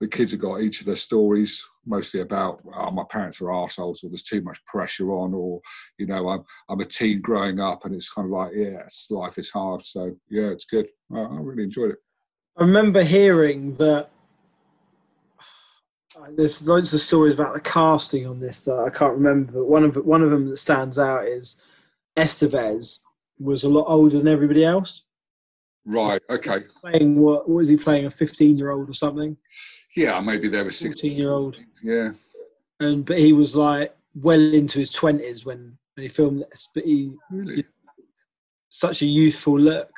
The 0.00 0.08
kids 0.08 0.32
have 0.32 0.40
got 0.40 0.60
each 0.60 0.80
of 0.80 0.86
their 0.86 0.96
stories, 0.96 1.64
mostly 1.86 2.20
about 2.20 2.62
oh, 2.74 2.90
my 2.90 3.04
parents 3.08 3.40
are 3.40 3.52
assholes 3.52 4.02
or 4.02 4.08
there's 4.08 4.22
too 4.22 4.40
much 4.40 4.64
pressure 4.64 5.12
on, 5.12 5.34
or 5.34 5.60
you 5.98 6.06
know, 6.06 6.28
I'm 6.30 6.44
I'm 6.68 6.80
a 6.80 6.84
teen 6.84 7.20
growing 7.20 7.60
up, 7.60 7.84
and 7.84 7.94
it's 7.94 8.10
kind 8.10 8.24
of 8.26 8.32
like, 8.32 8.52
yeah, 8.54 8.82
life 9.10 9.38
is 9.38 9.50
hard. 9.50 9.82
So 9.82 10.16
yeah, 10.30 10.48
it's 10.48 10.64
good. 10.64 10.88
I, 11.14 11.20
I 11.20 11.38
really 11.40 11.64
enjoyed 11.64 11.90
it. 11.90 11.98
I 12.56 12.62
remember 12.62 13.04
hearing 13.04 13.74
that 13.74 14.08
there's 16.36 16.66
loads 16.66 16.94
of 16.94 17.00
stories 17.00 17.34
about 17.34 17.52
the 17.52 17.60
casting 17.60 18.26
on 18.26 18.40
this 18.40 18.64
that 18.64 18.78
I 18.78 18.88
can't 18.88 19.14
remember, 19.14 19.52
but 19.52 19.66
one 19.66 19.84
of 19.84 19.96
one 19.96 20.22
of 20.22 20.30
them 20.30 20.48
that 20.48 20.56
stands 20.56 20.98
out 20.98 21.28
is 21.28 21.60
Estevez 22.16 23.00
was 23.38 23.64
a 23.64 23.68
lot 23.68 23.86
older 23.88 24.18
than 24.18 24.28
everybody 24.28 24.64
else. 24.64 25.04
Right. 25.84 26.22
Okay. 26.30 26.60
Playing 26.80 27.18
what? 27.18 27.48
What 27.48 27.56
was 27.56 27.68
he 27.68 27.76
playing? 27.76 28.06
A 28.06 28.10
fifteen-year-old 28.10 28.88
or 28.88 28.94
something? 28.94 29.36
Yeah, 29.96 30.20
maybe 30.20 30.48
there 30.48 30.64
was 30.64 30.78
sixteen-year-old. 30.78 31.58
Yeah. 31.82 32.12
And 32.80 33.04
but 33.04 33.18
he 33.18 33.32
was 33.32 33.54
like 33.54 33.94
well 34.14 34.40
into 34.40 34.78
his 34.78 34.90
twenties 34.90 35.44
when, 35.44 35.76
when 35.94 36.02
he 36.02 36.08
filmed 36.08 36.44
this. 36.50 36.68
But 36.74 36.84
he 36.84 37.12
really 37.30 37.64
such 38.70 39.02
a 39.02 39.06
youthful 39.06 39.58
look. 39.58 39.90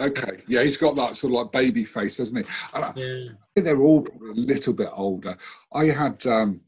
Okay, 0.00 0.42
yeah, 0.46 0.62
he's 0.62 0.76
got 0.76 0.94
that 0.96 1.16
sort 1.16 1.32
of 1.32 1.40
like 1.40 1.52
baby 1.52 1.84
face, 1.84 2.18
doesn't 2.18 2.36
he? 2.36 2.44
I, 2.72 2.92
yeah. 2.94 3.28
I 3.56 3.60
they're 3.60 3.80
all 3.80 4.06
a 4.06 4.32
little 4.32 4.72
bit 4.72 4.90
older. 4.92 5.36
I 5.72 5.86
had 5.86 6.24
um, 6.26 6.60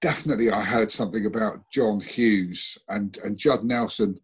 definitely 0.00 0.50
I 0.50 0.62
heard 0.62 0.90
something 0.90 1.26
about 1.26 1.70
John 1.70 2.00
Hughes 2.00 2.76
and 2.88 3.18
and 3.22 3.36
Judd 3.36 3.64
Nelson 3.64 4.18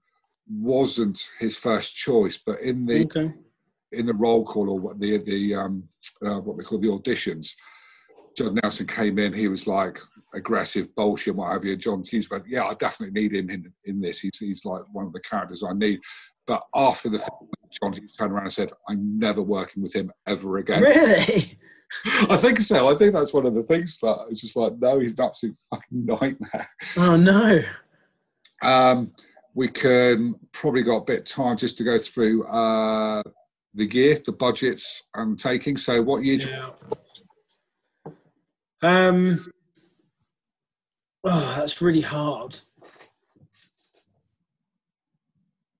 wasn't 0.50 1.28
his 1.38 1.56
first 1.56 1.96
choice, 1.96 2.38
but 2.44 2.60
in 2.60 2.86
the 2.86 3.04
okay. 3.04 3.32
in 3.92 4.06
the 4.06 4.14
roll 4.14 4.44
call 4.44 4.70
or 4.70 4.78
what 4.78 5.00
the 5.00 5.18
the 5.18 5.54
um, 5.54 5.84
uh, 6.24 6.40
what 6.40 6.56
we 6.56 6.64
call 6.64 6.78
the 6.78 6.88
auditions, 6.88 7.54
John 8.36 8.58
Nelson 8.62 8.86
came 8.86 9.18
in. 9.18 9.32
He 9.32 9.48
was 9.48 9.66
like 9.66 9.98
aggressive, 10.34 10.94
bullshit, 10.94 11.36
what 11.36 11.52
have 11.52 11.64
you. 11.64 11.76
John 11.76 12.02
Hughes, 12.04 12.28
but 12.28 12.42
yeah, 12.46 12.64
I 12.64 12.74
definitely 12.74 13.20
need 13.20 13.34
him 13.34 13.50
in 13.50 13.72
in 13.84 14.00
this. 14.00 14.20
He's 14.20 14.38
he's 14.38 14.64
like 14.64 14.82
one 14.92 15.06
of 15.06 15.12
the 15.12 15.20
characters 15.20 15.62
I 15.62 15.72
need. 15.72 16.00
But 16.46 16.62
after 16.74 17.08
the 17.08 17.18
film, 17.18 17.48
John 17.80 17.92
Hughes 17.92 18.12
turned 18.12 18.32
around 18.32 18.44
and 18.44 18.52
said, 18.52 18.72
"I'm 18.88 19.18
never 19.18 19.42
working 19.42 19.82
with 19.82 19.94
him 19.94 20.10
ever 20.26 20.56
again." 20.58 20.82
Really? 20.82 21.58
I 22.28 22.36
think 22.36 22.58
so. 22.60 22.88
I 22.88 22.94
think 22.94 23.12
that's 23.12 23.32
one 23.32 23.46
of 23.46 23.54
the 23.54 23.62
things 23.62 23.98
that 24.00 24.26
it's 24.30 24.42
just 24.42 24.56
like, 24.56 24.78
no, 24.78 25.00
he's 25.00 25.18
an 25.18 25.24
absolute 25.24 25.56
fucking 25.70 26.06
nightmare. 26.06 26.68
Oh 26.96 27.16
no. 27.16 27.62
Um, 28.62 29.12
we 29.54 29.68
can 29.68 30.34
probably 30.52 30.82
got 30.82 30.96
a 30.98 31.04
bit 31.04 31.20
of 31.20 31.24
time 31.26 31.56
just 31.56 31.78
to 31.78 31.84
go 31.84 31.98
through 31.98 32.46
uh, 32.46 33.22
the 33.74 33.86
gear, 33.86 34.20
the 34.24 34.32
budgets, 34.32 35.04
and 35.14 35.38
taking. 35.38 35.76
So, 35.76 36.02
what 36.02 36.24
year? 36.24 36.38
Yeah. 36.40 36.68
Um. 38.82 39.38
Oh, 41.24 41.54
that's 41.58 41.82
really 41.82 42.00
hard. 42.00 42.58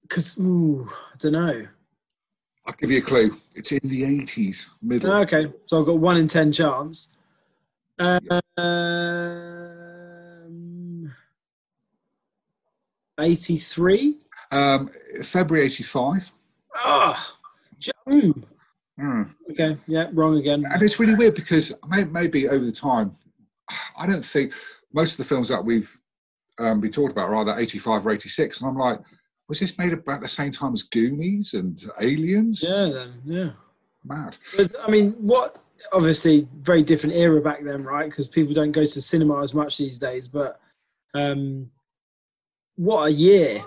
Because, 0.02 0.36
ooh, 0.38 0.88
I 0.90 1.16
don't 1.18 1.32
know. 1.32 1.66
I'll 2.66 2.74
give 2.74 2.90
you 2.90 2.98
a 2.98 3.02
clue. 3.02 3.34
It's 3.54 3.72
in 3.72 3.80
the 3.84 4.02
80s, 4.02 4.68
middle. 4.82 5.12
Okay, 5.22 5.50
so 5.66 5.80
I've 5.80 5.86
got 5.86 5.98
one 5.98 6.18
in 6.18 6.28
10 6.28 6.52
chance. 6.52 7.14
Um, 7.98 8.20
83? 13.20 14.16
Um, 14.50 14.90
February 15.22 15.66
85. 15.66 16.32
Ah, 16.76 17.34
oh, 18.12 18.32
mm. 18.98 19.34
Okay, 19.50 19.76
yeah, 19.86 20.08
wrong 20.12 20.38
again. 20.38 20.64
And 20.70 20.82
it's 20.82 20.98
really 20.98 21.14
weird 21.14 21.34
because 21.34 21.72
maybe 22.10 22.48
over 22.48 22.64
the 22.64 22.72
time, 22.72 23.12
I 23.96 24.06
don't 24.06 24.24
think 24.24 24.54
most 24.92 25.12
of 25.12 25.16
the 25.18 25.24
films 25.24 25.48
that 25.48 25.64
we've 25.64 25.96
um, 26.58 26.80
been 26.80 26.90
talked 26.90 27.12
about 27.12 27.28
are 27.28 27.36
either 27.36 27.58
85 27.58 28.06
or 28.06 28.10
86. 28.12 28.60
And 28.60 28.68
I'm 28.70 28.76
like, 28.76 29.00
was 29.48 29.58
this 29.58 29.76
made 29.78 29.92
about 29.92 30.20
the 30.20 30.28
same 30.28 30.52
time 30.52 30.74
as 30.74 30.84
Goonies 30.84 31.54
and 31.54 31.80
Aliens? 32.00 32.62
Yeah, 32.62 32.90
then 32.92 33.14
yeah, 33.24 33.50
mad. 34.04 34.36
But, 34.56 34.72
I 34.80 34.90
mean, 34.90 35.12
what? 35.12 35.58
Obviously, 35.92 36.46
very 36.60 36.82
different 36.82 37.16
era 37.16 37.40
back 37.40 37.64
then, 37.64 37.82
right? 37.82 38.08
Because 38.08 38.28
people 38.28 38.54
don't 38.54 38.70
go 38.70 38.84
to 38.84 38.94
the 38.94 39.00
cinema 39.00 39.42
as 39.42 39.54
much 39.54 39.78
these 39.78 39.98
days. 39.98 40.28
But 40.28 40.60
um, 41.14 41.70
what 42.80 43.08
a 43.08 43.12
year! 43.12 43.60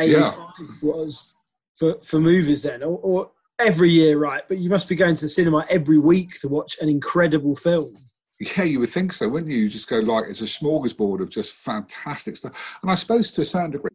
Yeah. 0.00 0.34
was 0.82 1.36
for 1.74 1.98
for 2.02 2.18
movies 2.18 2.62
then, 2.62 2.82
or, 2.82 2.98
or 2.98 3.30
every 3.58 3.90
year, 3.90 4.18
right? 4.18 4.42
But 4.48 4.58
you 4.58 4.70
must 4.70 4.88
be 4.88 4.94
going 4.94 5.14
to 5.14 5.20
the 5.20 5.28
cinema 5.28 5.66
every 5.68 5.98
week 5.98 6.40
to 6.40 6.48
watch 6.48 6.78
an 6.80 6.88
incredible 6.88 7.56
film. 7.56 7.94
Yeah, 8.40 8.62
you 8.62 8.80
would 8.80 8.88
think 8.88 9.12
so, 9.12 9.28
wouldn't 9.28 9.52
you? 9.52 9.58
You 9.58 9.68
just 9.68 9.88
go 9.88 9.98
like 9.98 10.24
it's 10.28 10.40
a 10.40 10.44
smorgasbord 10.44 11.20
of 11.20 11.28
just 11.28 11.56
fantastic 11.56 12.36
stuff. 12.36 12.52
And 12.82 12.90
I 12.90 12.94
suppose 12.94 13.30
to 13.32 13.42
a 13.42 13.44
certain 13.44 13.72
degree, 13.72 13.90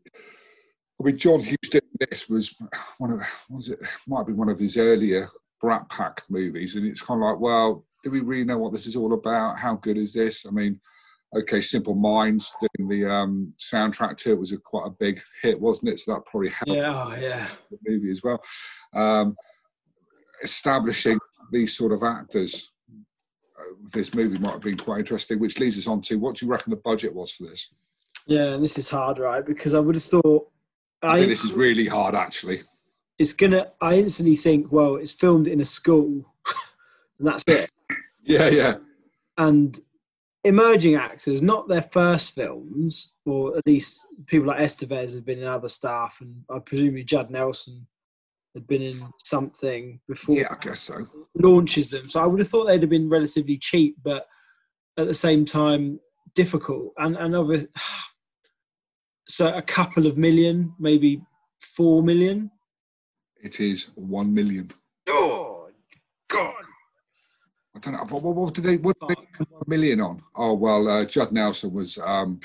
I 1.01 1.03
mean, 1.03 1.17
John 1.17 1.39
Hughes 1.39 1.69
doing 1.71 1.81
this 1.99 2.29
was 2.29 2.61
one 2.99 3.11
of 3.11 3.45
was 3.49 3.69
it 3.69 3.79
might 4.07 4.27
be 4.27 4.33
one 4.33 4.49
of 4.49 4.59
his 4.59 4.77
earlier 4.77 5.29
Brat 5.59 5.89
Pack 5.89 6.21
movies, 6.29 6.75
and 6.75 6.85
it's 6.85 7.01
kind 7.01 7.23
of 7.23 7.27
like, 7.27 7.39
well, 7.39 7.85
do 8.03 8.11
we 8.11 8.19
really 8.19 8.43
know 8.43 8.59
what 8.59 8.71
this 8.71 8.85
is 8.85 8.95
all 8.95 9.13
about? 9.13 9.57
How 9.57 9.75
good 9.75 9.97
is 9.97 10.13
this? 10.13 10.45
I 10.45 10.51
mean, 10.51 10.79
okay, 11.35 11.61
Simple 11.61 11.95
Minds 11.95 12.51
doing 12.59 12.89
the 12.89 13.09
um, 13.09 13.53
soundtrack 13.59 14.17
to 14.17 14.31
it 14.31 14.39
was 14.39 14.51
a 14.51 14.57
quite 14.57 14.87
a 14.87 14.91
big 14.91 15.21
hit, 15.41 15.59
wasn't 15.59 15.93
it? 15.93 15.99
So 15.99 16.13
that 16.13 16.25
probably 16.25 16.49
helped 16.49 16.71
yeah, 16.71 16.91
oh, 16.93 17.15
yeah. 17.19 17.47
the 17.71 17.77
movie 17.87 18.11
as 18.11 18.21
well. 18.23 18.41
Um, 18.93 19.35
establishing 20.43 21.17
these 21.51 21.75
sort 21.75 21.91
of 21.91 22.03
actors 22.03 22.71
uh, 23.57 23.75
this 23.93 24.13
movie 24.13 24.39
might 24.39 24.53
have 24.53 24.61
been 24.61 24.77
quite 24.77 24.99
interesting, 24.99 25.39
which 25.39 25.59
leads 25.59 25.77
us 25.77 25.87
on 25.87 26.01
to 26.01 26.15
what 26.15 26.35
do 26.37 26.45
you 26.45 26.51
reckon 26.51 26.71
the 26.71 26.77
budget 26.77 27.13
was 27.13 27.31
for 27.31 27.43
this? 27.43 27.73
Yeah, 28.25 28.53
and 28.53 28.63
this 28.63 28.77
is 28.77 28.89
hard, 28.89 29.19
right? 29.19 29.45
Because 29.45 29.73
I 29.73 29.79
would 29.79 29.95
have 29.95 30.03
thought 30.03 30.49
I, 31.03 31.17
think 31.17 31.29
this 31.29 31.43
is 31.43 31.53
really 31.53 31.87
hard, 31.87 32.15
actually. 32.15 32.61
It's 33.19 33.33
gonna. 33.33 33.71
I 33.81 33.95
instantly 33.95 34.35
think, 34.35 34.71
well, 34.71 34.95
it's 34.95 35.11
filmed 35.11 35.47
in 35.47 35.59
a 35.59 35.65
school, 35.65 36.33
and 37.19 37.27
that's 37.27 37.43
it. 37.47 37.69
yeah, 38.23 38.47
yeah. 38.47 38.75
And 39.37 39.77
emerging 40.43 40.95
actors, 40.95 41.41
not 41.41 41.67
their 41.67 41.81
first 41.81 42.35
films, 42.35 43.13
or 43.25 43.57
at 43.57 43.65
least 43.65 44.05
people 44.25 44.47
like 44.47 44.59
Estevez 44.59 45.13
have 45.13 45.25
been 45.25 45.39
in 45.39 45.47
other 45.47 45.67
stuff, 45.67 46.19
and 46.21 46.43
I 46.49 46.59
presume 46.59 47.03
Judd 47.05 47.29
Nelson 47.29 47.87
had 48.53 48.67
been 48.67 48.81
in 48.81 48.95
something 49.23 49.99
before. 50.07 50.35
Yeah, 50.35 50.47
I 50.51 50.63
guess 50.63 50.81
so. 50.81 51.05
Launches 51.35 51.89
them, 51.89 52.09
so 52.09 52.21
I 52.21 52.27
would 52.27 52.39
have 52.39 52.47
thought 52.47 52.65
they'd 52.65 52.81
have 52.81 52.89
been 52.89 53.09
relatively 53.09 53.57
cheap, 53.57 53.95
but 54.03 54.27
at 54.97 55.07
the 55.07 55.13
same 55.13 55.45
time 55.45 55.99
difficult. 56.35 56.93
And 56.97 57.15
and 57.15 57.35
obviously, 57.35 57.69
so 59.27 59.53
a 59.53 59.61
couple 59.61 60.07
of 60.07 60.17
million, 60.17 60.73
maybe 60.79 61.21
four 61.59 62.03
million. 62.03 62.51
It 63.41 63.59
is 63.59 63.91
one 63.95 64.33
million. 64.33 64.71
Oh 65.09 65.32
don't 67.83 67.93
know. 67.93 68.19
What, 68.19 68.35
what, 68.35 68.53
did 68.53 68.63
they? 68.63 68.77
What 68.77 68.97
did 68.99 69.17
they 69.17 69.45
one 69.49 69.63
million 69.67 70.01
on? 70.01 70.23
Oh 70.35 70.53
well, 70.53 70.87
uh, 70.87 71.05
Judd 71.05 71.31
Nelson 71.31 71.73
was 71.73 71.97
um, 71.97 72.39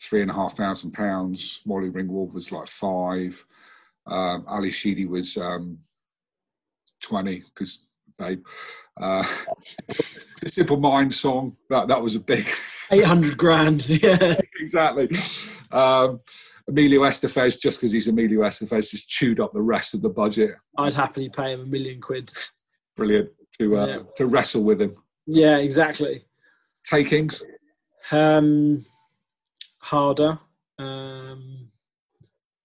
three 0.00 0.22
and 0.22 0.30
a 0.30 0.34
half 0.34 0.56
thousand 0.56 0.92
pounds. 0.92 1.60
Molly 1.66 1.90
Ringwald 1.90 2.32
was 2.32 2.50
like 2.50 2.66
five. 2.66 3.44
Um, 4.06 4.44
Ally 4.48 4.70
Sheedy 4.70 5.06
was 5.06 5.36
um, 5.36 5.78
twenty 7.00 7.40
because 7.40 7.80
babe. 8.18 8.44
Uh, 8.96 9.24
the 9.88 10.48
Simple 10.48 10.78
Mind 10.78 11.12
song 11.12 11.56
that 11.68 11.88
that 11.88 12.00
was 12.00 12.14
a 12.14 12.20
big 12.20 12.48
eight 12.90 13.04
hundred 13.04 13.36
grand. 13.36 13.86
Yeah, 14.02 14.36
exactly. 14.60 15.10
Um, 15.70 16.20
Emilio 16.66 17.02
Estevez, 17.02 17.60
just 17.60 17.78
because 17.78 17.92
he's 17.92 18.08
Emilio 18.08 18.40
Estevez, 18.40 18.90
just 18.90 19.08
chewed 19.08 19.40
up 19.40 19.52
the 19.52 19.60
rest 19.60 19.92
of 19.92 20.00
the 20.00 20.08
budget. 20.08 20.52
I'd 20.78 20.94
happily 20.94 21.28
pay 21.28 21.52
him 21.52 21.60
a 21.60 21.66
million 21.66 22.00
quid. 22.00 22.32
Brilliant 22.96 23.30
to 23.58 23.76
uh, 23.76 23.86
yeah. 23.86 23.98
to 24.16 24.26
wrestle 24.26 24.62
with 24.62 24.80
him. 24.80 24.96
Yeah, 25.26 25.58
exactly. 25.58 26.24
Takings. 26.88 27.42
Um, 28.10 28.78
harder. 29.78 30.38
Um, 30.78 31.68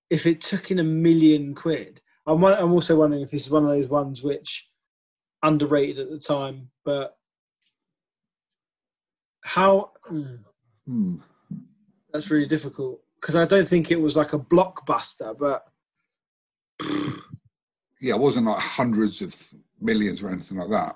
if 0.09 0.25
it 0.25 0.41
took 0.41 0.71
in 0.71 0.79
a 0.79 0.83
million 0.83 1.53
quid, 1.55 2.01
I'm, 2.25 2.43
I'm 2.43 2.73
also 2.73 2.97
wondering 2.97 3.21
if 3.21 3.31
this 3.31 3.45
is 3.45 3.51
one 3.51 3.63
of 3.63 3.69
those 3.69 3.89
ones 3.89 4.23
which 4.23 4.69
underrated 5.43 5.99
at 5.99 6.09
the 6.09 6.19
time, 6.19 6.69
but 6.83 7.15
how? 9.41 9.91
Hmm. 10.85 11.17
That's 12.11 12.29
really 12.31 12.47
difficult. 12.47 13.01
because 13.19 13.35
I 13.35 13.45
don't 13.45 13.67
think 13.67 13.91
it 13.91 14.01
was 14.01 14.15
like 14.15 14.33
a 14.33 14.39
blockbuster, 14.39 15.37
but 15.37 15.65
yeah, 18.01 18.15
it 18.15 18.19
wasn't 18.19 18.47
like 18.47 18.59
hundreds 18.59 19.21
of 19.21 19.35
millions 19.81 20.21
or 20.21 20.29
anything 20.29 20.57
like 20.57 20.69
that. 20.69 20.95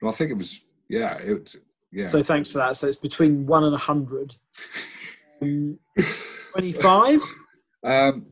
But 0.00 0.08
I 0.08 0.12
think 0.12 0.30
it 0.30 0.36
was, 0.38 0.60
yeah, 0.88 1.18
it, 1.18 1.40
was, 1.40 1.56
yeah. 1.92 2.06
so 2.06 2.22
thanks 2.22 2.50
for 2.50 2.58
that. 2.58 2.76
So 2.76 2.88
it's 2.88 2.96
between 2.96 3.46
one 3.46 3.64
and 3.64 3.74
a 3.74 3.78
hundred. 3.78 4.34
Um, 5.40 5.78
Twenty-five. 6.52 7.20
Um, 7.84 8.28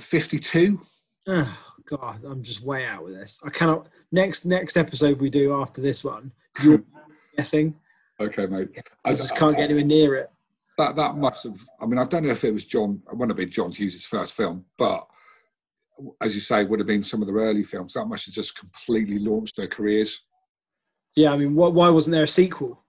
52. 0.00 0.80
Oh 1.28 1.58
God, 1.84 2.24
I'm 2.24 2.42
just 2.42 2.62
way 2.64 2.84
out 2.84 3.04
with 3.04 3.14
this. 3.14 3.40
I 3.44 3.50
cannot. 3.50 3.86
Next 4.10 4.44
next 4.44 4.76
episode 4.76 5.20
we 5.20 5.30
do 5.30 5.54
after 5.54 5.80
this 5.80 6.02
one, 6.02 6.32
you're 6.62 6.82
guessing. 7.36 7.76
Okay, 8.18 8.46
mate. 8.46 8.82
I 9.04 9.14
just 9.14 9.36
can't 9.36 9.56
get 9.56 9.64
anywhere 9.64 9.84
near 9.84 10.16
it. 10.16 10.30
that 10.78 10.96
that 10.96 11.14
must 11.14 11.44
have. 11.44 11.60
I 11.80 11.86
mean, 11.86 11.98
I 11.98 12.04
don't 12.04 12.24
know 12.24 12.30
if 12.30 12.42
it 12.42 12.52
was 12.52 12.64
John. 12.64 13.00
It 13.08 13.16
wouldn't 13.16 13.38
be 13.38 13.46
John 13.46 13.70
Hughes' 13.70 14.04
first 14.04 14.34
film, 14.34 14.64
but 14.76 15.06
as 16.20 16.34
you 16.34 16.40
say, 16.40 16.64
would 16.64 16.80
have 16.80 16.86
been 16.86 17.02
some 17.02 17.20
of 17.22 17.26
their 17.26 17.36
early 17.36 17.64
films. 17.64 17.94
That 17.94 18.06
must 18.06 18.26
have 18.26 18.34
just 18.34 18.58
completely 18.58 19.18
launched 19.18 19.56
their 19.56 19.68
careers. 19.68 20.22
Yeah, 21.16 21.32
I 21.32 21.36
mean, 21.36 21.52
wh- 21.52 21.74
why 21.74 21.88
wasn't 21.88 22.14
there 22.14 22.22
a 22.22 22.28
sequel? 22.28 22.82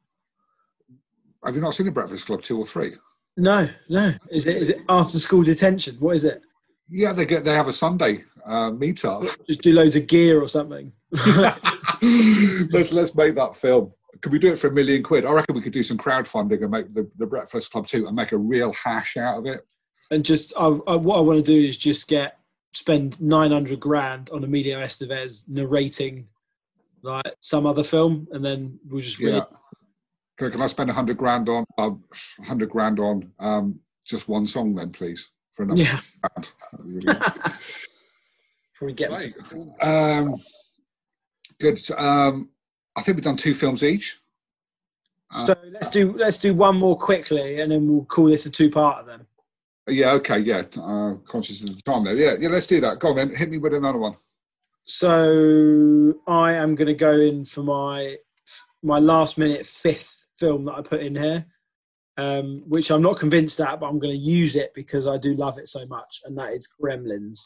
Have 1.45 1.55
you 1.55 1.61
not 1.61 1.73
seen 1.73 1.85
The 1.85 1.91
Breakfast 1.91 2.25
Club 2.25 2.41
two 2.41 2.57
or 2.57 2.65
three? 2.65 2.93
No, 3.35 3.67
no. 3.89 4.13
Is 4.29 4.45
it 4.45 4.57
is 4.57 4.69
it 4.69 4.81
after 4.87 5.19
school 5.19 5.43
detention? 5.43 5.95
What 5.99 6.15
is 6.15 6.23
it? 6.23 6.41
Yeah, 6.89 7.13
they 7.13 7.25
get 7.25 7.43
they 7.43 7.53
have 7.53 7.67
a 7.67 7.73
Sunday 7.73 8.19
uh, 8.45 8.71
meetup. 8.71 9.23
Just 9.47 9.61
do 9.61 9.73
loads 9.73 9.95
of 9.95 10.07
gear 10.07 10.41
or 10.41 10.47
something. 10.47 10.93
let's 12.71 12.91
let's 12.93 13.15
make 13.15 13.35
that 13.35 13.57
film. 13.57 13.91
Could 14.21 14.31
we 14.31 14.39
do 14.39 14.51
it 14.51 14.57
for 14.57 14.67
a 14.67 14.71
million 14.71 15.03
quid? 15.03 15.25
I 15.25 15.31
reckon 15.31 15.55
we 15.55 15.61
could 15.61 15.73
do 15.73 15.83
some 15.83 15.97
crowdfunding 15.97 16.61
and 16.61 16.71
make 16.71 16.93
the, 16.93 17.09
the 17.17 17.25
Breakfast 17.25 17.71
Club 17.71 17.87
two 17.87 18.05
and 18.05 18.15
make 18.15 18.31
a 18.31 18.37
real 18.37 18.71
hash 18.73 19.17
out 19.17 19.39
of 19.39 19.45
it. 19.47 19.61
and 20.11 20.23
just 20.23 20.53
I, 20.55 20.67
I, 20.87 20.95
what 20.95 21.17
I 21.17 21.21
want 21.21 21.43
to 21.43 21.51
do 21.51 21.67
is 21.67 21.75
just 21.75 22.07
get 22.07 22.37
spend 22.73 23.21
900 23.21 23.79
grand 23.79 24.29
on 24.31 24.43
Emilio 24.43 24.81
Estevez 24.81 25.47
narrating 25.47 26.27
like 27.03 27.35
some 27.41 27.65
other 27.65 27.83
film, 27.83 28.27
and 28.31 28.43
then 28.43 28.79
we'll 28.87 29.01
just 29.01 29.19
really 29.19 29.37
Yeah. 29.37 29.43
Can, 30.37 30.51
can 30.51 30.61
I 30.61 30.67
spend 30.67 30.89
a 30.89 30.93
hundred 30.93 31.17
grand 31.17 31.47
on 31.47 31.63
um, 31.77 32.03
hundred 32.43 32.69
grand 32.69 32.99
on 32.99 33.31
um, 33.39 33.79
just 34.05 34.27
one 34.27 34.47
song 34.47 34.73
then, 34.73 34.89
please? 34.89 35.31
For 35.51 35.63
another 35.63 35.81
yeah, 35.81 35.99
round. 36.23 36.49
That'd 36.71 37.05
good. 37.05 37.17
probably 38.75 38.93
get 38.95 39.11
Right. 39.11 39.33
Um, 39.81 40.35
good. 41.59 41.79
Um, 41.91 42.49
I 42.95 43.01
think 43.01 43.17
we've 43.17 43.23
done 43.23 43.37
two 43.37 43.53
films 43.53 43.83
each. 43.83 44.17
So 45.45 45.55
let's 45.71 45.89
do 45.89 46.15
let's 46.17 46.37
do 46.37 46.53
one 46.53 46.77
more 46.77 46.97
quickly, 46.97 47.59
and 47.59 47.71
then 47.71 47.87
we'll 47.87 48.05
call 48.05 48.25
this 48.25 48.45
a 48.45 48.51
two-parter. 48.51 49.05
Then 49.05 49.25
Yeah. 49.87 50.13
Okay. 50.13 50.39
Yeah. 50.39 50.63
Uh, 50.77 51.15
conscious 51.25 51.61
of 51.61 51.75
the 51.75 51.81
time 51.81 52.03
there. 52.05 52.15
Yeah. 52.15 52.35
Yeah. 52.39 52.49
Let's 52.49 52.67
do 52.67 52.79
that. 52.81 52.99
Go 52.99 53.09
on 53.09 53.15
then. 53.15 53.35
Hit 53.35 53.49
me 53.49 53.57
with 53.57 53.73
another 53.73 53.99
one. 53.99 54.15
so 54.85 56.13
I 56.27 56.53
am 56.53 56.75
going 56.75 56.87
to 56.87 56.93
go 56.93 57.13
in 57.19 57.45
for 57.45 57.63
my 57.63 58.17
my 58.83 58.99
last-minute 58.99 59.65
fifth 59.65 60.27
film 60.37 60.65
that 60.65 60.73
I 60.73 60.81
put 60.81 61.01
in 61.01 61.15
here, 61.15 61.45
um, 62.17 62.63
which 62.67 62.91
I'm 62.91 63.01
not 63.01 63.17
convinced 63.17 63.61
at, 63.61 63.79
but 63.79 63.87
I'm 63.87 63.97
going 63.97 64.13
to 64.13 64.19
use 64.19 64.57
it 64.57 64.73
because 64.73 65.07
I 65.07 65.17
do 65.17 65.33
love 65.35 65.57
it 65.57 65.69
so 65.69 65.85
much, 65.87 66.21
and 66.25 66.37
that 66.37 66.51
is 66.51 66.67
Gremlins. 66.81 67.39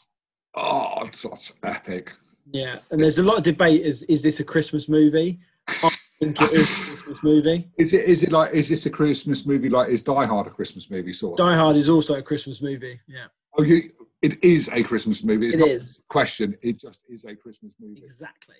Oh, 0.56 0.98
that's, 1.04 1.22
that's 1.22 1.56
epic. 1.62 2.12
Yeah, 2.50 2.78
and 2.90 3.00
there's 3.00 3.18
a 3.18 3.22
lot 3.22 3.36
of 3.36 3.44
debate: 3.44 3.82
is 3.82 4.02
is 4.04 4.22
this 4.22 4.40
a 4.40 4.44
Christmas 4.44 4.88
movie? 4.88 5.38
I 5.68 5.90
think 6.20 6.40
it 6.42 6.52
is 6.52 6.66
a 6.68 6.74
Christmas 6.96 7.22
movie. 7.22 7.70
Is 7.78 7.92
it? 7.92 8.04
Is 8.04 8.22
it 8.22 8.32
like? 8.32 8.52
Is 8.54 8.68
this 8.68 8.86
a 8.86 8.90
Christmas 8.90 9.46
movie? 9.46 9.68
Like, 9.68 9.88
is 9.88 10.02
Die 10.02 10.26
Hard 10.26 10.46
a 10.46 10.50
Christmas 10.50 10.90
movie? 10.90 11.12
Sort 11.12 11.38
of. 11.38 11.46
Die 11.46 11.54
Hard 11.56 11.76
is 11.76 11.88
also 11.88 12.14
a 12.14 12.22
Christmas 12.22 12.60
movie. 12.62 12.98
Yeah, 13.06 13.26
Oh, 13.56 13.62
you, 13.62 13.90
it 14.22 14.42
is 14.42 14.68
a 14.72 14.82
Christmas 14.82 15.22
movie. 15.22 15.46
It's 15.46 15.56
it 15.56 15.60
not 15.60 15.68
is 15.68 16.00
a 16.04 16.12
question. 16.12 16.56
It 16.62 16.80
just 16.80 17.00
is 17.08 17.24
a 17.24 17.34
Christmas 17.34 17.72
movie. 17.80 18.02
exactly. 18.02 18.56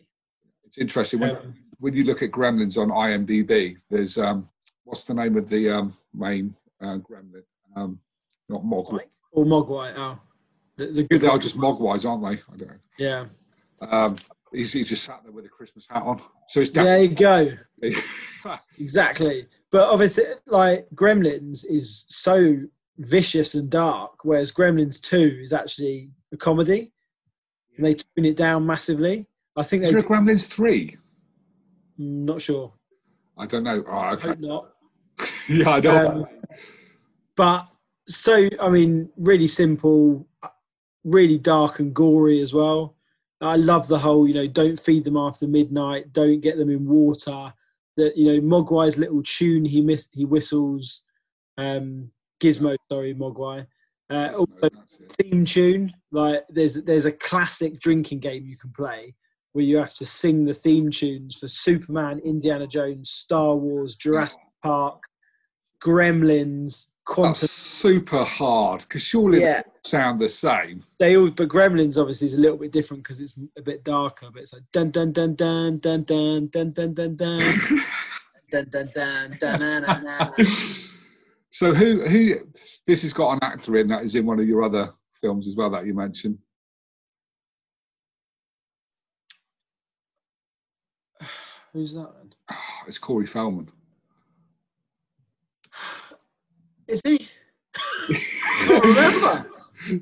It's 0.65 0.79
interesting 0.79 1.21
when 1.21 1.31
Um, 1.37 1.55
when 1.79 1.95
you 1.95 2.05
look 2.05 2.23
at 2.23 2.31
Gremlins 2.31 2.77
on 2.79 2.89
IMDb. 2.91 3.77
There's 3.91 4.19
um, 4.19 4.49
what's 4.85 5.05
the 5.05 5.15
name 5.15 5.37
of 5.37 5.49
the 5.49 5.71
um 5.71 5.95
main 6.15 6.55
uh, 6.81 6.99
Gremlin? 6.99 7.43
Um, 7.77 7.99
not 8.49 8.63
Mogwai. 8.63 9.01
Or 9.33 9.45
Mogwai? 9.45 9.95
Oh, 9.97 10.19
the, 10.77 10.87
the 10.87 11.03
good. 11.05 11.21
They 11.23 11.27
are 11.27 11.39
just 11.39 11.57
Mogwais, 11.57 12.09
aren't 12.09 12.23
they? 12.23 12.43
I 12.53 12.57
don't 12.57 12.69
know. 12.69 12.77
Yeah, 12.99 13.27
Um, 13.81 14.17
he's, 14.53 14.73
he's 14.73 14.89
just 14.89 15.05
sat 15.05 15.21
there 15.23 15.33
with 15.33 15.45
a 15.45 15.49
Christmas 15.49 15.87
hat 15.89 16.03
on. 16.03 16.21
So 16.49 16.61
it's 16.61 16.71
there 16.71 17.03
you 17.03 17.09
go. 17.09 17.51
Exactly. 18.79 19.47
But 19.71 19.89
obviously, 19.89 20.25
like 20.47 20.87
Gremlins 20.95 21.67
is 21.69 22.07
so 22.09 22.57
vicious 22.97 23.55
and 23.55 23.69
dark, 23.69 24.25
whereas 24.25 24.53
Gremlins 24.53 25.01
Two 25.01 25.39
is 25.43 25.53
actually 25.53 26.11
a 26.33 26.37
comedy, 26.37 26.93
and 27.77 27.85
they 27.85 27.95
tune 27.95 28.25
it 28.25 28.37
down 28.37 28.65
massively. 28.65 29.27
I 29.57 29.65
think 29.65 29.83
is 29.83 29.91
there 29.91 30.01
a 30.01 30.03
Gremlins 30.03 30.47
three? 30.47 30.97
Not 31.99 32.41
sure. 32.41 32.73
I 33.37 33.47
don't 33.47 33.65
know. 33.65 33.85
Oh, 33.87 34.11
okay. 34.15 34.29
Hope 34.29 34.39
not. 34.39 34.69
yeah, 35.49 35.71
I 35.71 35.81
know. 35.81 36.09
Um, 36.09 36.27
but 37.37 37.69
so 38.07 38.49
I 38.61 38.69
mean, 38.69 39.11
really 39.17 39.49
simple, 39.49 40.27
really 41.05 41.39
dark 41.39 41.81
and 41.81 41.93
gory 41.93 42.41
as 42.41 42.55
well. 42.55 42.97
I 43.41 43.57
love 43.57 43.87
the 43.89 43.99
whole, 43.99 44.27
you 44.27 44.35
know, 44.35 44.47
don't 44.47 44.79
feed 44.79 45.05
them 45.05 45.17
after 45.17 45.47
midnight, 45.47 46.13
don't 46.13 46.41
get 46.41 46.57
them 46.57 46.71
in 46.71 46.87
water. 46.87 47.53
That 47.97 48.17
you 48.17 48.33
know, 48.33 48.41
Mogwai's 48.41 48.99
little 48.99 49.23
tune 49.23 49.65
he 49.65 49.81
miss 49.81 50.09
he 50.13 50.25
whistles, 50.25 51.03
um, 51.57 52.11
Gizmo, 52.41 52.77
sorry, 52.91 53.15
Mogwai. 53.15 53.67
Uh, 54.11 54.31
also, 54.37 54.69
theme 55.21 55.45
tune. 55.45 55.93
Like 56.11 56.45
there's 56.49 56.83
there's 56.83 57.05
a 57.05 57.13
classic 57.13 57.79
drinking 57.81 58.21
game 58.21 58.47
you 58.47 58.57
can 58.57 58.71
play 58.71 59.15
where 59.53 59.65
you 59.65 59.79
have 59.79 59.95
to 59.95 60.07
sing 60.07 60.45
the 60.45 60.55
theme 60.55 60.91
tunes 60.91 61.37
for 61.37 61.49
Superman, 61.49 62.21
Indiana 62.21 62.67
Jones, 62.67 63.11
Star 63.11 63.57
Wars, 63.57 63.97
Jurassic 63.97 64.41
Park, 64.63 65.03
Gremlins, 65.83 66.91
Quantum. 67.09 67.33
That's 67.41 67.51
super 67.51 68.23
hard 68.23 68.81
because 68.83 69.01
surely 69.03 69.41
Yeah, 69.41 69.63
they 69.63 69.71
sound 69.91 70.21
the 70.21 70.29
same. 70.29 70.83
they 70.99 71.17
all. 71.17 71.31
But 71.31 71.49
Gremlins 71.49 71.97
obviously 71.99 72.27
is 72.27 72.35
a 72.35 72.41
little 72.41 72.59
bit 72.59 72.71
different 72.71 73.03
because 73.03 73.19
it's 73.19 73.39
a 73.57 73.63
bit 73.63 73.83
darker. 73.83 74.29
But 74.31 74.43
it's 74.43 74.53
like 74.53 74.63
dun 74.73 74.91
dun 74.91 75.13
dun 75.13 75.35
dun 75.35 75.79
dun 75.79 76.05
dun 76.05 76.49
dun 76.51 76.73
dun 76.75 76.95
dun 76.95 77.17
dun 77.17 77.17
dun 77.17 78.67
dun 78.71 78.89
dun 78.95 79.31
dun 79.41 80.05
dun 80.05 80.47
so 81.51 81.73
who 81.75 82.03
who 82.07 82.35
this 82.87 83.03
has 83.03 83.13
got 83.15 83.33
an 83.33 83.39
actor 83.43 83.79
in 83.79 83.89
that 83.89 84.05
is 84.05 84.15
in 84.15 84.27
one 84.27 84.39
of 84.39 84.47
your 84.47 84.63
other 84.63 84.91
films 85.21 85.49
as 85.49 85.57
well 85.57 85.71
that 85.71 85.87
you 85.87 85.95
mentioned. 85.95 86.39
Who's 91.73 91.95
that? 91.95 92.13
Then? 92.17 92.35
Ah, 92.51 92.83
It's 92.87 92.99
Corey 92.99 93.27
Feldman. 93.27 93.71
Is 96.89 97.03
he? 97.05 97.29
I 97.77 98.65
can't 98.67 98.85
remember. 98.85 99.51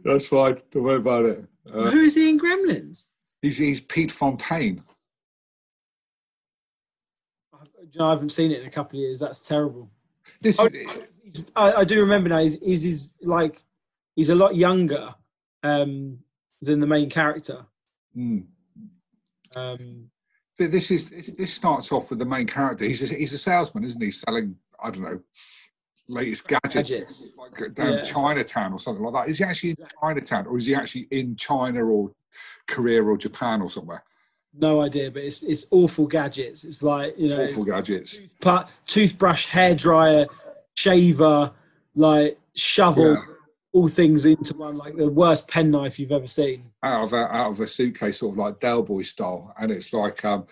That's 0.04 0.28
fine. 0.28 0.56
Don't 0.70 0.82
worry 0.84 0.96
about 0.96 1.24
it. 1.26 1.44
Uh, 1.72 1.90
Who 1.90 2.00
is 2.00 2.14
he 2.14 2.30
in 2.30 2.38
Gremlins? 2.40 3.10
he's, 3.42 3.58
he's 3.58 3.80
Pete 3.80 4.10
Fountaine. 4.12 4.82
I- 7.52 7.58
you 7.92 7.98
know, 7.98 8.06
I 8.06 8.10
haven't 8.10 8.30
seen 8.30 8.52
it 8.52 8.60
in 8.60 8.66
a 8.66 8.70
couple 8.70 8.98
of 8.98 9.02
years. 9.02 9.20
That's 9.20 9.46
terrible. 9.46 9.90
This 10.40 10.58
Oh, 10.58 10.66
is, 10.66 11.20
he's, 11.22 11.44
I, 11.54 11.72
I 11.72 11.84
do 11.84 12.00
remember 12.00 12.28
now. 12.28 12.38
He's, 12.38 12.58
he's, 12.60 12.82
he's 12.82 13.14
like 13.22 13.62
he's 14.16 14.28
a 14.30 14.34
lot 14.34 14.56
younger 14.56 15.14
um, 15.62 16.18
than 16.62 16.80
the 16.80 16.86
main 16.86 17.08
character. 17.10 17.64
mm. 18.16 18.44
Um, 19.54 20.10
this 20.58 20.90
is 20.90 21.10
this- 21.10 21.34
this 21.34 21.52
starts 21.54 21.92
off 21.92 22.10
with 22.10 22.18
the 22.18 22.24
main 22.24 22.46
character. 22.46 22.84
He's 22.84 23.10
a, 23.10 23.14
he's 23.14 23.32
a 23.32 23.38
salesman, 23.38 23.84
isn't 23.84 24.02
he? 24.02 24.10
Selling 24.10 24.56
I 24.82 24.90
don't 24.90 25.02
know 25.02 25.20
latest 26.08 26.46
gadgets, 26.48 26.74
Gadgets. 26.74 27.28
like 27.36 27.74
down 27.74 27.94
Yeah. 27.94 28.02
Chinatown 28.02 28.72
or 28.72 28.78
something 28.78 29.04
like 29.04 29.14
that. 29.24 29.30
Is 29.30 29.38
he 29.38 29.44
actually 29.44 29.70
in 29.70 29.76
Chinatown 30.00 30.46
or 30.46 30.56
is 30.58 30.66
he 30.66 30.74
actually 30.74 31.08
in 31.10 31.34
China 31.36 31.84
or 31.84 32.12
Korea 32.68 33.02
or 33.02 33.16
Japan 33.16 33.60
or 33.62 33.70
somewhere? 33.70 34.02
no 34.58 34.80
idea, 34.80 35.10
but 35.10 35.22
it's 35.22 35.42
it's 35.42 35.66
awful 35.70 36.06
gadgets. 36.06 36.64
It's 36.64 36.82
like 36.82 37.18
you 37.18 37.28
know, 37.28 37.42
Awful 37.44 37.64
gadgets. 37.64 38.20
toothpa- 38.40 38.66
toothbrush, 38.86 39.48
hairdryer, 39.48 40.26
shaver, 40.74 41.52
like 41.94 42.38
shovel, 42.54 43.12
Yeah. 43.14 43.22
all 43.72 43.88
things 43.88 44.24
into 44.24 44.56
one. 44.56 44.74
Like 44.78 44.96
the 44.96 45.10
worst 45.10 45.46
penknife 45.48 45.98
you've 45.98 46.12
ever 46.12 46.26
seen. 46.26 46.70
out 46.82 47.04
of 47.04 47.12
a, 47.12 47.16
out 47.36 47.50
of 47.50 47.60
a 47.60 47.66
suitcase, 47.66 48.18
sort 48.20 48.32
of 48.34 48.38
like 48.38 48.58
Del 48.60 48.82
Boy 48.82 49.02
style, 49.02 49.52
and 49.60 49.70
it's 49.70 49.92
like 49.92 50.24
um, 50.24 50.46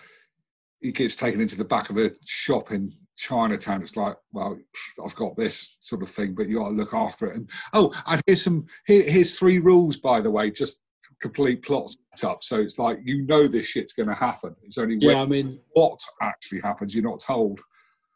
he 0.81 0.91
gets 0.91 1.15
taken 1.15 1.41
into 1.41 1.55
the 1.57 1.65
back 1.65 1.89
of 1.89 1.97
a 1.97 2.11
shop 2.25 2.71
in 2.71 2.91
Chinatown. 3.15 3.81
It's 3.81 3.97
like, 3.97 4.15
well, 4.31 4.57
I've 5.03 5.15
got 5.15 5.35
this 5.35 5.77
sort 5.79 6.01
of 6.01 6.09
thing, 6.09 6.35
but 6.35 6.47
you 6.47 6.59
got 6.59 6.69
to 6.69 6.75
look 6.75 6.93
after 6.93 7.27
it. 7.27 7.35
And 7.35 7.49
oh, 7.73 7.93
and 8.07 8.21
here's 8.25 8.43
some 8.43 8.65
here, 8.85 9.03
here's 9.03 9.37
three 9.37 9.59
rules, 9.59 9.97
by 9.97 10.21
the 10.21 10.31
way, 10.31 10.51
just 10.51 10.81
complete 11.21 11.63
plot 11.63 11.91
up. 12.23 12.43
So 12.43 12.57
it's 12.59 12.77
like 12.77 12.99
you 13.03 13.25
know 13.25 13.47
this 13.47 13.65
shit's 13.67 13.93
going 13.93 14.09
to 14.09 14.15
happen. 14.15 14.55
It's 14.63 14.77
only 14.77 14.97
Yeah, 14.99 15.13
when 15.13 15.17
I 15.17 15.25
mean, 15.25 15.59
what 15.73 15.99
actually 16.21 16.61
happens 16.61 16.93
you're 16.93 17.03
not 17.09 17.19
told. 17.21 17.59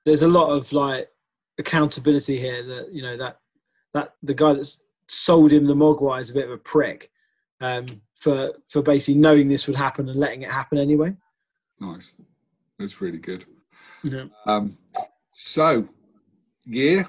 there's 0.06 0.22
a 0.24 0.28
lot 0.28 0.50
of 0.50 0.72
like 0.74 1.10
accountability 1.58 2.38
here 2.38 2.64
that 2.64 2.93
you 2.93 3.02
know 3.02 3.18
that 3.18 3.38
that 3.93 4.12
the 4.24 4.34
guy 4.34 4.54
that's 4.54 4.84
sold 5.08 5.52
him 5.52 5.66
the 5.66 5.76
Mogwai 5.76 6.20
is 6.20 6.30
a 6.30 6.34
bit 6.34 6.45
of 6.45 6.52
a 6.52 6.58
prick 6.58 7.10
um, 7.62 7.86
for 8.16 8.54
for 8.70 8.82
basically 8.82 9.20
knowing 9.20 9.47
this 9.47 9.68
would 9.68 9.76
happen 9.76 10.10
and 10.10 10.20
letting 10.20 10.41
it 10.41 10.52
happen 10.52 10.78
anyway. 10.78 11.14
Nice. 11.80 12.14
That's 12.78 13.02
really 13.02 13.18
good. 13.18 13.45
Yeah. 14.04 14.26
Um, 14.46 14.78
so, 15.32 15.88
year 16.66 17.06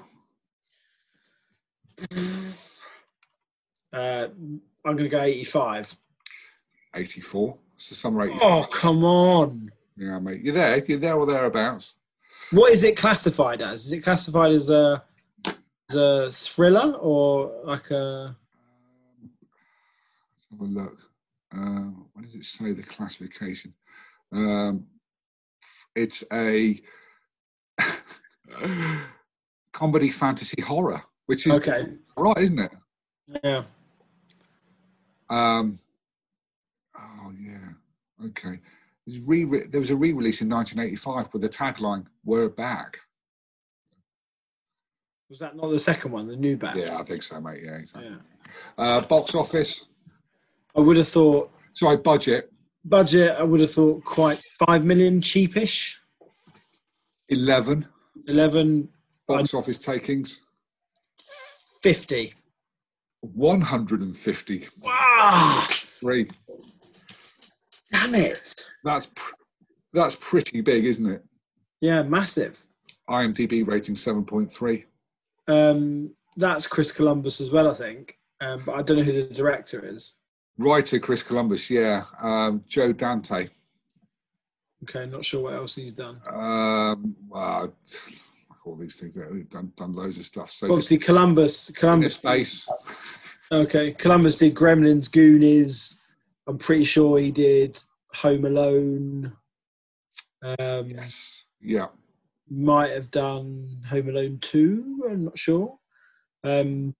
Uh, 3.93 4.27
I'm 4.33 4.61
going 4.83 4.99
to 4.99 5.09
go 5.09 5.21
85. 5.21 5.95
84. 6.95 7.57
It's 7.75 7.89
the 7.89 7.95
summer 7.95 8.23
84. 8.23 8.43
Oh, 8.43 8.63
come 8.65 9.03
on. 9.03 9.71
Yeah, 9.97 10.19
mate. 10.19 10.41
You're 10.41 10.53
there. 10.53 10.83
You're 10.85 10.97
there 10.97 11.15
or 11.15 11.25
thereabouts. 11.25 11.95
What 12.51 12.71
is 12.71 12.83
it 12.83 12.97
classified 12.97 13.61
as? 13.61 13.85
Is 13.85 13.91
it 13.91 13.99
classified 14.01 14.51
as 14.51 14.69
a, 14.69 15.03
as 15.89 15.95
a 15.95 16.31
thriller 16.31 16.93
or 16.93 17.61
like 17.65 17.91
a. 17.91 18.35
Let's 19.21 20.47
have 20.51 20.61
a 20.61 20.63
look. 20.63 20.97
Uh, 21.53 21.91
what 22.13 22.25
does 22.25 22.35
it 22.35 22.45
say, 22.45 22.71
the 22.71 22.83
classification? 22.83 23.73
Um, 24.31 24.85
it's 25.95 26.23
a 26.31 26.79
comedy 29.73 30.09
fantasy 30.09 30.61
horror, 30.61 31.01
which 31.25 31.47
is 31.47 31.57
Okay. 31.57 31.97
right, 32.17 32.37
isn't 32.37 32.59
it? 32.59 32.71
Yeah. 33.43 33.63
Um, 35.29 35.79
oh 36.97 37.31
yeah, 37.39 38.25
okay. 38.27 38.59
It 39.07 39.07
was 39.07 39.19
re- 39.21 39.67
there 39.67 39.79
was 39.79 39.89
a 39.89 39.95
re-release 39.95 40.41
in 40.41 40.49
1985 40.49 41.33
with 41.33 41.41
the 41.41 41.49
tagline 41.49 42.05
"We're 42.25 42.49
back." 42.49 42.97
Was 45.29 45.39
that 45.39 45.55
not 45.55 45.69
the 45.69 45.79
second 45.79 46.11
one, 46.11 46.27
the 46.27 46.35
new 46.35 46.57
batch? 46.57 46.75
Yeah, 46.75 46.99
I 46.99 47.03
think 47.03 47.23
so, 47.23 47.39
mate. 47.39 47.61
Yeah, 47.63 47.77
exactly. 47.77 48.11
Yeah. 48.11 48.17
Uh, 48.77 49.01
box 49.01 49.33
office. 49.33 49.85
I 50.75 50.81
would 50.81 50.97
have 50.97 51.07
thought 51.07 51.51
Sorry, 51.73 51.95
budget 51.97 52.50
budget. 52.85 53.35
I 53.37 53.43
would 53.43 53.59
have 53.59 53.71
thought 53.71 54.03
quite 54.03 54.41
five 54.65 54.83
million 54.83 55.21
cheapish. 55.21 55.95
11. 57.29 57.87
Eleven 58.27 58.89
Box 59.27 59.53
office 59.53 59.79
takings 59.79 60.41
fifty. 61.81 62.33
One 63.21 63.61
hundred 63.61 64.01
and 64.01 64.15
fifty. 64.15 64.67
Wow. 64.81 65.65
Three. 65.99 66.27
damn 67.91 68.15
it! 68.15 68.67
That's 68.83 69.11
pr- 69.15 69.33
that's 69.93 70.15
pretty 70.19 70.61
big, 70.61 70.85
isn't 70.85 71.05
it? 71.09 71.23
Yeah, 71.81 72.03
massive. 72.03 72.65
IMDb 73.09 73.67
rating 73.67 73.95
7.3. 73.95 74.85
Um, 75.47 76.13
that's 76.37 76.65
Chris 76.67 76.91
Columbus 76.91 77.41
as 77.41 77.51
well, 77.51 77.69
I 77.69 77.73
think. 77.73 78.17
Um, 78.39 78.63
but 78.65 78.73
I 78.73 78.81
don't 78.81 78.97
know 78.97 79.03
who 79.03 79.11
the 79.11 79.33
director 79.33 79.85
is. 79.85 80.17
Writer 80.61 80.99
Chris 80.99 81.23
Columbus, 81.23 81.69
yeah. 81.69 82.03
Um, 82.21 82.61
Joe 82.67 82.93
Dante. 82.93 83.47
Okay, 84.83 85.05
not 85.07 85.25
sure 85.25 85.43
what 85.43 85.53
else 85.53 85.75
he's 85.75 85.93
done. 85.93 86.21
Um, 86.29 87.15
well, 87.27 87.73
all 88.65 88.75
these 88.75 88.95
things. 88.97 89.17
We've 89.31 89.49
done, 89.49 89.71
done 89.75 89.93
loads 89.93 90.17
of 90.17 90.25
stuff. 90.25 90.51
So 90.51 90.67
Obviously, 90.67 90.97
Columbus. 90.99 91.71
Columbus. 91.71 92.15
space. 92.15 92.69
Okay, 93.51 93.91
Columbus 93.91 94.37
did 94.37 94.53
Gremlins, 94.55 95.11
Goonies. 95.11 95.97
I'm 96.47 96.57
pretty 96.57 96.83
sure 96.83 97.19
he 97.19 97.31
did 97.31 97.77
Home 98.15 98.45
Alone. 98.45 99.33
Um, 100.43 100.89
Yes. 100.89 101.45
Yeah. 101.59 101.87
Might 102.49 102.91
have 102.91 103.11
done 103.11 103.81
Home 103.89 104.09
Alone 104.09 104.37
2. 104.41 105.05
I'm 105.09 105.25
not 105.25 105.37
sure. 105.37 105.77
Um, 106.43 106.95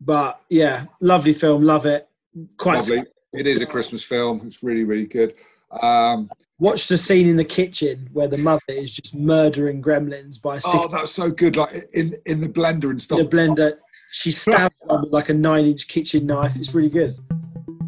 but 0.00 0.40
yeah, 0.48 0.86
lovely 1.00 1.32
film. 1.32 1.62
Love 1.64 1.86
it. 1.86 2.08
Quite. 2.56 2.76
Lovely. 2.76 3.04
It 3.32 3.46
is 3.46 3.62
a 3.62 3.66
Christmas 3.66 4.02
film. 4.02 4.42
It's 4.46 4.62
really, 4.62 4.84
really 4.84 5.06
good. 5.06 5.34
Um, 5.80 6.28
Watch 6.58 6.86
the 6.86 6.98
scene 6.98 7.28
in 7.28 7.36
the 7.36 7.44
kitchen 7.44 8.08
where 8.12 8.28
the 8.28 8.36
mother 8.36 8.60
is 8.68 8.92
just 8.92 9.14
murdering 9.14 9.82
gremlins 9.82 10.40
by 10.40 10.60
oh, 10.64 10.86
that's 10.86 11.10
so 11.10 11.30
good. 11.30 11.56
Like 11.56 11.86
in 11.94 12.14
in 12.26 12.40
the 12.40 12.48
blender 12.48 12.90
and 12.90 13.00
stuff. 13.00 13.20
in 13.20 13.26
a 13.26 13.28
blender. 13.28 13.78
She 14.12 14.30
stabs 14.30 14.74
one 14.80 15.02
with 15.02 15.12
like 15.12 15.30
a 15.30 15.34
nine-inch 15.34 15.88
kitchen 15.88 16.26
knife. 16.26 16.54
It's 16.56 16.74
really 16.74 16.90
good. 16.90 17.16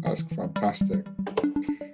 That's 0.01 0.23
fantastic. 0.23 1.05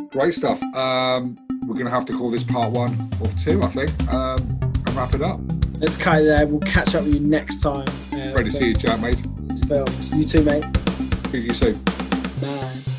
Great 0.10 0.34
stuff. 0.34 0.62
Um, 0.74 1.38
we're 1.68 1.76
going 1.76 1.86
to 1.86 1.92
have 1.92 2.06
to 2.06 2.14
call 2.14 2.30
this 2.30 2.44
part 2.44 2.72
one 2.72 2.94
of 3.22 3.38
two, 3.38 3.62
I 3.62 3.68
think, 3.68 4.12
um, 4.12 4.40
and 4.62 4.96
wrap 4.96 5.14
it 5.14 5.22
up. 5.22 5.40
Let's 5.80 5.98
cut 5.98 6.22
it 6.22 6.24
there. 6.26 6.48
We'll 6.48 6.62
catch 6.62 6.96
up 6.96 7.04
with 7.04 7.16
you 7.16 7.20
next 7.20 7.62
time. 7.62 7.88
Uh, 8.14 8.34
Ready 8.34 8.50
to 8.50 8.52
see 8.52 8.68
you, 8.70 8.74
Jack, 8.74 9.02
mate. 9.02 9.20
for 9.60 9.68
Films. 9.68 10.14
You 10.14 10.26
too, 10.26 10.44
mate. 10.44 10.64
Speak 11.28 11.32
to 11.32 11.40
you 11.42 11.54
soon. 11.54 12.01
Bye. 12.42 12.91